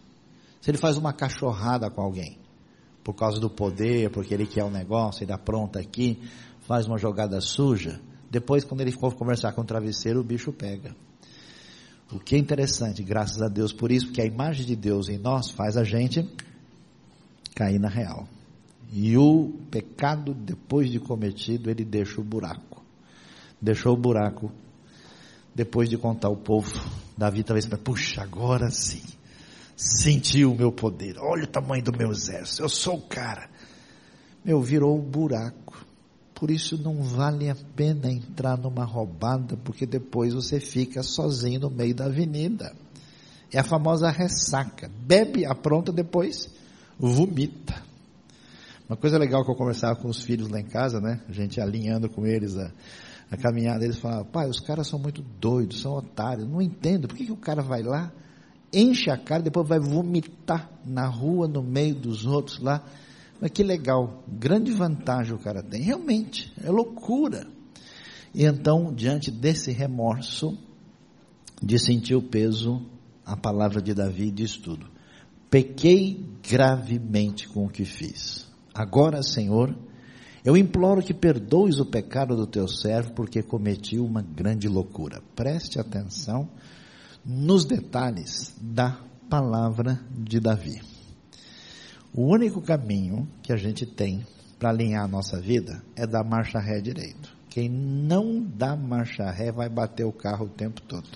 Se 0.60 0.70
ele 0.70 0.78
faz 0.78 0.96
uma 0.96 1.12
cachorrada 1.12 1.90
com 1.90 2.00
alguém, 2.00 2.38
por 3.02 3.14
causa 3.14 3.40
do 3.40 3.50
poder, 3.50 4.10
porque 4.10 4.34
ele 4.34 4.46
quer 4.46 4.64
um 4.64 4.70
negócio, 4.70 5.24
ele 5.24 5.32
apronta 5.32 5.80
aqui, 5.80 6.20
faz 6.60 6.86
uma 6.86 6.98
jogada 6.98 7.40
suja, 7.40 8.00
depois 8.30 8.64
quando 8.64 8.82
ele 8.82 8.92
for 8.92 9.14
conversar 9.14 9.52
com 9.52 9.62
o 9.62 9.64
travesseiro, 9.64 10.20
o 10.20 10.24
bicho 10.24 10.52
pega. 10.52 10.94
O 12.12 12.18
que 12.18 12.36
é 12.36 12.38
interessante, 12.38 13.02
graças 13.02 13.42
a 13.42 13.48
Deus 13.48 13.72
por 13.72 13.90
isso, 13.90 14.06
porque 14.06 14.20
a 14.20 14.26
imagem 14.26 14.66
de 14.66 14.76
Deus 14.76 15.08
em 15.08 15.18
nós 15.18 15.50
faz 15.50 15.76
a 15.76 15.84
gente 15.84 16.28
cair 17.54 17.78
na 17.78 17.88
real. 17.88 18.26
E 18.92 19.16
o 19.16 19.52
pecado, 19.70 20.34
depois 20.34 20.90
de 20.90 20.98
cometido, 20.98 21.70
ele 21.70 21.84
deixa 21.84 22.20
o 22.20 22.24
buraco. 22.24 22.82
Deixou 23.60 23.94
o 23.94 23.96
buraco. 23.96 24.50
Depois 25.54 25.88
de 25.88 25.96
contar 25.96 26.28
o 26.28 26.36
povo, 26.36 26.72
Davi 27.16 27.44
talvez 27.44 27.66
pense, 27.66 27.82
puxa, 27.82 28.22
agora 28.22 28.70
sim. 28.70 29.02
Sentiu 29.80 30.52
o 30.52 30.54
meu 30.54 30.70
poder. 30.70 31.16
Olha 31.18 31.44
o 31.44 31.46
tamanho 31.46 31.82
do 31.82 31.96
meu 31.96 32.10
exército. 32.10 32.60
Eu 32.60 32.68
sou 32.68 32.96
o 32.96 33.00
cara. 33.00 33.48
Meu, 34.44 34.60
virou 34.60 34.94
um 34.94 35.00
buraco. 35.00 35.86
Por 36.34 36.50
isso 36.50 36.76
não 36.76 37.02
vale 37.02 37.48
a 37.48 37.56
pena 37.74 38.12
entrar 38.12 38.58
numa 38.58 38.84
roubada, 38.84 39.56
porque 39.64 39.86
depois 39.86 40.34
você 40.34 40.60
fica 40.60 41.02
sozinho 41.02 41.60
no 41.60 41.70
meio 41.70 41.94
da 41.94 42.04
avenida. 42.04 42.76
É 43.50 43.58
a 43.58 43.64
famosa 43.64 44.10
ressaca. 44.10 44.90
Bebe, 45.00 45.46
apronta, 45.46 45.90
depois 45.90 46.50
vomita. 46.98 47.82
Uma 48.86 48.98
coisa 48.98 49.16
legal 49.16 49.46
que 49.46 49.50
eu 49.50 49.56
conversava 49.56 49.96
com 49.96 50.08
os 50.08 50.20
filhos 50.22 50.50
lá 50.50 50.60
em 50.60 50.66
casa, 50.66 51.00
né? 51.00 51.22
A 51.26 51.32
gente 51.32 51.58
alinhando 51.58 52.10
com 52.10 52.26
eles 52.26 52.54
a, 52.54 52.70
a 53.30 53.36
caminhada, 53.38 53.82
eles 53.82 53.98
falavam, 53.98 54.26
pai, 54.26 54.46
os 54.46 54.60
caras 54.60 54.88
são 54.88 54.98
muito 54.98 55.22
doidos, 55.22 55.80
são 55.80 55.92
otários, 55.92 56.46
não 56.46 56.60
entendo, 56.60 57.08
por 57.08 57.16
que, 57.16 57.24
que 57.24 57.32
o 57.32 57.36
cara 57.36 57.62
vai 57.62 57.82
lá, 57.82 58.12
enche 58.72 59.10
a 59.10 59.16
cara, 59.16 59.42
depois 59.42 59.68
vai 59.68 59.78
vomitar 59.78 60.70
na 60.84 61.06
rua, 61.06 61.48
no 61.48 61.62
meio 61.62 61.94
dos 61.94 62.26
outros 62.26 62.58
lá. 62.60 62.84
Mas 63.40 63.50
que 63.50 63.62
legal, 63.62 64.22
grande 64.28 64.72
vantagem 64.72 65.34
o 65.34 65.38
cara 65.38 65.62
tem, 65.62 65.82
realmente, 65.82 66.52
é 66.62 66.70
loucura. 66.70 67.46
E 68.34 68.44
então, 68.44 68.92
diante 68.92 69.30
desse 69.30 69.72
remorso, 69.72 70.56
de 71.62 71.78
sentir 71.78 72.14
o 72.14 72.22
peso, 72.22 72.86
a 73.24 73.36
palavra 73.36 73.82
de 73.82 73.92
Davi 73.94 74.30
diz 74.30 74.56
tudo. 74.56 74.86
Pequei 75.50 76.24
gravemente 76.48 77.48
com 77.48 77.66
o 77.66 77.68
que 77.68 77.84
fiz. 77.84 78.48
Agora, 78.72 79.22
Senhor, 79.22 79.76
eu 80.44 80.56
imploro 80.56 81.02
que 81.02 81.12
perdoes 81.12 81.80
o 81.80 81.86
pecado 81.86 82.36
do 82.36 82.46
teu 82.46 82.68
servo, 82.68 83.12
porque 83.12 83.42
cometi 83.42 83.98
uma 83.98 84.22
grande 84.22 84.68
loucura. 84.68 85.20
Preste 85.34 85.78
atenção 85.78 86.48
nos 87.24 87.64
detalhes 87.64 88.54
da 88.60 88.98
palavra 89.28 90.00
de 90.10 90.40
Davi. 90.40 90.80
O 92.12 92.22
único 92.22 92.60
caminho 92.60 93.28
que 93.42 93.52
a 93.52 93.56
gente 93.56 93.86
tem 93.86 94.26
para 94.58 94.70
alinhar 94.70 95.04
a 95.04 95.08
nossa 95.08 95.40
vida 95.40 95.82
é 95.94 96.06
dar 96.06 96.24
marcha 96.24 96.58
ré 96.58 96.80
direito. 96.80 97.34
Quem 97.48 97.68
não 97.68 98.42
dá 98.42 98.76
marcha 98.76 99.30
ré 99.30 99.50
vai 99.50 99.68
bater 99.68 100.04
o 100.04 100.12
carro 100.12 100.46
o 100.46 100.48
tempo 100.48 100.80
todo. 100.82 101.08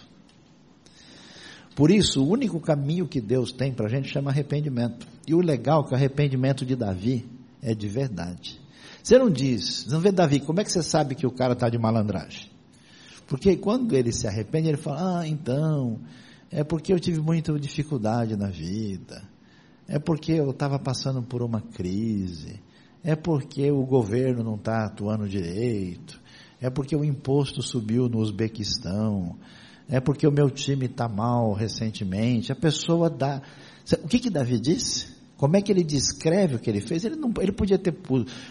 Por 1.74 1.90
isso, 1.90 2.22
o 2.22 2.28
único 2.28 2.60
caminho 2.60 3.08
que 3.08 3.20
Deus 3.20 3.52
tem 3.52 3.72
para 3.72 3.86
a 3.86 3.90
gente 3.90 4.08
chama 4.08 4.30
arrependimento. 4.30 5.06
E 5.26 5.34
o 5.34 5.40
legal 5.40 5.82
é 5.82 5.88
que 5.88 5.92
o 5.92 5.96
arrependimento 5.96 6.64
de 6.64 6.76
Davi 6.76 7.28
é 7.60 7.74
de 7.74 7.88
verdade. 7.88 8.60
Você 9.02 9.18
não 9.18 9.28
diz, 9.28 9.86
não 9.86 10.00
vê 10.00 10.12
Davi, 10.12 10.40
como 10.40 10.60
é 10.60 10.64
que 10.64 10.70
você 10.70 10.82
sabe 10.82 11.14
que 11.14 11.26
o 11.26 11.32
cara 11.32 11.52
está 11.52 11.68
de 11.68 11.76
malandragem? 11.76 12.53
Porque 13.26 13.56
quando 13.56 13.94
ele 13.94 14.12
se 14.12 14.26
arrepende, 14.26 14.68
ele 14.68 14.76
fala, 14.76 15.20
ah, 15.20 15.28
então, 15.28 16.00
é 16.50 16.62
porque 16.62 16.92
eu 16.92 17.00
tive 17.00 17.20
muita 17.20 17.58
dificuldade 17.58 18.36
na 18.36 18.48
vida, 18.48 19.22
é 19.88 19.98
porque 19.98 20.32
eu 20.32 20.50
estava 20.50 20.78
passando 20.78 21.22
por 21.22 21.42
uma 21.42 21.60
crise, 21.60 22.60
é 23.02 23.16
porque 23.16 23.70
o 23.70 23.84
governo 23.84 24.42
não 24.42 24.56
está 24.56 24.84
atuando 24.84 25.28
direito, 25.28 26.20
é 26.60 26.70
porque 26.70 26.96
o 26.96 27.04
imposto 27.04 27.62
subiu 27.62 28.08
no 28.08 28.18
Uzbequistão, 28.18 29.36
é 29.88 30.00
porque 30.00 30.26
o 30.26 30.32
meu 30.32 30.50
time 30.50 30.86
está 30.86 31.08
mal 31.08 31.52
recentemente. 31.52 32.50
A 32.50 32.56
pessoa 32.56 33.10
dá. 33.10 33.42
O 34.02 34.08
que 34.08 34.18
que 34.18 34.30
Davi 34.30 34.58
disse? 34.58 35.12
Como 35.36 35.56
é 35.56 35.60
que 35.60 35.70
ele 35.70 35.84
descreve 35.84 36.56
o 36.56 36.58
que 36.58 36.70
ele 36.70 36.80
fez? 36.80 37.04
Ele, 37.04 37.16
não, 37.16 37.32
ele 37.38 37.52
podia 37.52 37.78
ter 37.78 37.94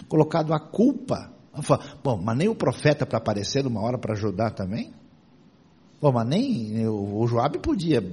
colocado 0.08 0.54
a 0.54 0.60
culpa. 0.60 1.33
Bom, 2.04 2.22
mas 2.22 2.38
nem 2.38 2.48
o 2.48 2.56
profeta 2.56 3.06
para 3.06 3.18
aparecer 3.18 3.64
numa 3.64 3.82
hora 3.82 3.98
para 3.98 4.14
ajudar 4.14 4.52
também? 4.52 4.94
Bom, 6.02 6.12
mas 6.12 6.28
nem 6.28 6.88
o, 6.88 7.20
o 7.22 7.28
Joab 7.28 7.60
podia 7.60 8.04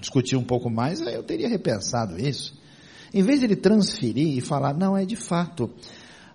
discutir 0.00 0.36
um 0.36 0.44
pouco 0.44 0.70
mais, 0.70 1.00
aí 1.02 1.14
eu 1.14 1.22
teria 1.22 1.48
repensado 1.48 2.18
isso. 2.18 2.58
Em 3.12 3.22
vez 3.22 3.40
de 3.40 3.46
ele 3.46 3.56
transferir 3.56 4.38
e 4.38 4.40
falar, 4.40 4.74
não, 4.74 4.96
é 4.96 5.04
de 5.04 5.16
fato, 5.16 5.70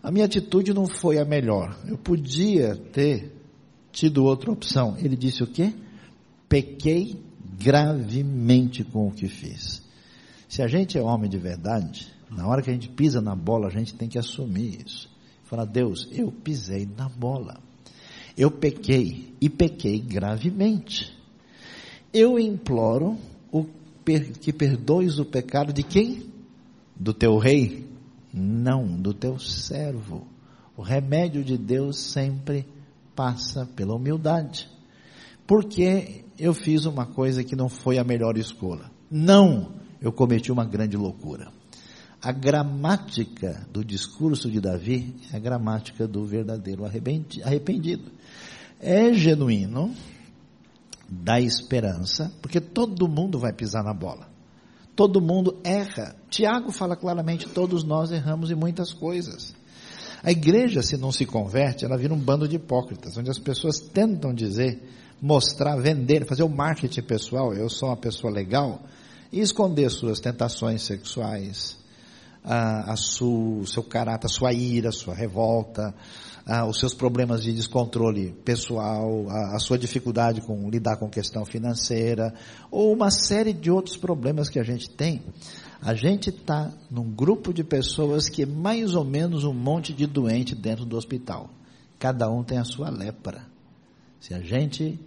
a 0.01 0.11
minha 0.11 0.25
atitude 0.25 0.73
não 0.73 0.85
foi 0.85 1.17
a 1.17 1.25
melhor. 1.25 1.75
Eu 1.87 1.97
podia 1.97 2.75
ter 2.75 3.33
tido 3.91 4.23
outra 4.23 4.51
opção. 4.51 4.95
Ele 4.99 5.15
disse 5.15 5.41
o 5.41 5.47
quê? 5.47 5.73
pequei 6.47 7.21
gravemente 7.59 8.83
com 8.83 9.07
o 9.07 9.11
que 9.11 9.27
fiz. 9.27 9.83
Se 10.47 10.61
a 10.61 10.67
gente 10.67 10.97
é 10.97 11.01
homem 11.01 11.29
de 11.29 11.37
verdade, 11.37 12.13
na 12.29 12.47
hora 12.47 12.61
que 12.61 12.69
a 12.69 12.73
gente 12.73 12.89
pisa 12.89 13.21
na 13.21 13.35
bola, 13.35 13.67
a 13.67 13.71
gente 13.71 13.93
tem 13.93 14.07
que 14.07 14.17
assumir 14.17 14.85
isso. 14.85 15.09
Falar, 15.47 15.65
Deus, 15.65 16.09
eu 16.11 16.29
pisei 16.29 16.85
na 16.85 17.07
bola. 17.07 17.57
Eu 18.37 18.51
pequei 18.51 19.33
e 19.39 19.49
pequei 19.49 19.99
gravemente. 19.99 21.17
Eu 22.13 22.37
imploro 22.37 23.17
o, 23.51 23.65
que 24.41 24.51
perdoes 24.51 25.19
o 25.19 25.25
pecado 25.25 25.71
de 25.71 25.83
quem? 25.83 26.25
Do 26.93 27.13
teu 27.13 27.37
rei? 27.37 27.87
Não, 28.33 28.85
do 28.85 29.13
teu 29.13 29.39
servo. 29.39 30.27
O 30.75 30.81
remédio 30.81 31.43
de 31.43 31.57
Deus 31.57 31.97
sempre 31.97 32.67
passa 33.15 33.65
pela 33.65 33.95
humildade. 33.95 34.69
Porque 35.47 36.25
eu 36.37 36.53
fiz 36.53 36.85
uma 36.85 37.05
coisa 37.05 37.41
que 37.41 37.55
não 37.55 37.69
foi 37.69 37.97
a 37.97 38.03
melhor 38.03 38.37
escolha. 38.37 38.91
Não, 39.09 39.71
eu 40.01 40.11
cometi 40.11 40.51
uma 40.51 40.65
grande 40.65 40.97
loucura. 40.97 41.56
A 42.21 42.31
gramática 42.31 43.65
do 43.71 43.85
discurso 43.85 44.49
de 44.49 44.59
Davi 44.59 45.15
é 45.31 45.37
a 45.37 45.39
gramática 45.39 46.07
do 46.07 46.25
verdadeiro 46.25 46.83
arrependido. 46.83 48.11
É 48.79 49.13
genuíno, 49.13 49.93
dá 51.07 51.39
esperança, 51.39 52.31
porque 52.41 52.59
todo 52.59 53.07
mundo 53.07 53.39
vai 53.39 53.53
pisar 53.53 53.83
na 53.83 53.93
bola. 53.93 54.27
Todo 54.95 55.21
mundo 55.21 55.59
erra. 55.63 56.15
Tiago 56.29 56.71
fala 56.71 56.95
claramente: 56.95 57.47
todos 57.47 57.83
nós 57.83 58.11
erramos 58.11 58.49
em 58.49 58.55
muitas 58.55 58.91
coisas. 58.91 59.55
A 60.23 60.31
igreja, 60.31 60.81
se 60.81 60.97
não 60.97 61.11
se 61.11 61.25
converte, 61.25 61.85
ela 61.85 61.97
vira 61.97 62.13
um 62.13 62.19
bando 62.19 62.47
de 62.47 62.55
hipócritas, 62.55 63.15
onde 63.15 63.29
as 63.29 63.37
pessoas 63.37 63.79
tentam 63.79 64.33
dizer 64.33 64.81
mostrar, 65.21 65.75
vender, 65.77 66.25
fazer 66.25 66.43
o 66.43 66.49
marketing 66.49 67.01
pessoal, 67.01 67.53
eu 67.53 67.69
sou 67.69 67.89
uma 67.89 67.97
pessoa 67.97 68.31
legal, 68.31 68.81
e 69.31 69.39
esconder 69.39 69.89
suas 69.89 70.19
tentações 70.19 70.83
sexuais, 70.83 71.76
a, 72.47 72.93
a 72.93 72.95
o 73.21 73.65
seu 73.65 73.83
caráter, 73.83 74.27
a 74.27 74.29
sua 74.29 74.53
ira, 74.53 74.89
a 74.89 74.93
sua 74.93 75.13
revolta, 75.13 75.93
a, 76.45 76.65
os 76.65 76.79
seus 76.79 76.93
problemas 76.93 77.43
de 77.43 77.53
descontrole 77.53 78.31
pessoal, 78.45 79.29
a, 79.29 79.57
a 79.57 79.59
sua 79.59 79.77
dificuldade 79.77 80.39
com 80.39 80.69
lidar 80.69 80.95
com 80.95 81.09
questão 81.09 81.45
financeira, 81.45 82.33
ou 82.71 82.93
uma 82.93 83.11
série 83.11 83.51
de 83.51 83.69
outros 83.69 83.97
problemas 83.97 84.49
que 84.49 84.59
a 84.59 84.63
gente 84.63 84.89
tem. 84.89 85.21
A 85.81 85.93
gente 85.93 86.29
está 86.29 86.71
num 86.89 87.11
grupo 87.11 87.53
de 87.53 87.63
pessoas 87.63 88.29
que 88.29 88.43
é 88.43 88.45
mais 88.45 88.95
ou 88.95 89.03
menos 89.03 89.43
um 89.43 89.53
monte 89.53 89.93
de 89.93 90.07
doente 90.07 90.55
dentro 90.55 90.85
do 90.85 90.95
hospital. 90.95 91.49
Cada 91.99 92.31
um 92.31 92.43
tem 92.43 92.57
a 92.57 92.63
sua 92.63 92.89
lepra. 92.89 93.45
Se 94.19 94.33
a 94.33 94.39
gente 94.39 94.99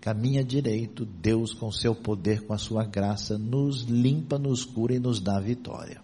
caminha 0.00 0.42
direito, 0.42 1.04
Deus 1.04 1.52
com 1.52 1.70
seu 1.70 1.94
poder, 1.94 2.46
com 2.46 2.54
a 2.54 2.58
sua 2.58 2.84
graça, 2.84 3.36
nos 3.36 3.82
limpa, 3.82 4.38
nos 4.38 4.64
cura 4.64 4.94
e 4.94 4.98
nos 4.98 5.20
dá 5.20 5.38
vitória. 5.38 6.00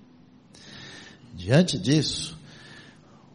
Diante 1.37 1.79
disso, 1.79 2.39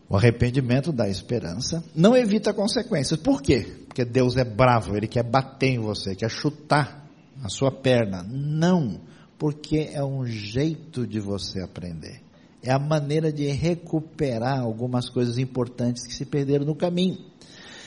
o 0.10 0.18
arrependimento 0.18 0.91
dá 0.91 1.08
esperança, 1.08 1.84
não 1.95 2.18
evita 2.18 2.54
consequências. 2.54 3.20
Por 3.20 3.41
quê? 3.41 3.82
porque 3.91 4.06
Deus 4.06 4.38
é 4.38 4.45
bravo, 4.45 4.95
Ele 4.95 5.06
quer 5.06 5.24
bater 5.24 5.72
em 5.72 5.80
você, 5.80 6.16
quer 6.16 6.30
chutar 6.30 7.06
a 7.43 7.49
sua 7.49 7.70
perna. 7.70 8.24
Não, 8.24 9.02
porque 9.38 9.89
é 9.91 10.02
um 10.02 10.26
jeito 10.26 11.06
de 11.06 11.20
você 11.20 11.62
aprender. 11.62 12.22
É 12.64 12.72
a 12.72 12.80
maneira 12.80 13.34
de 13.34 13.47
recuperar 13.47 14.62
algumas 14.62 15.10
coisas 15.10 15.38
importantes 15.38 16.08
que 16.08 16.14
se 16.14 16.26
perderam 16.26 16.66
no 16.66 16.74
caminho. 16.74 17.18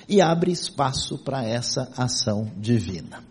E 0.06 0.20
abre 0.20 0.52
espaço 0.52 1.16
para 1.24 1.42
essa 1.42 1.90
ação 1.96 2.52
divina. 2.58 3.24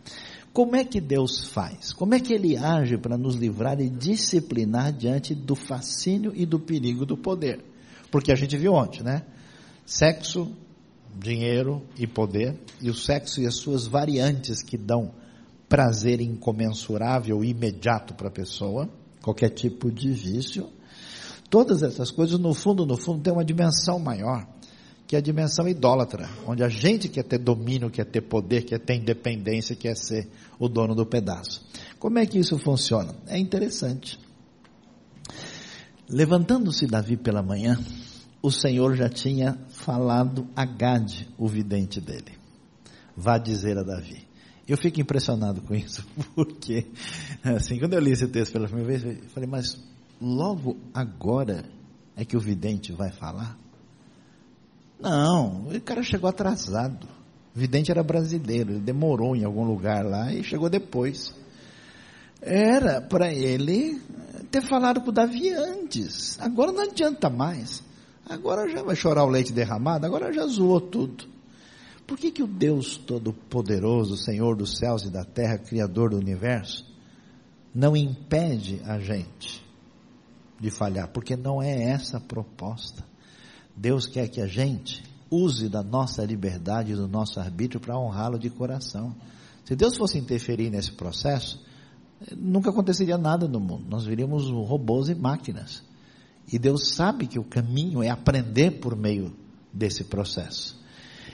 Como 0.54 0.76
é 0.76 0.84
que 0.84 1.02
Deus 1.02 1.48
faz? 1.48 1.92
Como 1.92 2.14
é 2.14 2.20
que 2.20 2.32
Ele 2.32 2.56
age 2.56 2.96
para 2.96 3.18
nos 3.18 3.36
livrar 3.36 3.82
e 3.82 3.90
disciplinar 3.90 4.94
diante 4.94 5.34
do 5.34 5.56
fascínio 5.56 6.32
e 6.36 6.46
do 6.46 6.60
perigo 6.60 7.08
do 7.08 7.18
poder? 7.18 7.66
Porque 8.12 8.32
a 8.32 8.36
gente 8.36 8.56
viu 8.56 8.74
ontem, 8.74 9.02
né? 9.02 9.24
Sexo, 9.84 10.52
dinheiro 11.20 11.82
e 11.98 12.06
poder, 12.06 12.56
e 12.80 12.92
o 12.92 12.94
sexo 12.94 13.42
e 13.42 13.48
as 13.48 13.56
suas 13.56 13.88
variantes 13.88 14.62
que 14.62 14.78
dão 14.78 15.12
prazer 15.68 16.22
incomensurável 16.22 17.44
imediato 17.44 18.14
para 18.14 18.28
a 18.28 18.32
pessoa, 18.32 18.88
qualquer 19.24 19.50
tipo 19.50 19.92
de 19.92 20.12
vício. 20.12 20.70
Todas 21.50 21.82
essas 21.82 22.12
coisas, 22.12 22.40
no 22.40 22.54
fundo, 22.54 22.86
no 22.86 22.96
fundo, 22.96 23.24
têm 23.24 23.34
uma 23.34 23.44
dimensão 23.44 23.98
maior 23.98 24.48
que 25.14 25.18
é 25.18 25.20
a 25.20 25.22
dimensão 25.22 25.68
idólatra, 25.68 26.28
onde 26.48 26.64
a 26.64 26.68
gente 26.68 27.08
quer 27.08 27.22
ter 27.22 27.38
domínio, 27.38 27.92
quer 27.92 28.04
ter 28.04 28.22
poder, 28.22 28.64
quer 28.64 28.80
ter 28.80 28.96
independência, 28.96 29.76
quer 29.76 29.96
ser 29.96 30.28
o 30.58 30.68
dono 30.68 30.96
do 30.96 31.06
pedaço. 31.06 31.64
Como 32.00 32.18
é 32.18 32.26
que 32.26 32.40
isso 32.40 32.58
funciona? 32.58 33.14
É 33.28 33.38
interessante. 33.38 34.20
Levantando-se 36.10 36.88
Davi 36.88 37.16
pela 37.16 37.44
manhã, 37.44 37.80
o 38.42 38.50
Senhor 38.50 38.96
já 38.96 39.08
tinha 39.08 39.56
falado 39.70 40.48
a 40.56 40.66
Gade, 40.66 41.30
o 41.38 41.48
vidente 41.48 42.02
dele. 42.02 42.32
Vá 43.16 43.38
dizer 43.38 43.78
a 43.78 43.84
Davi. 43.84 44.26
Eu 44.68 44.78
fico 44.78 45.00
impressionado 45.00 45.62
com 45.62 45.76
isso, 45.76 46.04
porque, 46.34 46.88
assim, 47.44 47.78
quando 47.78 47.94
eu 47.94 48.00
li 48.00 48.14
esse 48.14 48.28
texto 48.30 48.54
pela 48.54 48.66
primeira 48.66 48.98
vez, 48.98 49.22
eu 49.22 49.30
falei, 49.30 49.48
mas 49.48 49.80
logo 50.20 50.76
agora 50.92 51.66
é 52.16 52.26
que 52.26 52.36
o 52.36 52.40
vidente 52.40 52.92
vai 52.92 53.12
falar? 53.12 53.62
Não, 55.04 55.68
o 55.68 55.82
cara 55.82 56.02
chegou 56.02 56.30
atrasado. 56.30 57.06
O 57.54 57.60
vidente 57.60 57.92
era 57.92 58.02
brasileiro, 58.02 58.72
ele 58.72 58.80
demorou 58.80 59.36
em 59.36 59.44
algum 59.44 59.66
lugar 59.66 60.06
lá 60.06 60.34
e 60.34 60.42
chegou 60.46 60.70
depois. 60.70 61.36
Era 62.42 63.02
para 63.02 63.34
ele 63.34 64.02
ter 64.50 64.62
falado 64.62 65.02
com 65.02 65.10
o 65.10 65.14
Davi 65.14 65.50
antes. 65.50 66.40
Agora 66.40 66.72
não 66.72 66.84
adianta 66.84 67.30
mais. 67.30 67.84
Agora 68.26 68.70
já 68.70 68.82
vai 68.82 68.96
chorar 68.96 69.26
o 69.26 69.30
leite 69.30 69.52
derramado, 69.52 70.06
agora 70.06 70.32
já 70.32 70.48
zoou 70.48 70.80
tudo. 70.80 71.26
Por 72.08 72.18
que, 72.18 72.32
que 72.32 72.42
o 72.42 72.48
Deus 72.48 72.96
Todo-Poderoso, 72.96 74.16
Senhor 74.16 74.56
dos 74.56 74.78
céus 74.78 75.04
e 75.04 75.10
da 75.10 75.26
terra, 75.26 75.58
Criador 75.58 76.12
do 76.12 76.18
universo, 76.18 76.86
não 77.76 77.96
impede 77.96 78.82
a 78.86 79.00
gente 79.00 79.62
de 80.62 80.72
falhar? 80.72 81.10
Porque 81.10 81.36
não 81.36 81.62
é 81.62 81.92
essa 81.92 82.18
a 82.18 82.22
proposta. 82.22 83.04
Deus 83.76 84.06
quer 84.06 84.28
que 84.28 84.42
a 84.42 84.48
gente 84.48 85.04
use 85.30 85.68
da 85.68 85.82
nossa 85.82 86.24
liberdade 86.24 86.96
do 86.96 87.08
nosso 87.08 87.40
arbítrio 87.40 87.80
para 87.80 87.98
honrá-lo 87.98 88.38
de 88.38 88.50
coração. 88.50 89.16
Se 89.66 89.76
Deus 89.76 89.98
fosse 89.98 90.18
interferir 90.18 90.70
nesse 90.70 90.92
processo, 90.92 91.60
nunca 92.38 92.70
aconteceria 92.70 93.18
nada 93.18 93.48
no 93.48 93.60
mundo. 93.60 93.86
Nós 93.90 94.06
viríamos 94.06 94.50
robôs 94.50 95.10
e 95.10 95.16
máquinas. 95.16 95.84
E 96.52 96.60
Deus 96.60 96.90
sabe 96.90 97.26
que 97.26 97.40
o 97.40 97.44
caminho 97.44 98.04
é 98.04 98.10
aprender 98.10 98.80
por 98.80 98.96
meio 98.96 99.34
desse 99.72 100.04
processo. 100.04 100.82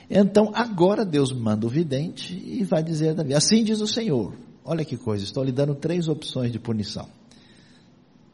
Então, 0.09 0.51
agora 0.55 1.05
Deus 1.05 1.31
manda 1.31 1.65
o 1.67 1.69
vidente 1.69 2.33
e 2.33 2.63
vai 2.63 2.81
dizer 2.81 3.09
a 3.09 3.13
Davi: 3.13 3.33
Assim 3.33 3.63
diz 3.63 3.81
o 3.81 3.87
Senhor. 3.87 4.33
Olha 4.63 4.85
que 4.85 4.97
coisa, 4.97 5.23
estou 5.23 5.43
lhe 5.43 5.51
dando 5.51 5.75
três 5.75 6.07
opções 6.07 6.51
de 6.51 6.59
punição. 6.59 7.09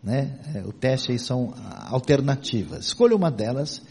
Né? 0.06 0.38
É, 0.54 0.60
o 0.62 0.72
teste 0.72 1.12
aí 1.12 1.18
são 1.18 1.52
alternativas. 1.90 2.86
Escolha 2.86 3.16
uma 3.16 3.32
delas 3.32 3.82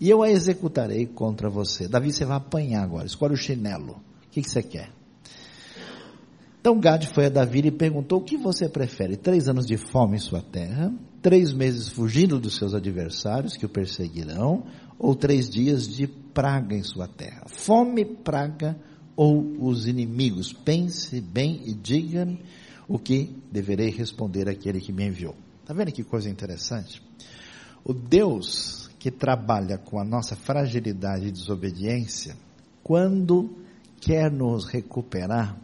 e 0.00 0.08
eu 0.08 0.22
a 0.22 0.30
executarei 0.30 1.04
contra 1.04 1.50
você. 1.50 1.88
Davi, 1.88 2.12
você 2.12 2.24
vai 2.24 2.36
apanhar 2.36 2.84
agora. 2.84 3.06
Escolhe 3.06 3.34
o 3.34 3.36
chinelo. 3.36 4.00
O 4.26 4.30
que, 4.30 4.40
que 4.40 4.48
você 4.48 4.62
quer? 4.62 4.90
Então 6.60 6.78
Gad 6.78 7.04
foi 7.06 7.26
a 7.26 7.28
Davi 7.28 7.60
e 7.66 7.70
perguntou: 7.72 8.20
O 8.20 8.24
que 8.24 8.36
você 8.36 8.68
prefere? 8.68 9.16
Três 9.16 9.48
anos 9.48 9.66
de 9.66 9.76
fome 9.76 10.16
em 10.16 10.20
sua 10.20 10.40
terra? 10.40 10.94
Três 11.20 11.52
meses 11.52 11.88
fugindo 11.88 12.38
dos 12.38 12.56
seus 12.56 12.72
adversários 12.72 13.56
que 13.56 13.66
o 13.66 13.68
perseguirão? 13.68 14.64
Ou 14.98 15.16
três 15.16 15.50
dias 15.50 15.88
de 15.88 16.06
praga 16.06 16.74
em 16.74 16.82
sua 16.82 17.08
terra? 17.08 17.42
Fome, 17.46 18.04
praga 18.04 18.78
ou 19.16 19.56
os 19.58 19.88
inimigos? 19.88 20.52
Pense 20.52 21.20
bem 21.20 21.60
e 21.66 21.74
diga-me 21.74 22.40
o 22.86 22.98
que 22.98 23.36
deverei 23.50 23.90
responder 23.90 24.48
àquele 24.48 24.80
que 24.80 24.92
me 24.92 25.06
enviou. 25.06 25.34
Está 25.64 25.72
vendo 25.72 25.92
que 25.92 26.04
coisa 26.04 26.28
interessante? 26.28 27.02
O 27.82 27.94
Deus 27.94 28.90
que 28.98 29.10
trabalha 29.10 29.78
com 29.78 29.98
a 29.98 30.04
nossa 30.04 30.36
fragilidade 30.36 31.28
e 31.28 31.32
desobediência, 31.32 32.36
quando 32.82 33.56
quer 33.98 34.30
nos 34.30 34.66
recuperar, 34.66 35.58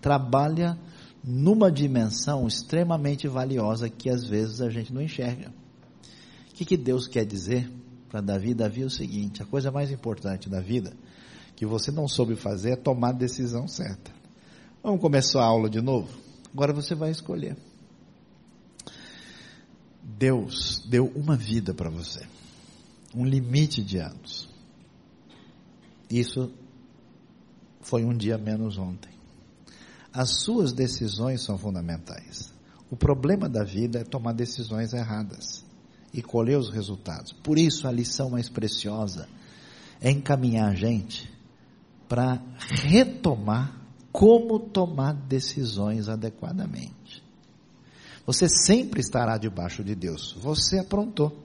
trabalha 0.00 0.78
numa 1.24 1.72
dimensão 1.72 2.46
extremamente 2.46 3.26
valiosa 3.26 3.90
que 3.90 4.08
às 4.08 4.24
vezes 4.24 4.60
a 4.60 4.70
gente 4.70 4.94
não 4.94 5.02
enxerga. 5.02 5.52
O 6.48 6.54
que, 6.54 6.64
que 6.64 6.76
Deus 6.76 7.08
quer 7.08 7.26
dizer 7.26 7.68
para 8.08 8.20
Davi? 8.20 8.54
Davi 8.54 8.82
é 8.82 8.86
o 8.86 8.90
seguinte: 8.90 9.42
a 9.42 9.46
coisa 9.46 9.72
mais 9.72 9.90
importante 9.90 10.48
da 10.48 10.60
vida 10.60 10.92
que 11.56 11.66
você 11.66 11.90
não 11.90 12.06
soube 12.06 12.36
fazer 12.36 12.74
é 12.74 12.76
tomar 12.76 13.08
a 13.08 13.18
decisão 13.18 13.66
certa. 13.66 14.12
Vamos 14.84 15.00
começar 15.00 15.40
a 15.42 15.46
aula 15.46 15.68
de 15.68 15.80
novo? 15.80 16.16
Agora 16.52 16.72
você 16.72 16.94
vai 16.94 17.10
escolher. 17.10 17.56
Deus 20.18 20.82
deu 20.88 21.06
uma 21.14 21.36
vida 21.36 21.74
para 21.74 21.90
você 21.90 22.26
um 23.14 23.24
limite 23.24 23.82
de 23.82 23.98
anos. 23.98 24.48
Isso 26.10 26.52
foi 27.80 28.04
um 28.04 28.16
dia 28.16 28.38
menos 28.38 28.78
ontem. 28.78 29.12
As 30.12 30.42
suas 30.42 30.72
decisões 30.72 31.42
são 31.42 31.58
fundamentais. 31.58 32.52
O 32.90 32.96
problema 32.96 33.48
da 33.48 33.64
vida 33.64 34.00
é 34.00 34.04
tomar 34.04 34.32
decisões 34.32 34.92
erradas 34.92 35.64
e 36.12 36.22
colher 36.22 36.58
os 36.58 36.70
resultados. 36.70 37.32
Por 37.32 37.58
isso, 37.58 37.88
a 37.88 37.92
lição 37.92 38.30
mais 38.30 38.48
preciosa 38.48 39.28
é 40.00 40.10
encaminhar 40.10 40.70
a 40.70 40.74
gente 40.74 41.30
para 42.08 42.42
retomar 42.58 43.80
como 44.12 44.60
tomar 44.60 45.14
decisões 45.14 46.08
adequadamente. 46.08 47.01
Você 48.26 48.48
sempre 48.48 49.00
estará 49.00 49.36
debaixo 49.36 49.82
de 49.82 49.94
Deus. 49.94 50.36
Você 50.40 50.78
aprontou. 50.78 51.36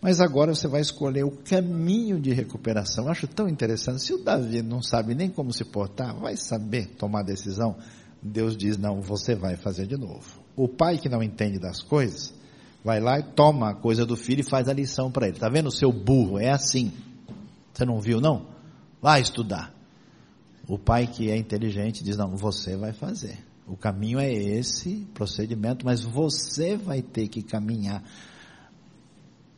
Mas 0.00 0.20
agora 0.20 0.54
você 0.54 0.68
vai 0.68 0.80
escolher 0.80 1.24
o 1.24 1.30
caminho 1.30 2.20
de 2.20 2.32
recuperação. 2.32 3.04
Eu 3.04 3.10
acho 3.10 3.26
tão 3.26 3.48
interessante. 3.48 4.02
Se 4.02 4.12
o 4.12 4.22
Davi 4.22 4.62
não 4.62 4.82
sabe 4.82 5.14
nem 5.14 5.30
como 5.30 5.52
se 5.52 5.64
portar, 5.64 6.14
vai 6.14 6.36
saber 6.36 6.86
tomar 6.96 7.22
decisão. 7.22 7.76
Deus 8.22 8.56
diz: 8.56 8.76
não, 8.76 9.00
você 9.00 9.34
vai 9.34 9.56
fazer 9.56 9.86
de 9.86 9.96
novo. 9.96 10.40
O 10.54 10.68
pai 10.68 10.98
que 10.98 11.08
não 11.08 11.22
entende 11.22 11.58
das 11.58 11.82
coisas, 11.82 12.32
vai 12.84 13.00
lá 13.00 13.18
e 13.18 13.22
toma 13.22 13.70
a 13.70 13.74
coisa 13.74 14.04
do 14.04 14.16
filho 14.16 14.40
e 14.40 14.48
faz 14.48 14.68
a 14.68 14.72
lição 14.72 15.10
para 15.10 15.26
ele. 15.26 15.36
Está 15.36 15.48
vendo 15.48 15.68
o 15.68 15.72
seu 15.72 15.90
burro? 15.92 16.38
É 16.38 16.50
assim. 16.50 16.92
Você 17.72 17.84
não 17.84 18.00
viu, 18.00 18.20
não? 18.20 18.46
Vai 19.00 19.20
estudar. 19.20 19.74
O 20.68 20.78
pai 20.78 21.06
que 21.06 21.30
é 21.30 21.36
inteligente 21.36 22.04
diz: 22.04 22.16
não, 22.16 22.36
você 22.36 22.76
vai 22.76 22.92
fazer. 22.92 23.38
O 23.66 23.76
caminho 23.76 24.18
é 24.20 24.32
esse 24.32 25.06
procedimento, 25.12 25.84
mas 25.84 26.02
você 26.02 26.76
vai 26.76 27.02
ter 27.02 27.26
que 27.26 27.42
caminhar 27.42 28.02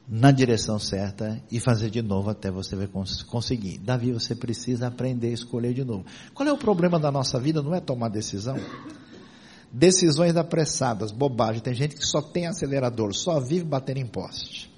na 0.09 0.30
direção 0.30 0.78
certa 0.78 1.38
e 1.50 1.61
fazer 1.61 1.90
de 1.90 2.00
novo 2.00 2.30
até 2.30 2.50
você 2.50 2.74
conseguir. 3.26 3.78
Davi, 3.78 4.12
você 4.12 4.34
precisa 4.34 4.86
aprender 4.86 5.28
a 5.28 5.34
escolher 5.34 5.74
de 5.74 5.84
novo. 5.84 6.06
Qual 6.32 6.48
é 6.48 6.52
o 6.52 6.56
problema 6.56 6.98
da 6.98 7.12
nossa 7.12 7.38
vida? 7.38 7.61
Não 7.61 7.74
é 7.74 7.80
tomar 7.80 8.09
decisão. 8.09 8.56
Decisões 9.70 10.34
apressadas, 10.34 11.12
bobagem. 11.12 11.61
Tem 11.61 11.74
gente 11.74 11.94
que 11.94 12.06
só 12.06 12.22
tem 12.22 12.46
acelerador, 12.46 13.12
só 13.12 13.38
vive 13.38 13.66
batendo 13.66 13.98
em 13.98 14.06
poste. 14.06 14.72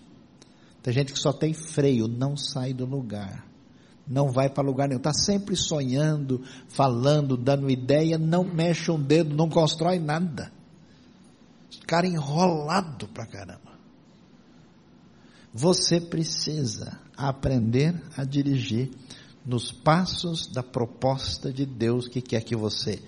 Tem 0.83 0.93
gente 0.93 1.13
que 1.13 1.19
só 1.19 1.33
tem 1.33 1.55
freio, 1.55 2.09
não 2.09 2.37
sai 2.37 2.73
do 2.73 2.85
lugar. 2.85 3.50
Não 4.11 4.29
vai 4.29 4.51
para 4.51 4.67
lugar 4.67 4.89
nenhum. 4.89 4.99
Está 4.99 5.15
sempre 5.15 5.55
sonhando, 5.55 6.43
falando, 6.69 7.37
dando 7.37 7.71
ideia, 7.71 8.19
não 8.19 8.43
mexe 8.43 8.91
um 8.91 9.01
dedo, 9.01 9.37
não 9.37 9.49
constrói 9.49 10.01
nada. 10.01 10.51
Cara 11.87 12.09
enrolado 12.09 13.07
pra 13.07 13.25
caramba. 13.25 13.71
Você 15.55 16.01
precisa 16.01 16.99
aprender 17.17 18.03
a 18.17 18.25
dirigir 18.25 18.91
nos 19.47 19.71
passos 19.71 20.49
da 20.49 20.63
proposta 20.63 21.53
de 21.53 21.65
Deus 21.65 22.09
que 22.09 22.21
quer 22.21 22.43
que 22.43 22.57
você 22.57 23.01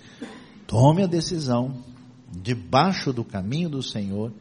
tome 0.68 1.02
a 1.02 1.06
decisão 1.06 1.82
debaixo 2.30 3.12
do 3.12 3.24
caminho 3.24 3.68
do 3.68 3.82
Senhor 3.82 4.32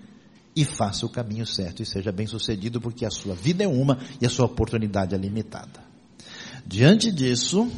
e 0.55 0.63
faça 0.63 1.07
o 1.07 1.09
caminho 1.09 1.45
certo 1.45 1.81
e 1.81 1.85
seja 1.85 2.11
bem 2.11 2.27
sucedido, 2.27 2.79
porque 2.79 3.05
a 3.05 3.09
sua 3.09 3.33
vida 3.33 3.63
é 3.63 3.67
uma 3.67 3.97
e 4.21 4.25
a 4.27 4.29
sua 4.29 4.45
oportunidade 4.45 5.15
é 5.15 5.17
limitada. 5.17 5.90
Diante 6.65 7.11
disso, 7.11 7.69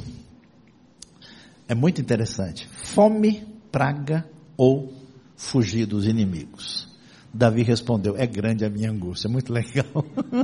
É 1.68 1.74
muito 1.74 2.02
interessante. 2.02 2.68
Fome, 2.68 3.46
praga 3.72 4.30
ou 4.58 4.94
fugir 5.36 5.86
dos 5.86 6.06
inimigos. 6.06 6.88
Davi 7.34 7.64
respondeu: 7.64 8.16
É 8.16 8.28
grande 8.28 8.64
a 8.64 8.70
minha 8.70 8.92
angústia. 8.92 9.28
Muito 9.32 9.52
legal. 9.52 9.86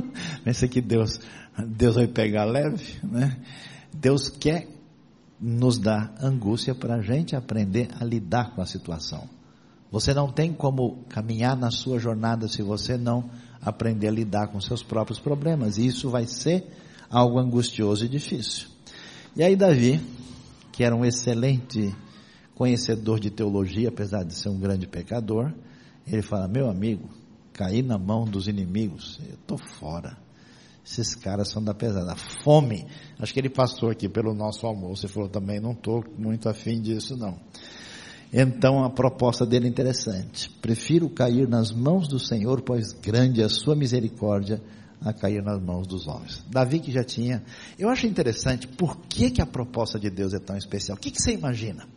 Pensa 0.42 0.66
que 0.66 0.80
Deus, 0.80 1.20
Deus 1.66 1.94
vai 1.94 2.08
pegar 2.08 2.44
leve, 2.44 2.98
né? 3.02 3.36
Deus 3.92 4.28
quer 4.28 4.66
nos 5.40 5.78
dar 5.78 6.14
angústia 6.20 6.74
para 6.74 6.96
a 6.96 7.02
gente 7.02 7.36
aprender 7.36 7.88
a 7.98 8.04
lidar 8.04 8.54
com 8.54 8.60
a 8.60 8.66
situação. 8.66 9.28
Você 9.90 10.12
não 10.12 10.30
tem 10.30 10.52
como 10.52 11.04
caminhar 11.08 11.56
na 11.56 11.70
sua 11.70 11.98
jornada 11.98 12.46
se 12.46 12.62
você 12.62 12.96
não 12.96 13.30
aprender 13.60 14.08
a 14.08 14.12
lidar 14.12 14.48
com 14.48 14.60
seus 14.60 14.82
próprios 14.82 15.18
problemas. 15.18 15.78
E 15.78 15.86
isso 15.86 16.10
vai 16.10 16.26
ser 16.26 16.66
algo 17.10 17.38
angustioso 17.38 18.04
e 18.04 18.08
difícil. 18.08 18.68
E 19.34 19.42
aí 19.42 19.56
Davi, 19.56 20.00
que 20.72 20.84
era 20.84 20.94
um 20.94 21.04
excelente 21.04 21.94
conhecedor 22.54 23.18
de 23.18 23.30
teologia, 23.30 23.88
apesar 23.88 24.22
de 24.22 24.34
ser 24.34 24.48
um 24.48 24.58
grande 24.58 24.86
pecador, 24.86 25.52
ele 26.06 26.22
fala: 26.22 26.46
Meu 26.46 26.70
amigo, 26.70 27.08
cair 27.52 27.82
na 27.82 27.98
mão 27.98 28.24
dos 28.24 28.46
inimigos, 28.46 29.18
eu 29.28 29.34
estou 29.34 29.58
fora. 29.58 30.16
Esses 30.84 31.14
caras 31.14 31.48
são 31.50 31.62
da 31.62 31.74
pesada. 31.74 32.16
Fome. 32.42 32.86
Acho 33.18 33.32
que 33.32 33.38
ele 33.38 33.50
passou 33.50 33.90
aqui 33.90 34.08
pelo 34.08 34.34
nosso 34.34 34.66
almoço 34.66 35.06
e 35.06 35.08
falou 35.08 35.28
também: 35.28 35.60
Não 35.60 35.72
estou 35.72 36.04
muito 36.16 36.48
afim 36.48 36.80
disso, 36.80 37.16
não. 37.16 37.38
Então 38.32 38.84
a 38.84 38.90
proposta 38.90 39.44
dele 39.44 39.66
é 39.66 39.70
interessante. 39.70 40.48
Prefiro 40.62 41.08
cair 41.10 41.48
nas 41.48 41.72
mãos 41.72 42.06
do 42.06 42.18
Senhor, 42.18 42.62
pois 42.62 42.92
grande 42.92 43.42
é 43.42 43.44
a 43.44 43.48
sua 43.48 43.74
misericórdia 43.74 44.62
a 45.02 45.12
cair 45.12 45.42
nas 45.42 45.60
mãos 45.60 45.86
dos 45.86 46.06
homens. 46.06 46.42
Davi 46.50 46.80
que 46.80 46.92
já 46.92 47.02
tinha. 47.02 47.42
Eu 47.78 47.88
acho 47.88 48.06
interessante 48.06 48.66
por 48.66 48.96
que, 49.08 49.30
que 49.30 49.40
a 49.40 49.46
proposta 49.46 49.98
de 49.98 50.10
Deus 50.10 50.34
é 50.34 50.38
tão 50.38 50.56
especial. 50.56 50.96
O 50.96 51.00
que, 51.00 51.10
que 51.10 51.20
você 51.20 51.32
imagina? 51.32 51.88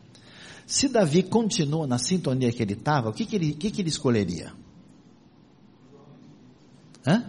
Se 0.66 0.88
Davi 0.88 1.24
continua 1.24 1.86
na 1.86 1.98
sintonia 1.98 2.52
que 2.52 2.64
ele 2.64 2.74
estava, 2.74 3.10
o 3.10 3.14
que, 3.14 3.26
que, 3.26 3.36
ele, 3.36 3.54
que, 3.54 3.70
que 3.70 3.82
ele 3.82 3.90
escolheria? 3.90 4.54
Hã? 7.06 7.26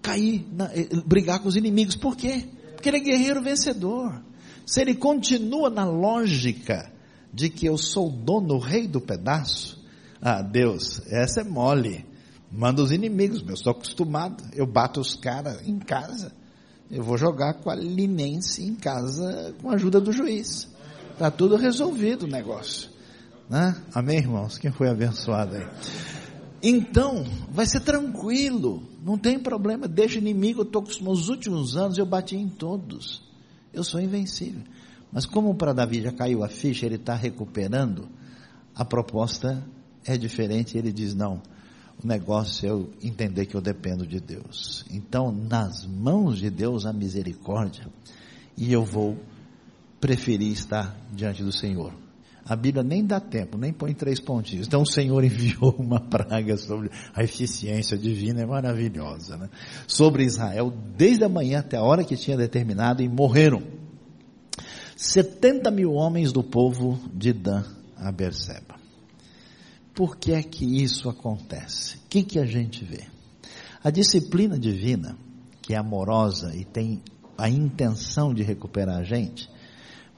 Cair, 0.00 0.46
na, 0.52 0.66
eh, 0.72 0.88
brigar 1.04 1.40
com 1.40 1.48
os 1.48 1.56
inimigos. 1.56 1.96
Por 1.96 2.16
quê? 2.16 2.48
Porque 2.74 2.88
ele 2.88 2.98
é 2.98 3.00
guerreiro 3.00 3.42
vencedor. 3.42 4.22
Se 4.64 4.80
ele 4.80 4.94
continua 4.94 5.68
na 5.68 5.84
lógica 5.84 6.92
de 7.32 7.50
que 7.50 7.66
eu 7.66 7.76
sou 7.76 8.08
dono, 8.10 8.58
rei 8.58 8.86
do 8.86 9.00
pedaço, 9.00 9.84
ah, 10.20 10.42
Deus, 10.42 11.02
essa 11.08 11.40
é 11.40 11.44
mole. 11.44 12.06
Manda 12.50 12.82
os 12.82 12.92
inimigos, 12.92 13.44
eu 13.46 13.56
sou 13.56 13.72
acostumado. 13.72 14.44
Eu 14.54 14.66
bato 14.66 15.00
os 15.00 15.14
caras 15.14 15.66
em 15.66 15.78
casa. 15.78 16.32
Eu 16.90 17.02
vou 17.02 17.18
jogar 17.18 17.54
com 17.54 17.70
a 17.70 17.74
linense 17.74 18.64
em 18.64 18.74
casa 18.74 19.54
com 19.60 19.70
a 19.70 19.74
ajuda 19.74 20.00
do 20.00 20.12
juiz. 20.12 20.68
Está 21.12 21.30
tudo 21.30 21.56
resolvido 21.56 22.24
o 22.24 22.28
negócio. 22.28 22.90
Né? 23.48 23.74
Amém, 23.94 24.18
irmãos? 24.18 24.58
Quem 24.58 24.70
foi 24.70 24.88
abençoado 24.88 25.56
aí? 25.56 25.66
Então, 26.62 27.24
vai 27.50 27.66
ser 27.66 27.80
tranquilo, 27.80 28.82
não 29.04 29.18
tem 29.18 29.38
problema, 29.38 29.86
deixa 29.86 30.18
inimigo, 30.18 30.60
eu 30.60 30.64
estou 30.64 30.82
com 30.82 31.10
os 31.10 31.28
últimos 31.28 31.76
anos, 31.76 31.98
eu 31.98 32.06
bati 32.06 32.34
em 32.34 32.48
todos, 32.48 33.22
eu 33.72 33.84
sou 33.84 34.00
invencível. 34.00 34.62
Mas 35.12 35.26
como 35.26 35.54
para 35.54 35.72
Davi 35.72 36.02
já 36.02 36.10
caiu 36.10 36.42
a 36.42 36.48
ficha, 36.48 36.86
ele 36.86 36.96
está 36.96 37.14
recuperando, 37.14 38.08
a 38.74 38.84
proposta 38.84 39.62
é 40.04 40.16
diferente, 40.16 40.76
ele 40.76 40.92
diz, 40.92 41.14
não, 41.14 41.40
o 42.02 42.06
negócio 42.06 42.66
é 42.66 42.70
eu 42.70 42.90
entender 43.02 43.46
que 43.46 43.56
eu 43.56 43.60
dependo 43.60 44.06
de 44.06 44.20
Deus. 44.20 44.84
Então, 44.90 45.32
nas 45.32 45.86
mãos 45.86 46.38
de 46.38 46.50
Deus 46.50 46.84
a 46.84 46.92
misericórdia, 46.92 47.86
e 48.56 48.72
eu 48.72 48.84
vou 48.84 49.16
preferir 50.00 50.52
estar 50.52 50.96
diante 51.12 51.42
do 51.42 51.52
Senhor. 51.52 51.92
A 52.48 52.54
Bíblia 52.54 52.84
nem 52.84 53.04
dá 53.04 53.18
tempo, 53.18 53.58
nem 53.58 53.72
põe 53.72 53.92
três 53.92 54.20
pontinhos. 54.20 54.68
Então 54.68 54.82
o 54.82 54.86
Senhor 54.86 55.22
enviou 55.24 55.74
uma 55.78 55.98
praga 55.98 56.56
sobre 56.56 56.90
a 57.12 57.24
eficiência 57.24 57.98
divina, 57.98 58.42
é 58.42 58.46
maravilhosa, 58.46 59.36
né? 59.36 59.50
Sobre 59.86 60.24
Israel, 60.24 60.72
desde 60.96 61.24
a 61.24 61.28
manhã 61.28 61.58
até 61.58 61.76
a 61.76 61.82
hora 61.82 62.04
que 62.04 62.16
tinha 62.16 62.36
determinado, 62.36 63.02
e 63.02 63.08
morreram 63.08 63.62
70 64.96 65.70
mil 65.72 65.92
homens 65.92 66.32
do 66.32 66.42
povo 66.42 66.98
de 67.12 67.32
Dan 67.32 67.64
a 67.96 68.12
Berseba. 68.12 68.85
Por 69.96 70.18
que 70.18 70.32
é 70.32 70.42
que 70.42 70.82
isso 70.82 71.08
acontece? 71.08 71.96
O 71.96 72.00
que, 72.10 72.22
que 72.22 72.38
a 72.38 72.44
gente 72.44 72.84
vê? 72.84 73.06
A 73.82 73.90
disciplina 73.90 74.58
divina, 74.58 75.16
que 75.62 75.72
é 75.72 75.78
amorosa 75.78 76.54
e 76.54 76.66
tem 76.66 77.02
a 77.38 77.48
intenção 77.48 78.34
de 78.34 78.42
recuperar 78.42 78.98
a 78.98 79.02
gente, 79.02 79.48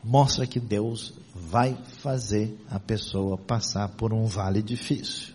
mostra 0.03 0.49
que 0.49 0.59
Deus 0.59 1.15
vai 1.33 1.79
fazer 2.01 2.59
a 2.69 2.81
pessoa 2.81 3.39
passar 3.39 3.89
por 3.91 4.13
um 4.13 4.25
vale 4.25 4.63
difícil. 4.63 5.33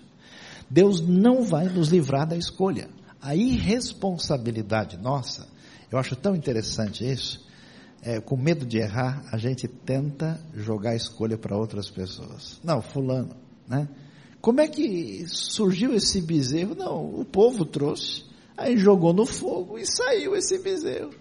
Deus 0.69 0.99
não 0.99 1.43
vai 1.43 1.69
nos 1.69 1.87
livrar 1.87 2.27
da 2.27 2.35
escolha. 2.35 2.89
A 3.21 3.33
irresponsabilidade 3.33 4.97
nossa, 4.97 5.47
eu 5.89 5.97
acho 5.97 6.17
tão 6.17 6.35
interessante 6.35 7.09
isso, 7.09 7.47
é, 8.01 8.19
com 8.19 8.35
medo 8.35 8.65
de 8.65 8.77
errar, 8.77 9.23
a 9.31 9.37
gente 9.37 9.69
tenta 9.69 10.37
jogar 10.53 10.89
a 10.89 10.95
escolha 10.95 11.37
para 11.37 11.55
outras 11.55 11.89
pessoas. 11.89 12.59
Não, 12.61 12.81
fulano, 12.81 13.37
né? 13.65 13.87
Como 14.43 14.59
é 14.59 14.67
que 14.67 15.23
surgiu 15.25 15.93
esse 15.93 16.19
bezerro? 16.19 16.75
Não, 16.75 17.17
o 17.17 17.23
povo 17.23 17.63
trouxe, 17.63 18.25
aí 18.57 18.77
jogou 18.77 19.13
no 19.13 19.25
fogo 19.25 19.79
e 19.79 19.85
saiu 19.85 20.35
esse 20.35 20.59
bezerro. 20.61 21.11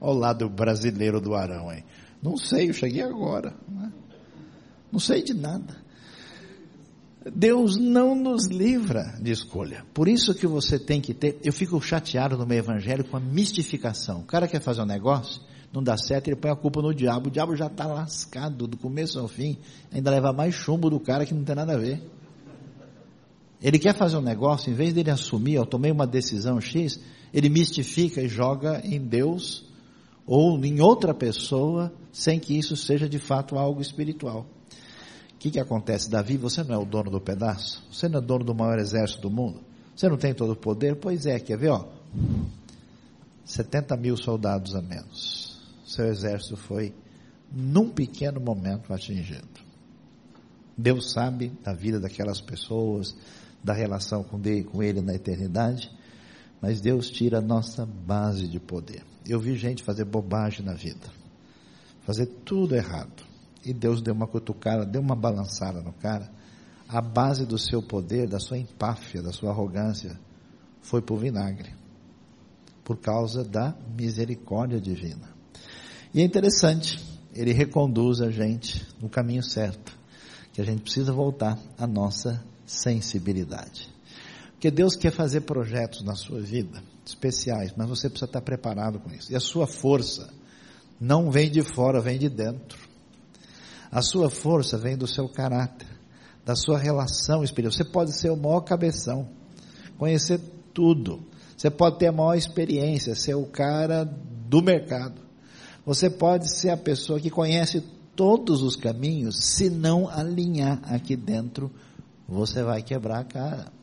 Olha 0.00 0.14
o 0.14 0.16
lado 0.16 0.48
brasileiro 0.48 1.20
do 1.20 1.34
Arão, 1.34 1.72
hein? 1.72 1.82
Não 2.22 2.36
sei, 2.36 2.68
eu 2.68 2.72
cheguei 2.72 3.02
agora. 3.02 3.52
Né? 3.68 3.92
Não 4.92 5.00
sei 5.00 5.24
de 5.24 5.34
nada. 5.34 5.76
Deus 7.34 7.76
não 7.76 8.14
nos 8.14 8.46
livra 8.46 9.18
de 9.20 9.32
escolha. 9.32 9.84
Por 9.92 10.06
isso 10.06 10.32
que 10.32 10.46
você 10.46 10.78
tem 10.78 11.00
que 11.00 11.12
ter. 11.12 11.36
Eu 11.42 11.52
fico 11.52 11.80
chateado 11.80 12.38
no 12.38 12.46
meu 12.46 12.58
evangelho 12.58 13.02
com 13.02 13.16
a 13.16 13.20
mistificação. 13.20 14.20
O 14.20 14.24
cara 14.24 14.46
quer 14.46 14.60
fazer 14.60 14.82
um 14.82 14.86
negócio, 14.86 15.42
não 15.72 15.82
dá 15.82 15.96
certo, 15.96 16.28
ele 16.28 16.36
põe 16.36 16.52
a 16.52 16.56
culpa 16.56 16.80
no 16.80 16.94
diabo. 16.94 17.26
O 17.26 17.32
diabo 17.32 17.56
já 17.56 17.66
está 17.66 17.88
lascado 17.88 18.68
do 18.68 18.76
começo 18.76 19.18
ao 19.18 19.26
fim. 19.26 19.58
Ainda 19.90 20.12
leva 20.12 20.32
mais 20.32 20.54
chumbo 20.54 20.88
do 20.88 21.00
cara 21.00 21.26
que 21.26 21.34
não 21.34 21.42
tem 21.42 21.56
nada 21.56 21.74
a 21.74 21.76
ver. 21.76 22.17
Ele 23.60 23.78
quer 23.78 23.94
fazer 23.94 24.16
um 24.16 24.22
negócio, 24.22 24.70
em 24.70 24.74
vez 24.74 24.94
dele 24.94 25.10
assumir, 25.10 25.54
eu 25.54 25.66
tomei 25.66 25.90
uma 25.90 26.06
decisão 26.06 26.60
X, 26.60 27.00
ele 27.32 27.48
mistifica 27.48 28.22
e 28.22 28.28
joga 28.28 28.80
em 28.84 29.00
Deus 29.00 29.66
ou 30.24 30.62
em 30.64 30.80
outra 30.80 31.12
pessoa, 31.12 31.92
sem 32.12 32.38
que 32.38 32.56
isso 32.56 32.76
seja 32.76 33.08
de 33.08 33.18
fato 33.18 33.56
algo 33.58 33.80
espiritual. 33.80 34.46
O 35.34 35.38
que, 35.38 35.50
que 35.50 35.60
acontece, 35.60 36.10
Davi? 36.10 36.36
Você 36.36 36.62
não 36.62 36.74
é 36.74 36.78
o 36.78 36.84
dono 36.84 37.10
do 37.10 37.20
pedaço? 37.20 37.82
Você 37.90 38.08
não 38.08 38.18
é 38.18 38.22
dono 38.22 38.44
do 38.44 38.54
maior 38.54 38.78
exército 38.78 39.22
do 39.22 39.30
mundo? 39.30 39.60
Você 39.94 40.08
não 40.08 40.16
tem 40.16 40.34
todo 40.34 40.52
o 40.52 40.56
poder? 40.56 40.96
Pois 40.96 41.26
é, 41.26 41.38
quer 41.40 41.56
ver, 41.56 41.70
ó? 41.70 41.86
70 43.44 43.96
mil 43.96 44.16
soldados 44.16 44.74
a 44.74 44.82
menos. 44.82 45.58
Seu 45.86 46.06
exército 46.06 46.56
foi, 46.56 46.94
num 47.50 47.88
pequeno 47.88 48.40
momento, 48.40 48.92
atingido. 48.92 49.48
Deus 50.76 51.12
sabe 51.12 51.52
da 51.64 51.72
vida 51.72 51.98
daquelas 51.98 52.40
pessoas, 52.40 53.16
da 53.62 53.72
relação 53.72 54.22
com 54.22 54.82
ele 54.82 55.00
na 55.00 55.14
eternidade, 55.14 55.90
mas 56.60 56.80
Deus 56.80 57.10
tira 57.10 57.38
a 57.38 57.42
nossa 57.42 57.86
base 57.86 58.48
de 58.48 58.58
poder. 58.58 59.02
Eu 59.26 59.38
vi 59.38 59.56
gente 59.56 59.82
fazer 59.82 60.04
bobagem 60.04 60.64
na 60.64 60.72
vida, 60.72 61.08
fazer 62.02 62.26
tudo 62.44 62.74
errado. 62.74 63.26
E 63.64 63.72
Deus 63.72 64.00
deu 64.00 64.14
uma 64.14 64.26
cutucada, 64.26 64.86
deu 64.86 65.00
uma 65.00 65.14
balançada 65.14 65.80
no 65.82 65.92
cara. 65.92 66.30
A 66.88 67.02
base 67.02 67.44
do 67.44 67.58
seu 67.58 67.82
poder, 67.82 68.26
da 68.26 68.38
sua 68.38 68.56
empáfia, 68.56 69.20
da 69.20 69.32
sua 69.32 69.50
arrogância, 69.50 70.18
foi 70.80 71.02
para 71.02 71.14
o 71.14 71.18
vinagre. 71.18 71.74
Por 72.82 72.96
causa 72.96 73.44
da 73.44 73.74
misericórdia 73.94 74.80
divina. 74.80 75.28
E 76.14 76.22
é 76.22 76.24
interessante, 76.24 76.98
ele 77.34 77.52
reconduz 77.52 78.20
a 78.20 78.30
gente 78.30 78.86
no 79.00 79.08
caminho 79.08 79.42
certo. 79.42 79.98
Que 80.52 80.62
a 80.62 80.64
gente 80.64 80.82
precisa 80.82 81.12
voltar 81.12 81.58
à 81.76 81.86
nossa 81.86 82.42
sensibilidade. 82.68 83.88
Porque 84.52 84.70
Deus 84.70 84.94
quer 84.94 85.12
fazer 85.12 85.40
projetos 85.42 86.02
na 86.02 86.14
sua 86.14 86.40
vida 86.40 86.82
especiais, 87.06 87.72
mas 87.76 87.88
você 87.88 88.08
precisa 88.08 88.26
estar 88.26 88.40
preparado 88.40 88.98
com 89.00 89.10
isso. 89.10 89.32
E 89.32 89.36
a 89.36 89.40
sua 89.40 89.66
força 89.66 90.28
não 91.00 91.30
vem 91.30 91.50
de 91.50 91.62
fora, 91.62 92.00
vem 92.00 92.18
de 92.18 92.28
dentro. 92.28 92.78
A 93.90 94.02
sua 94.02 94.28
força 94.28 94.76
vem 94.76 94.96
do 94.96 95.06
seu 95.06 95.28
caráter, 95.28 95.88
da 96.44 96.54
sua 96.54 96.78
relação 96.78 97.42
espiritual. 97.42 97.72
Você 97.72 97.84
pode 97.84 98.12
ser 98.12 98.30
o 98.30 98.36
maior 98.36 98.60
cabeção, 98.60 99.28
conhecer 99.96 100.40
tudo. 100.74 101.22
Você 101.56 101.70
pode 101.70 101.98
ter 101.98 102.08
a 102.08 102.12
maior 102.12 102.34
experiência, 102.34 103.14
ser 103.14 103.34
o 103.34 103.46
cara 103.46 104.04
do 104.04 104.62
mercado. 104.62 105.20
Você 105.86 106.10
pode 106.10 106.52
ser 106.54 106.70
a 106.70 106.76
pessoa 106.76 107.18
que 107.18 107.30
conhece 107.30 107.82
todos 108.14 108.62
os 108.62 108.76
caminhos, 108.76 109.38
se 109.38 109.70
não 109.70 110.08
alinhar 110.08 110.80
aqui 110.92 111.16
dentro, 111.16 111.70
você 112.28 112.62
vai 112.62 112.82
quebrar 112.82 113.20
a 113.20 113.24
cara. 113.24 113.78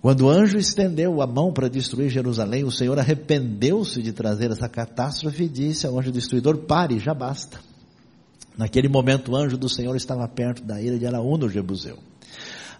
Quando 0.00 0.22
o 0.22 0.28
anjo 0.28 0.58
estendeu 0.58 1.22
a 1.22 1.26
mão 1.28 1.52
para 1.52 1.68
destruir 1.68 2.10
Jerusalém, 2.10 2.64
o 2.64 2.72
Senhor 2.72 2.98
arrependeu-se 2.98 4.02
de 4.02 4.12
trazer 4.12 4.50
essa 4.50 4.68
catástrofe 4.68 5.44
e 5.44 5.48
disse 5.48 5.86
ao 5.86 5.96
anjo 5.96 6.10
destruidor: 6.10 6.58
pare, 6.58 6.98
já 6.98 7.14
basta. 7.14 7.60
Naquele 8.58 8.88
momento 8.88 9.30
o 9.30 9.36
anjo 9.36 9.56
do 9.56 9.68
Senhor 9.68 9.94
estava 9.94 10.26
perto 10.26 10.64
da 10.64 10.82
ilha 10.82 10.98
de 10.98 11.06
Araú 11.06 11.38
no 11.38 11.48
Jebuseu. 11.48 11.98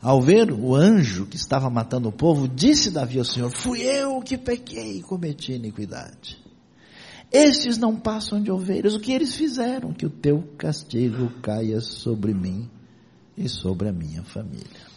Ao 0.03 0.21
ver 0.21 0.51
o 0.51 0.75
anjo 0.75 1.27
que 1.27 1.37
estava 1.37 1.71
matando 1.71 2.09
o 2.09 2.13
povo, 2.13 2.49
disse 2.49 2.91
Davi 2.91 3.21
ao 3.21 3.25
Senhor: 3.25 3.51
Fui 3.51 3.83
eu 3.83 4.21
que 4.21 4.37
pequei 4.37 4.99
e 4.99 5.03
cometi 5.03 5.53
iniquidade. 5.53 6.43
Estes 7.31 7.79
não 7.79 7.95
passam 7.95 8.43
de 8.43 8.51
ovelhas. 8.51 8.97
O 8.97 9.01
que 9.01 9.13
eles 9.13 9.37
fizeram? 9.37 9.93
Que 9.93 10.05
o 10.05 10.11
teu 10.11 10.43
castigo 10.59 11.31
caia 11.41 11.81
sobre 11.81 12.35
mim 12.35 12.69
e 13.37 13.49
sobre 13.49 13.89
a 13.89 13.93
minha 13.93 14.23
família. 14.23 14.93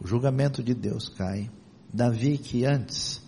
O 0.00 0.06
julgamento 0.06 0.62
de 0.62 0.74
Deus 0.74 1.08
cai. 1.08 1.50
Davi, 1.92 2.38
que 2.38 2.64
antes 2.64 3.20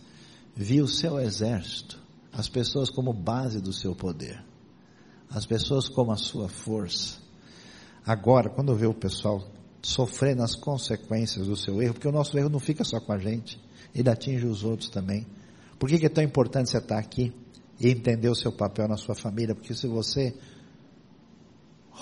via 0.54 0.84
o 0.84 0.88
seu 0.88 1.18
exército, 1.18 2.00
as 2.32 2.48
pessoas 2.48 2.90
como 2.90 3.12
base 3.12 3.60
do 3.60 3.72
seu 3.72 3.94
poder, 3.94 4.42
as 5.28 5.44
pessoas 5.44 5.88
como 5.88 6.12
a 6.12 6.16
sua 6.16 6.48
força. 6.48 7.18
Agora, 8.06 8.48
quando 8.48 8.74
vê 8.74 8.86
o 8.86 8.94
pessoal 8.94 9.42
sofrendo 9.82 10.42
as 10.42 10.54
consequências 10.54 11.46
do 11.46 11.56
seu 11.56 11.82
erro, 11.82 11.94
porque 11.94 12.08
o 12.08 12.12
nosso 12.12 12.38
erro 12.38 12.48
não 12.48 12.60
fica 12.60 12.84
só 12.84 13.00
com 13.00 13.12
a 13.12 13.18
gente, 13.18 13.60
ele 13.94 14.08
atinge 14.08 14.46
os 14.46 14.62
outros 14.62 14.88
também. 14.88 15.26
Por 15.78 15.88
que 15.88 16.06
é 16.06 16.08
tão 16.08 16.22
importante 16.22 16.70
você 16.70 16.78
estar 16.78 16.98
aqui? 16.98 17.32
e 17.82 17.90
entender 17.90 18.28
o 18.28 18.34
seu 18.34 18.52
papel 18.52 18.86
na 18.86 18.96
sua 18.96 19.14
família, 19.14 19.56
porque 19.56 19.74
se 19.74 19.88
você 19.88 20.32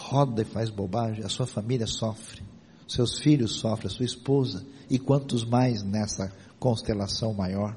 roda 0.01 0.43
e 0.43 0.45
faz 0.45 0.71
bobagem, 0.71 1.25
a 1.25 1.29
sua 1.29 1.47
família 1.47 1.87
sofre, 1.87 2.43
seus 2.89 3.19
filhos 3.19 3.57
sofrem, 3.57 3.87
a 3.87 3.95
sua 3.95 4.05
esposa, 4.05 4.65
e 4.89 4.99
quantos 4.99 5.45
mais 5.45 5.83
nessa 5.83 6.33
constelação 6.59 7.33
maior. 7.35 7.77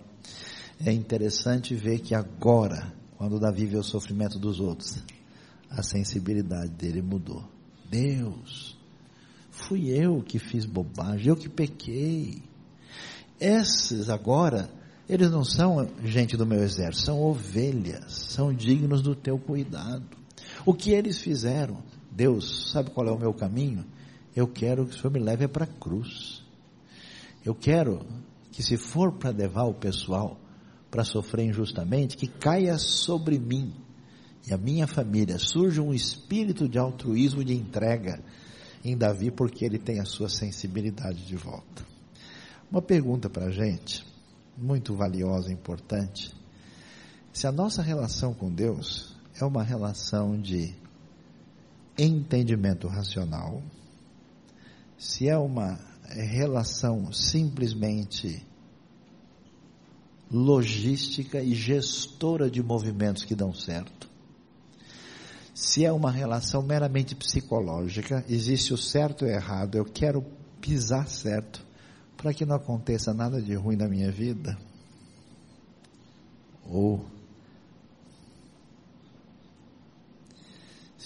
É 0.83 0.91
interessante 0.91 1.75
ver 1.75 1.99
que 1.99 2.15
agora, 2.15 2.91
quando 3.17 3.39
Davi 3.39 3.65
vê 3.65 3.77
o 3.77 3.83
sofrimento 3.83 4.39
dos 4.39 4.59
outros, 4.59 5.03
a 5.69 5.83
sensibilidade 5.83 6.71
dele 6.71 7.01
mudou. 7.01 7.43
Deus, 7.89 8.77
fui 9.51 9.89
eu 9.89 10.21
que 10.23 10.39
fiz 10.39 10.65
bobagem, 10.65 11.27
eu 11.27 11.35
que 11.35 11.49
pequei. 11.49 12.41
Esses 13.39 14.09
agora 14.09 14.69
eles 15.07 15.29
não 15.29 15.43
são 15.43 15.87
gente 16.03 16.37
do 16.37 16.45
meu 16.45 16.63
exército, 16.63 17.05
são 17.05 17.21
ovelhas, 17.21 18.13
são 18.13 18.53
dignos 18.53 19.01
do 19.01 19.15
teu 19.15 19.37
cuidado. 19.37 20.05
O 20.65 20.73
que 20.73 20.91
eles 20.91 21.19
fizeram? 21.19 21.83
Deus, 22.15 22.71
sabe 22.71 22.91
qual 22.91 23.07
é 23.07 23.11
o 23.11 23.17
meu 23.17 23.33
caminho? 23.33 23.85
Eu 24.35 24.47
quero 24.47 24.85
que 24.85 24.95
o 24.95 24.97
Senhor 24.97 25.11
me 25.11 25.19
leve 25.19 25.47
para 25.47 25.63
a 25.63 25.67
cruz. 25.67 26.43
Eu 27.43 27.55
quero 27.55 28.05
que 28.51 28.61
se 28.61 28.77
for 28.77 29.13
para 29.13 29.31
levar 29.31 29.63
o 29.63 29.73
pessoal 29.73 30.39
para 30.91 31.03
sofrer 31.03 31.47
injustamente, 31.47 32.15
que 32.15 32.27
caia 32.27 32.77
sobre 32.77 33.39
mim 33.39 33.73
e 34.47 34.53
a 34.53 34.57
minha 34.57 34.85
família, 34.85 35.39
surja 35.39 35.81
um 35.81 35.93
espírito 35.93 36.69
de 36.69 36.77
altruísmo, 36.77 37.43
de 37.43 37.55
entrega 37.55 38.23
em 38.83 38.95
Davi, 38.95 39.31
porque 39.31 39.65
ele 39.65 39.79
tem 39.79 39.99
a 39.99 40.05
sua 40.05 40.29
sensibilidade 40.29 41.25
de 41.25 41.35
volta. 41.35 41.83
Uma 42.69 42.81
pergunta 42.81 43.29
para 43.29 43.45
a 43.45 43.51
gente 43.51 44.05
muito 44.55 44.95
valiosa 44.95 45.49
e 45.49 45.53
importante. 45.53 46.31
Se 47.31 47.47
a 47.47 47.51
nossa 47.51 47.81
relação 47.81 48.33
com 48.33 48.53
Deus 48.53 49.15
é 49.39 49.43
uma 49.43 49.63
relação 49.63 50.39
de 50.39 50.75
entendimento 51.97 52.87
racional, 52.87 53.61
se 54.97 55.27
é 55.27 55.37
uma 55.37 55.79
relação 56.09 57.11
simplesmente 57.11 58.45
logística 60.31 61.41
e 61.41 61.53
gestora 61.53 62.49
de 62.49 62.63
movimentos 62.63 63.23
que 63.23 63.35
dão 63.35 63.53
certo, 63.53 64.09
se 65.53 65.85
é 65.85 65.91
uma 65.91 66.11
relação 66.11 66.63
meramente 66.63 67.15
psicológica, 67.15 68.25
existe 68.27 68.73
o 68.73 68.77
certo 68.77 69.25
e 69.25 69.27
o 69.27 69.31
errado, 69.31 69.75
eu 69.75 69.85
quero 69.85 70.23
pisar 70.59 71.07
certo, 71.07 71.63
para 72.17 72.33
que 72.33 72.45
não 72.45 72.55
aconteça 72.55 73.13
nada 73.13 73.41
de 73.41 73.53
ruim 73.53 73.75
na 73.75 73.87
minha 73.87 74.11
vida, 74.11 74.57
ou 76.65 77.05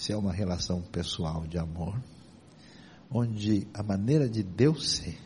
se 0.08 0.12
é 0.14 0.16
uma 0.16 0.32
relação 0.32 0.80
pessoal 0.80 1.46
de 1.46 1.58
amor, 1.58 2.02
onde 3.10 3.68
a 3.74 3.82
maneira 3.82 4.26
de 4.26 4.42
Deus 4.42 4.92
ser, 4.92 5.18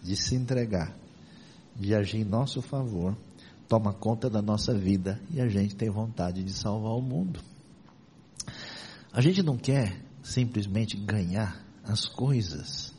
de 0.00 0.14
se 0.14 0.36
entregar, 0.36 0.96
de 1.74 1.92
agir 1.92 2.18
em 2.18 2.24
nosso 2.24 2.62
favor, 2.62 3.18
toma 3.66 3.92
conta 3.92 4.30
da 4.30 4.40
nossa 4.40 4.72
vida 4.72 5.20
e 5.28 5.40
a 5.40 5.48
gente 5.48 5.74
tem 5.74 5.90
vontade 5.90 6.44
de 6.44 6.52
salvar 6.52 6.92
o 6.92 7.02
mundo. 7.02 7.40
A 9.12 9.20
gente 9.20 9.42
não 9.42 9.56
quer 9.56 10.00
simplesmente 10.22 10.96
ganhar 10.96 11.66
as 11.82 12.06
coisas 12.06 12.94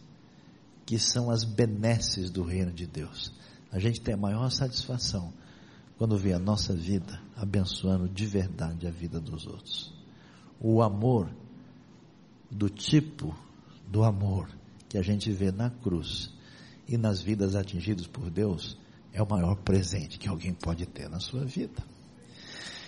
que 0.86 1.00
são 1.00 1.32
as 1.32 1.46
benesses 1.46 2.30
do 2.30 2.44
reino 2.44 2.74
de 2.74 2.86
Deus. 2.86 3.32
A 3.72 3.80
gente 3.80 4.02
tem 4.02 4.14
a 4.14 4.18
maior 4.18 4.52
satisfação 4.52 5.32
quando 5.98 6.18
vê 6.18 6.34
a 6.34 6.40
nossa 6.40 6.76
vida 6.76 7.18
abençoando 7.34 8.10
de 8.10 8.26
verdade 8.26 8.86
a 8.86 8.92
vida 8.92 9.22
dos 9.22 9.48
outros. 9.48 9.93
O 10.64 10.82
amor, 10.82 11.30
do 12.50 12.70
tipo 12.70 13.38
do 13.86 14.02
amor 14.02 14.50
que 14.88 14.98
a 14.98 15.02
gente 15.02 15.30
vê 15.30 15.52
na 15.52 15.70
cruz 15.70 16.32
e 16.88 16.98
nas 16.98 17.22
vidas 17.22 17.54
atingidas 17.54 18.08
por 18.08 18.30
Deus, 18.30 18.78
é 19.12 19.22
o 19.22 19.30
maior 19.30 19.58
presente 19.58 20.18
que 20.18 20.30
alguém 20.30 20.54
pode 20.54 20.86
ter 20.86 21.10
na 21.10 21.20
sua 21.20 21.44
vida. 21.44 21.84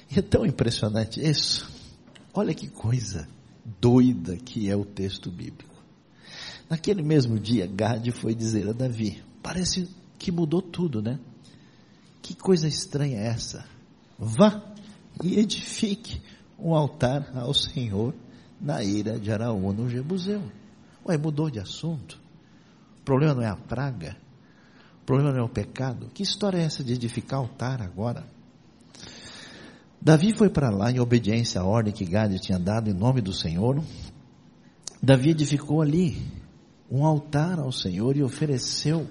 E 0.09 0.19
é 0.19 0.21
tão 0.21 0.45
impressionante 0.45 1.19
isso. 1.19 1.69
Olha 2.34 2.53
que 2.53 2.69
coisa 2.69 3.28
doida 3.82 4.38
que 4.38 4.69
é 4.69 4.76
o 4.76 4.86
texto 4.86 5.30
bíblico. 5.30 5.76
Naquele 6.69 7.03
mesmo 7.03 7.38
dia, 7.38 7.67
Gade 7.67 8.11
foi 8.11 8.34
dizer 8.34 8.69
a 8.69 8.71
Davi: 8.71 9.21
Parece 9.43 9.89
que 10.17 10.32
mudou 10.32 10.61
tudo, 10.61 11.01
né? 11.01 11.19
Que 12.21 12.34
coisa 12.34 12.67
estranha 12.67 13.17
é 13.17 13.28
essa? 13.28 13.65
Vá 14.17 14.73
e 15.23 15.39
edifique 15.39 16.21
um 16.57 16.73
altar 16.73 17.31
ao 17.35 17.53
Senhor 17.53 18.13
na 18.59 18.83
ira 18.83 19.19
de 19.19 19.31
Araú, 19.31 19.73
no 19.73 19.89
Jebuseu. 19.89 20.41
Ué, 21.07 21.17
mudou 21.17 21.49
de 21.49 21.59
assunto. 21.59 22.19
O 22.99 23.01
problema 23.03 23.35
não 23.35 23.41
é 23.43 23.49
a 23.49 23.55
praga. 23.55 24.17
O 25.01 25.05
problema 25.05 25.31
não 25.31 25.39
é 25.39 25.43
o 25.43 25.49
pecado. 25.49 26.09
Que 26.13 26.23
história 26.23 26.57
é 26.57 26.63
essa 26.63 26.83
de 26.83 26.93
edificar 26.93 27.39
altar 27.39 27.81
agora? 27.81 28.25
Davi 30.01 30.35
foi 30.37 30.49
para 30.49 30.69
lá 30.69 30.91
em 30.91 30.99
obediência 30.99 31.61
à 31.61 31.65
ordem 31.65 31.93
que 31.93 32.05
Gade 32.05 32.39
tinha 32.39 32.59
dado 32.59 32.89
em 32.89 32.93
nome 32.93 33.21
do 33.21 33.33
Senhor. 33.33 33.83
Davi 35.01 35.31
edificou 35.31 35.81
ali 35.81 36.21
um 36.89 37.05
altar 37.05 37.59
ao 37.59 37.71
Senhor 37.71 38.15
e 38.15 38.23
ofereceu 38.23 39.07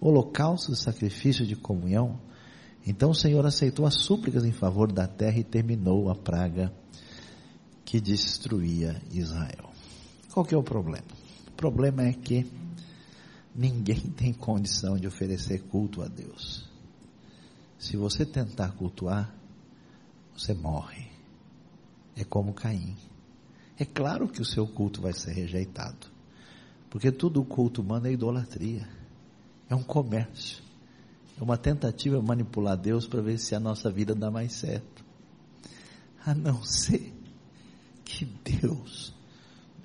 holocausto 0.00 0.72
e 0.72 0.76
sacrifício 0.76 1.46
de 1.46 1.54
comunhão. 1.54 2.18
Então 2.86 3.10
o 3.10 3.14
Senhor 3.14 3.44
aceitou 3.44 3.86
as 3.86 3.94
súplicas 3.94 4.44
em 4.44 4.52
favor 4.52 4.90
da 4.90 5.06
terra 5.06 5.38
e 5.38 5.44
terminou 5.44 6.10
a 6.10 6.14
praga 6.14 6.72
que 7.84 8.00
destruía 8.00 9.00
Israel. 9.10 9.70
Qual 10.32 10.46
que 10.46 10.54
é 10.54 10.58
o 10.58 10.62
problema? 10.62 11.06
O 11.48 11.52
problema 11.52 12.04
é 12.04 12.12
que 12.12 12.46
ninguém 13.54 14.00
tem 14.16 14.32
condição 14.32 14.96
de 14.96 15.06
oferecer 15.06 15.62
culto 15.64 16.02
a 16.02 16.08
Deus. 16.08 16.68
Se 17.78 17.96
você 17.96 18.24
tentar 18.24 18.72
cultuar, 18.72 19.34
você 20.36 20.54
morre. 20.54 21.10
É 22.14 22.24
como 22.24 22.52
Caim. 22.52 22.96
É 23.78 23.84
claro 23.84 24.28
que 24.28 24.40
o 24.40 24.44
seu 24.44 24.66
culto 24.66 25.00
vai 25.00 25.12
ser 25.12 25.32
rejeitado. 25.32 26.06
Porque 26.90 27.10
todo 27.10 27.42
culto 27.44 27.80
humano 27.80 28.06
é 28.06 28.12
idolatria. 28.12 28.86
É 29.68 29.74
um 29.74 29.82
comércio. 29.82 30.62
É 31.40 31.42
uma 31.42 31.56
tentativa 31.56 32.20
de 32.20 32.26
manipular 32.26 32.76
Deus 32.76 33.06
para 33.06 33.22
ver 33.22 33.38
se 33.38 33.54
a 33.54 33.60
nossa 33.60 33.90
vida 33.90 34.14
dá 34.14 34.30
mais 34.30 34.52
certo. 34.52 35.04
A 36.24 36.34
não 36.34 36.62
ser 36.62 37.14
que 38.04 38.26
Deus 38.44 39.14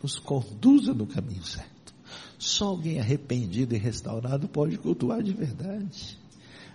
nos 0.03 0.19
conduza 0.19 0.93
no 0.93 1.07
caminho 1.07 1.45
certo. 1.45 1.93
Só 2.37 2.65
alguém 2.65 2.99
arrependido 2.99 3.73
e 3.73 3.77
restaurado 3.77 4.49
pode 4.49 4.77
cultuar 4.77 5.23
de 5.23 5.31
verdade. 5.31 6.19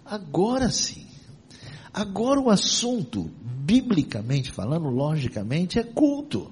Agora 0.04 0.70
sim. 0.70 1.06
Agora 1.92 2.40
o 2.40 2.48
assunto, 2.48 3.30
biblicamente 3.42 4.50
falando, 4.50 4.88
logicamente, 4.88 5.78
é 5.78 5.84
culto. 5.84 6.50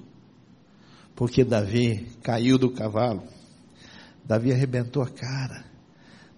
Porque 1.15 1.43
Davi 1.43 2.07
caiu 2.21 2.57
do 2.57 2.69
cavalo 2.69 3.23
Davi 4.29 4.51
arrebentou 4.51 5.01
a 5.01 5.09
cara. 5.09 5.65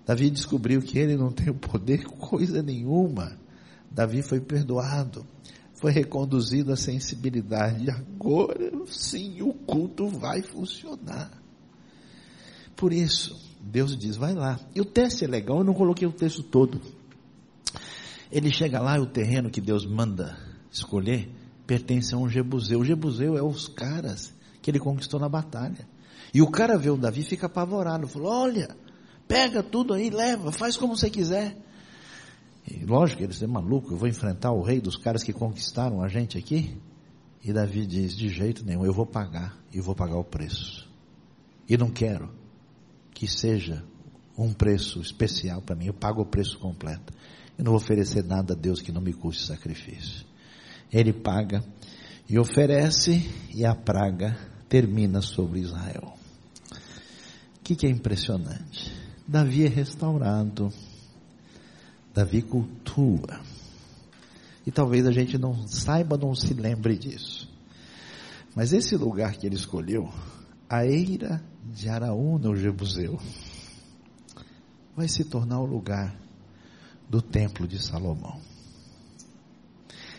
Davi 0.05 0.29
descobriu 0.29 0.81
que 0.81 0.97
ele 0.97 1.15
não 1.15 1.31
tem 1.31 1.49
o 1.49 1.55
poder 1.55 2.03
coisa 2.17 2.61
nenhuma. 2.61 3.37
Davi 3.89 4.21
foi 4.21 4.39
perdoado, 4.39 5.25
foi 5.73 5.91
reconduzido 5.91 6.71
à 6.71 6.77
sensibilidade. 6.77 7.89
Agora 7.89 8.71
sim 8.87 9.41
o 9.41 9.53
culto 9.53 10.07
vai 10.07 10.41
funcionar. 10.41 11.41
Por 12.75 12.93
isso, 12.93 13.37
Deus 13.61 13.97
diz: 13.97 14.15
vai 14.15 14.33
lá. 14.33 14.59
E 14.73 14.81
o 14.81 14.85
teste 14.85 15.25
é 15.25 15.27
legal, 15.27 15.59
eu 15.59 15.63
não 15.63 15.73
coloquei 15.73 16.07
o 16.07 16.11
texto 16.11 16.41
todo. 16.41 16.81
Ele 18.31 18.49
chega 18.49 18.79
lá, 18.79 18.97
o 18.97 19.05
terreno 19.05 19.49
que 19.49 19.59
Deus 19.59 19.85
manda 19.85 20.37
escolher, 20.71 21.29
pertence 21.67 22.15
a 22.15 22.17
um 22.17 22.29
Jebuseu. 22.29 22.79
O 22.79 22.85
Jebuseu 22.85 23.37
é 23.37 23.43
os 23.43 23.67
caras 23.67 24.33
que 24.61 24.71
ele 24.71 24.79
conquistou 24.79 25.19
na 25.19 25.27
batalha. 25.27 25.87
E 26.33 26.41
o 26.41 26.49
cara 26.49 26.77
vê 26.77 26.89
o 26.89 26.95
Davi 26.95 27.21
e 27.21 27.25
fica 27.25 27.47
apavorado. 27.47 28.07
Falou: 28.07 28.31
Olha, 28.31 28.75
pega 29.31 29.63
tudo 29.63 29.93
aí, 29.93 30.09
leva, 30.09 30.51
faz 30.51 30.75
como 30.75 30.97
você 30.97 31.09
quiser. 31.09 31.55
E, 32.69 32.83
lógico, 32.83 33.23
ele 33.23 33.33
é 33.41 33.47
maluco, 33.47 33.93
eu 33.93 33.97
vou 33.97 34.09
enfrentar 34.09 34.51
o 34.51 34.61
rei 34.61 34.81
dos 34.81 34.97
caras 34.97 35.23
que 35.23 35.31
conquistaram 35.31 36.03
a 36.03 36.09
gente 36.09 36.37
aqui. 36.37 36.77
E 37.41 37.53
Davi 37.53 37.85
diz: 37.85 38.15
De 38.15 38.27
jeito 38.27 38.65
nenhum, 38.65 38.85
eu 38.85 38.93
vou 38.93 39.05
pagar, 39.05 39.57
e 39.71 39.79
vou 39.79 39.95
pagar 39.95 40.17
o 40.17 40.23
preço. 40.23 40.87
E 41.67 41.77
não 41.77 41.89
quero 41.89 42.29
que 43.13 43.25
seja 43.25 43.83
um 44.37 44.51
preço 44.51 44.99
especial 44.99 45.61
para 45.61 45.75
mim, 45.75 45.85
eu 45.85 45.93
pago 45.93 46.21
o 46.21 46.25
preço 46.25 46.59
completo. 46.59 47.13
Eu 47.57 47.63
não 47.63 47.71
vou 47.71 47.79
oferecer 47.79 48.23
nada 48.23 48.53
a 48.53 48.55
Deus 48.55 48.81
que 48.81 48.91
não 48.91 49.01
me 49.01 49.13
custe 49.13 49.45
sacrifício. 49.45 50.25
Ele 50.91 51.13
paga 51.13 51.63
e 52.29 52.37
oferece, 52.37 53.29
e 53.53 53.65
a 53.65 53.73
praga 53.73 54.37
termina 54.67 55.21
sobre 55.21 55.59
Israel. 55.59 56.17
O 57.57 57.63
que, 57.63 57.75
que 57.75 57.87
é 57.87 57.89
impressionante? 57.89 59.00
Davi 59.27 59.65
é 59.65 59.69
restaurado, 59.69 60.71
Davi 62.13 62.41
cultua. 62.41 63.39
E 64.65 64.71
talvez 64.71 65.07
a 65.07 65.11
gente 65.11 65.37
não 65.37 65.67
saiba, 65.67 66.17
não 66.17 66.35
se 66.35 66.53
lembre 66.53 66.97
disso. 66.97 67.49
Mas 68.55 68.73
esse 68.73 68.95
lugar 68.95 69.33
que 69.37 69.45
ele 69.45 69.55
escolheu, 69.55 70.11
a 70.69 70.85
eira 70.85 71.41
de 71.73 71.89
Araúna, 71.89 72.49
o 72.49 72.55
Jebuseu, 72.55 73.19
vai 74.95 75.07
se 75.07 75.23
tornar 75.23 75.59
o 75.59 75.65
lugar 75.65 76.15
do 77.09 77.21
templo 77.21 77.67
de 77.67 77.79
Salomão. 77.79 78.39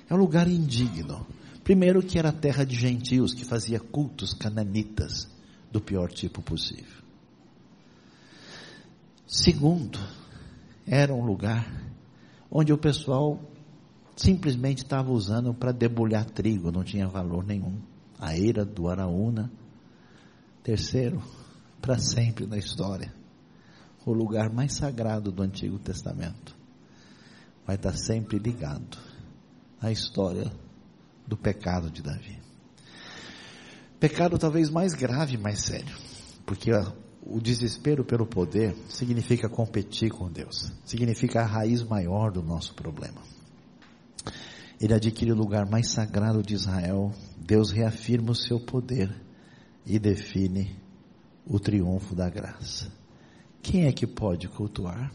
É 0.08 0.14
um 0.14 0.18
lugar 0.18 0.48
indigno. 0.48 1.26
Primeiro 1.62 2.02
que 2.02 2.18
era 2.18 2.32
terra 2.32 2.64
de 2.64 2.74
gentios 2.74 3.32
que 3.32 3.44
fazia 3.44 3.78
cultos 3.78 4.34
cananitas 4.34 5.28
do 5.70 5.80
pior 5.80 6.10
tipo 6.10 6.42
possível. 6.42 7.01
Segundo, 9.26 9.98
era 10.86 11.14
um 11.14 11.24
lugar 11.24 11.66
onde 12.50 12.72
o 12.72 12.78
pessoal 12.78 13.40
simplesmente 14.16 14.82
estava 14.82 15.10
usando 15.10 15.54
para 15.54 15.72
debulhar 15.72 16.24
trigo, 16.24 16.70
não 16.70 16.84
tinha 16.84 17.08
valor 17.08 17.44
nenhum. 17.44 17.80
A 18.18 18.36
eira 18.36 18.64
do 18.64 18.88
Araúna. 18.88 19.50
Terceiro, 20.62 21.20
para 21.80 21.98
sempre 21.98 22.46
na 22.46 22.56
história, 22.56 23.12
o 24.06 24.12
lugar 24.12 24.52
mais 24.52 24.74
sagrado 24.74 25.32
do 25.32 25.42
Antigo 25.42 25.78
Testamento 25.78 26.54
vai 27.66 27.76
estar 27.76 27.96
sempre 27.96 28.38
ligado 28.38 28.96
à 29.80 29.90
história 29.90 30.52
do 31.26 31.36
pecado 31.36 31.90
de 31.90 32.02
Davi. 32.02 32.38
Pecado 33.98 34.38
talvez 34.38 34.70
mais 34.70 34.94
grave, 34.94 35.36
mais 35.36 35.60
sério, 35.60 35.96
porque 36.44 36.70
o 37.24 37.40
desespero 37.40 38.04
pelo 38.04 38.26
poder 38.26 38.74
significa 38.88 39.48
competir 39.48 40.10
com 40.10 40.30
Deus, 40.30 40.72
significa 40.84 41.40
a 41.40 41.46
raiz 41.46 41.82
maior 41.82 42.32
do 42.32 42.42
nosso 42.42 42.74
problema. 42.74 43.22
Ele 44.80 44.94
adquire 44.94 45.30
o 45.30 45.36
lugar 45.36 45.64
mais 45.70 45.92
sagrado 45.92 46.42
de 46.42 46.54
Israel, 46.54 47.12
Deus 47.38 47.70
reafirma 47.70 48.32
o 48.32 48.34
seu 48.34 48.58
poder 48.58 49.14
e 49.86 49.98
define 49.98 50.76
o 51.46 51.60
triunfo 51.60 52.14
da 52.16 52.28
graça. 52.28 52.90
Quem 53.62 53.86
é 53.86 53.92
que 53.92 54.06
pode 54.06 54.48
cultuar? 54.48 55.12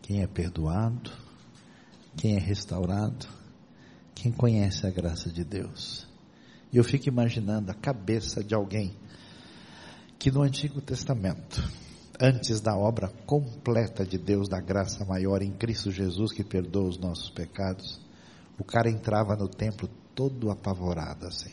Quem 0.00 0.22
é 0.22 0.26
perdoado? 0.28 1.10
Quem 2.16 2.36
é 2.36 2.38
restaurado? 2.38 3.26
Quem 4.14 4.30
conhece 4.30 4.86
a 4.86 4.90
graça 4.90 5.28
de 5.30 5.42
Deus? 5.42 6.06
E 6.72 6.76
eu 6.76 6.84
fico 6.84 7.08
imaginando 7.08 7.72
a 7.72 7.74
cabeça 7.74 8.44
de 8.44 8.54
alguém 8.54 8.96
que 10.22 10.30
no 10.30 10.42
Antigo 10.42 10.80
Testamento, 10.80 11.68
antes 12.20 12.60
da 12.60 12.76
obra 12.76 13.08
completa 13.26 14.06
de 14.06 14.16
Deus, 14.16 14.48
da 14.48 14.60
graça 14.60 15.04
maior 15.04 15.42
em 15.42 15.50
Cristo 15.50 15.90
Jesus 15.90 16.30
que 16.30 16.44
perdoa 16.44 16.90
os 16.90 16.96
nossos 16.96 17.28
pecados, 17.28 18.00
o 18.56 18.62
cara 18.62 18.88
entrava 18.88 19.34
no 19.34 19.48
templo 19.48 19.88
todo 20.14 20.48
apavorado 20.52 21.26
assim. 21.26 21.50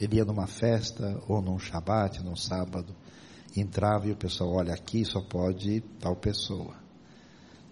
Ele 0.00 0.18
ia 0.18 0.24
numa 0.24 0.46
festa 0.46 1.20
ou 1.26 1.42
num 1.42 1.58
shabat, 1.58 2.22
num 2.22 2.36
sábado, 2.36 2.94
entrava 3.56 4.06
e 4.06 4.12
o 4.12 4.16
pessoal, 4.16 4.52
olha, 4.52 4.72
aqui 4.72 5.04
só 5.04 5.20
pode 5.20 5.80
tal 5.98 6.14
pessoa. 6.14 6.76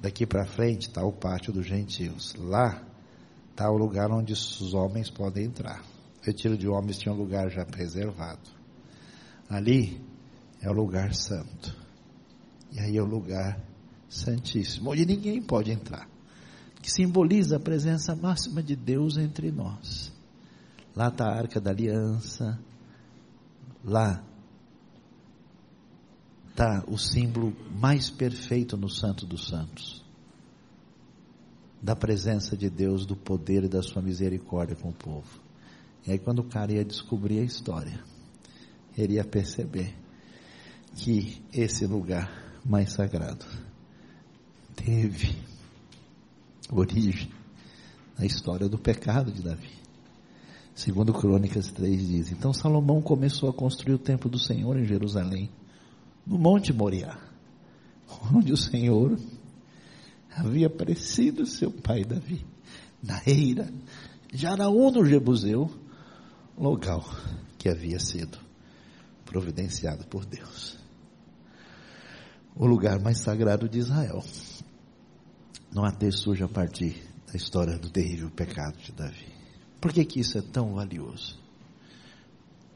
Daqui 0.00 0.26
para 0.26 0.44
frente 0.44 0.88
está 0.88 1.04
o 1.04 1.12
pátio 1.12 1.52
dos 1.52 1.64
gentios. 1.64 2.34
Lá 2.34 2.82
está 3.52 3.70
o 3.70 3.76
lugar 3.76 4.10
onde 4.10 4.32
os 4.32 4.74
homens 4.74 5.08
podem 5.08 5.44
entrar. 5.44 5.80
O 6.20 6.26
retiro 6.26 6.58
de 6.58 6.66
homens 6.66 6.98
tinha 6.98 7.14
um 7.14 7.18
lugar 7.18 7.48
já 7.50 7.64
preservado. 7.64 8.61
Ali 9.52 10.00
é 10.62 10.70
o 10.70 10.72
lugar 10.72 11.14
santo. 11.14 11.76
E 12.72 12.80
aí 12.80 12.96
é 12.96 13.02
o 13.02 13.04
lugar 13.04 13.62
santíssimo, 14.08 14.92
onde 14.92 15.04
ninguém 15.04 15.42
pode 15.42 15.70
entrar. 15.70 16.08
Que 16.80 16.90
simboliza 16.90 17.56
a 17.56 17.60
presença 17.60 18.16
máxima 18.16 18.62
de 18.62 18.74
Deus 18.74 19.18
entre 19.18 19.52
nós. 19.52 20.10
Lá 20.96 21.08
está 21.08 21.26
a 21.26 21.36
arca 21.36 21.60
da 21.60 21.70
aliança. 21.70 22.58
Lá 23.84 24.24
está 26.48 26.82
o 26.88 26.96
símbolo 26.96 27.54
mais 27.78 28.08
perfeito 28.08 28.74
no 28.78 28.88
Santo 28.88 29.26
dos 29.26 29.48
Santos. 29.48 30.02
Da 31.82 31.94
presença 31.94 32.56
de 32.56 32.70
Deus, 32.70 33.04
do 33.04 33.16
poder 33.16 33.64
e 33.64 33.68
da 33.68 33.82
sua 33.82 34.00
misericórdia 34.00 34.76
com 34.76 34.88
o 34.88 34.94
povo. 34.94 35.42
E 36.06 36.12
aí 36.12 36.18
quando 36.18 36.38
o 36.38 36.48
cara 36.48 36.72
ia 36.72 36.84
descobrir 36.84 37.40
a 37.40 37.44
história, 37.44 38.02
ele 38.96 39.14
ia 39.14 39.24
perceber 39.24 39.94
que 40.94 41.42
esse 41.52 41.86
lugar 41.86 42.30
mais 42.64 42.92
sagrado 42.92 43.44
teve 44.74 45.36
origem 46.70 47.30
na 48.18 48.26
história 48.26 48.68
do 48.68 48.78
pecado 48.78 49.32
de 49.32 49.42
Davi. 49.42 49.70
Segundo 50.74 51.12
Crônicas 51.12 51.70
3 51.70 52.08
diz, 52.08 52.32
então 52.32 52.52
Salomão 52.52 53.02
começou 53.02 53.48
a 53.48 53.52
construir 53.52 53.94
o 53.94 53.98
templo 53.98 54.30
do 54.30 54.38
Senhor 54.38 54.76
em 54.78 54.84
Jerusalém, 54.84 55.50
no 56.26 56.38
Monte 56.38 56.72
Moriá, 56.72 57.18
onde 58.34 58.52
o 58.52 58.56
Senhor 58.56 59.18
havia 60.34 60.68
aparecido 60.68 61.44
seu 61.44 61.70
pai 61.70 62.04
Davi, 62.04 62.44
na 63.02 63.20
eira 63.26 63.68
de 64.32 64.46
Araú 64.46 64.90
no 64.90 65.04
Jebuseu, 65.04 65.70
local 66.56 67.04
que 67.58 67.68
havia 67.68 67.98
sido 67.98 68.41
providenciado 69.32 70.06
por 70.06 70.26
Deus. 70.26 70.78
O 72.54 72.66
lugar 72.66 73.00
mais 73.00 73.18
sagrado 73.18 73.66
de 73.66 73.78
Israel. 73.78 74.22
Não 75.72 75.84
há 75.84 75.90
texto 75.90 76.24
surge 76.24 76.44
a 76.44 76.48
partir 76.48 77.02
da 77.26 77.34
história 77.34 77.78
do 77.78 77.88
terrível 77.88 78.30
pecado 78.30 78.76
de 78.76 78.92
Davi. 78.92 79.32
Por 79.80 79.90
que, 79.90 80.04
que 80.04 80.20
isso 80.20 80.36
é 80.36 80.42
tão 80.42 80.74
valioso? 80.74 81.40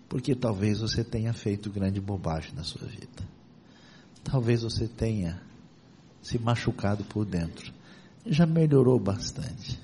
Porque 0.08 0.34
talvez 0.34 0.80
você 0.80 1.04
tenha 1.04 1.34
feito 1.34 1.70
grande 1.70 2.00
bobagem 2.00 2.54
na 2.54 2.64
sua 2.64 2.88
vida. 2.88 3.28
Talvez 4.24 4.62
você 4.62 4.88
tenha 4.88 5.42
se 6.22 6.38
machucado 6.38 7.04
por 7.04 7.26
dentro. 7.26 7.70
Já 8.24 8.46
melhorou 8.46 8.98
bastante, 8.98 9.78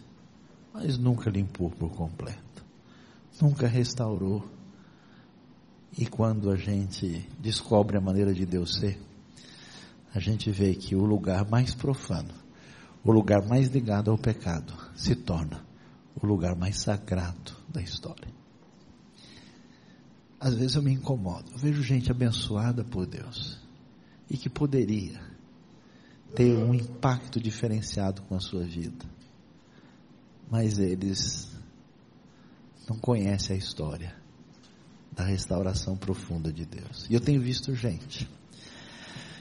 mas 0.72 0.96
nunca 0.96 1.28
limpou 1.28 1.70
por 1.70 1.90
completo. 1.90 2.64
Nunca 3.40 3.66
restaurou 3.68 4.48
e 5.96 6.06
quando 6.06 6.50
a 6.50 6.56
gente 6.56 7.28
descobre 7.38 7.98
a 7.98 8.00
maneira 8.00 8.32
de 8.32 8.46
Deus 8.46 8.76
ser, 8.76 8.98
a 10.14 10.18
gente 10.18 10.50
vê 10.50 10.74
que 10.74 10.94
o 10.94 11.04
lugar 11.04 11.48
mais 11.48 11.74
profano, 11.74 12.32
o 13.04 13.12
lugar 13.12 13.46
mais 13.46 13.68
ligado 13.68 14.10
ao 14.10 14.18
pecado, 14.18 14.72
se 14.94 15.14
torna 15.14 15.64
o 16.20 16.26
lugar 16.26 16.56
mais 16.56 16.80
sagrado 16.80 17.56
da 17.68 17.80
história. 17.80 18.28
Às 20.40 20.54
vezes 20.54 20.76
eu 20.76 20.82
me 20.82 20.92
incomodo, 20.92 21.52
eu 21.52 21.58
vejo 21.58 21.82
gente 21.82 22.10
abençoada 22.10 22.82
por 22.84 23.06
Deus 23.06 23.58
e 24.28 24.36
que 24.36 24.48
poderia 24.48 25.20
ter 26.34 26.56
um 26.56 26.74
impacto 26.74 27.38
diferenciado 27.38 28.22
com 28.22 28.34
a 28.34 28.40
sua 28.40 28.64
vida, 28.64 29.04
mas 30.50 30.78
eles 30.78 31.50
não 32.88 32.96
conhecem 32.98 33.54
a 33.54 33.58
história 33.58 34.21
da 35.12 35.24
restauração 35.24 35.96
profunda 35.96 36.52
de 36.52 36.64
Deus. 36.64 37.06
E 37.08 37.14
eu 37.14 37.20
tenho 37.20 37.40
visto 37.40 37.74
gente 37.74 38.28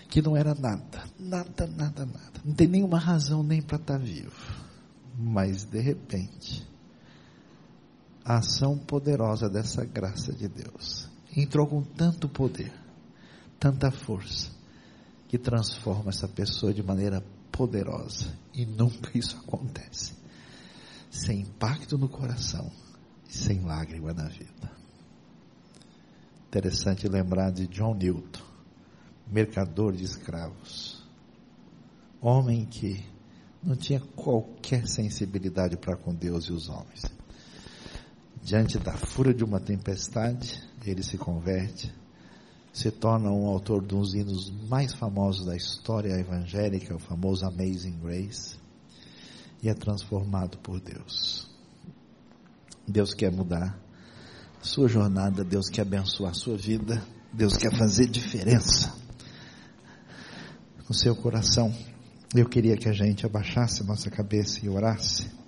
que 0.09 0.21
não 0.21 0.35
era 0.35 0.53
nada, 0.53 1.03
nada, 1.17 1.65
nada, 1.67 2.05
nada. 2.05 2.41
Não 2.43 2.53
tem 2.53 2.67
nenhuma 2.67 2.99
razão 2.99 3.41
nem 3.41 3.61
para 3.61 3.77
estar 3.77 3.97
tá 3.97 4.03
vivo. 4.03 4.35
Mas 5.17 5.63
de 5.63 5.79
repente, 5.79 6.67
a 8.25 8.37
ação 8.37 8.77
poderosa 8.77 9.49
dessa 9.49 9.85
graça 9.85 10.33
de 10.33 10.47
Deus 10.47 11.09
entrou 11.35 11.65
com 11.65 11.81
tanto 11.81 12.27
poder, 12.27 12.73
tanta 13.57 13.89
força, 13.89 14.49
que 15.29 15.37
transforma 15.37 16.09
essa 16.09 16.27
pessoa 16.27 16.73
de 16.73 16.83
maneira 16.83 17.23
poderosa. 17.51 18.37
E 18.53 18.65
nunca 18.65 19.17
isso 19.17 19.37
acontece 19.37 20.13
sem 21.09 21.41
impacto 21.41 21.97
no 21.97 22.07
coração 22.07 22.71
sem 23.27 23.61
lágrima 23.61 24.13
na 24.13 24.27
vida. 24.27 24.80
Interessante 26.51 27.07
lembrar 27.07 27.49
de 27.49 27.65
John 27.65 27.95
Newton, 27.95 28.43
mercador 29.25 29.93
de 29.93 30.03
escravos. 30.03 31.01
Homem 32.19 32.65
que 32.65 33.05
não 33.63 33.73
tinha 33.73 34.01
qualquer 34.01 34.85
sensibilidade 34.85 35.77
para 35.77 35.95
com 35.95 36.13
Deus 36.13 36.47
e 36.47 36.51
os 36.51 36.67
homens. 36.67 37.05
Diante 38.43 38.77
da 38.77 38.91
fúria 38.97 39.33
de 39.33 39.45
uma 39.45 39.61
tempestade, 39.61 40.61
ele 40.85 41.01
se 41.03 41.17
converte, 41.17 41.89
se 42.73 42.91
torna 42.91 43.31
um 43.31 43.47
autor 43.47 43.81
de 43.81 43.95
um 43.95 44.01
dos 44.01 44.13
hinos 44.13 44.51
mais 44.67 44.93
famosos 44.93 45.45
da 45.45 45.55
história 45.55 46.19
evangélica, 46.19 46.93
o 46.93 46.99
famoso 46.99 47.45
Amazing 47.45 47.97
Grace, 48.03 48.57
e 49.63 49.69
é 49.69 49.73
transformado 49.73 50.57
por 50.57 50.81
Deus. 50.81 51.49
Deus 52.85 53.13
quer 53.13 53.31
mudar 53.31 53.79
sua 54.61 54.87
jornada, 54.87 55.43
Deus 55.43 55.69
quer 55.69 55.81
abençoar 55.81 56.31
a 56.31 56.35
sua 56.35 56.55
vida, 56.55 57.01
Deus 57.33 57.57
quer 57.57 57.75
fazer 57.75 58.07
diferença 58.07 58.93
no 60.87 60.93
seu 60.93 61.15
coração. 61.15 61.73
Eu 62.35 62.47
queria 62.47 62.77
que 62.77 62.87
a 62.87 62.93
gente 62.93 63.25
abaixasse 63.25 63.81
a 63.81 63.85
nossa 63.85 64.09
cabeça 64.09 64.63
e 64.63 64.69
orasse. 64.69 65.40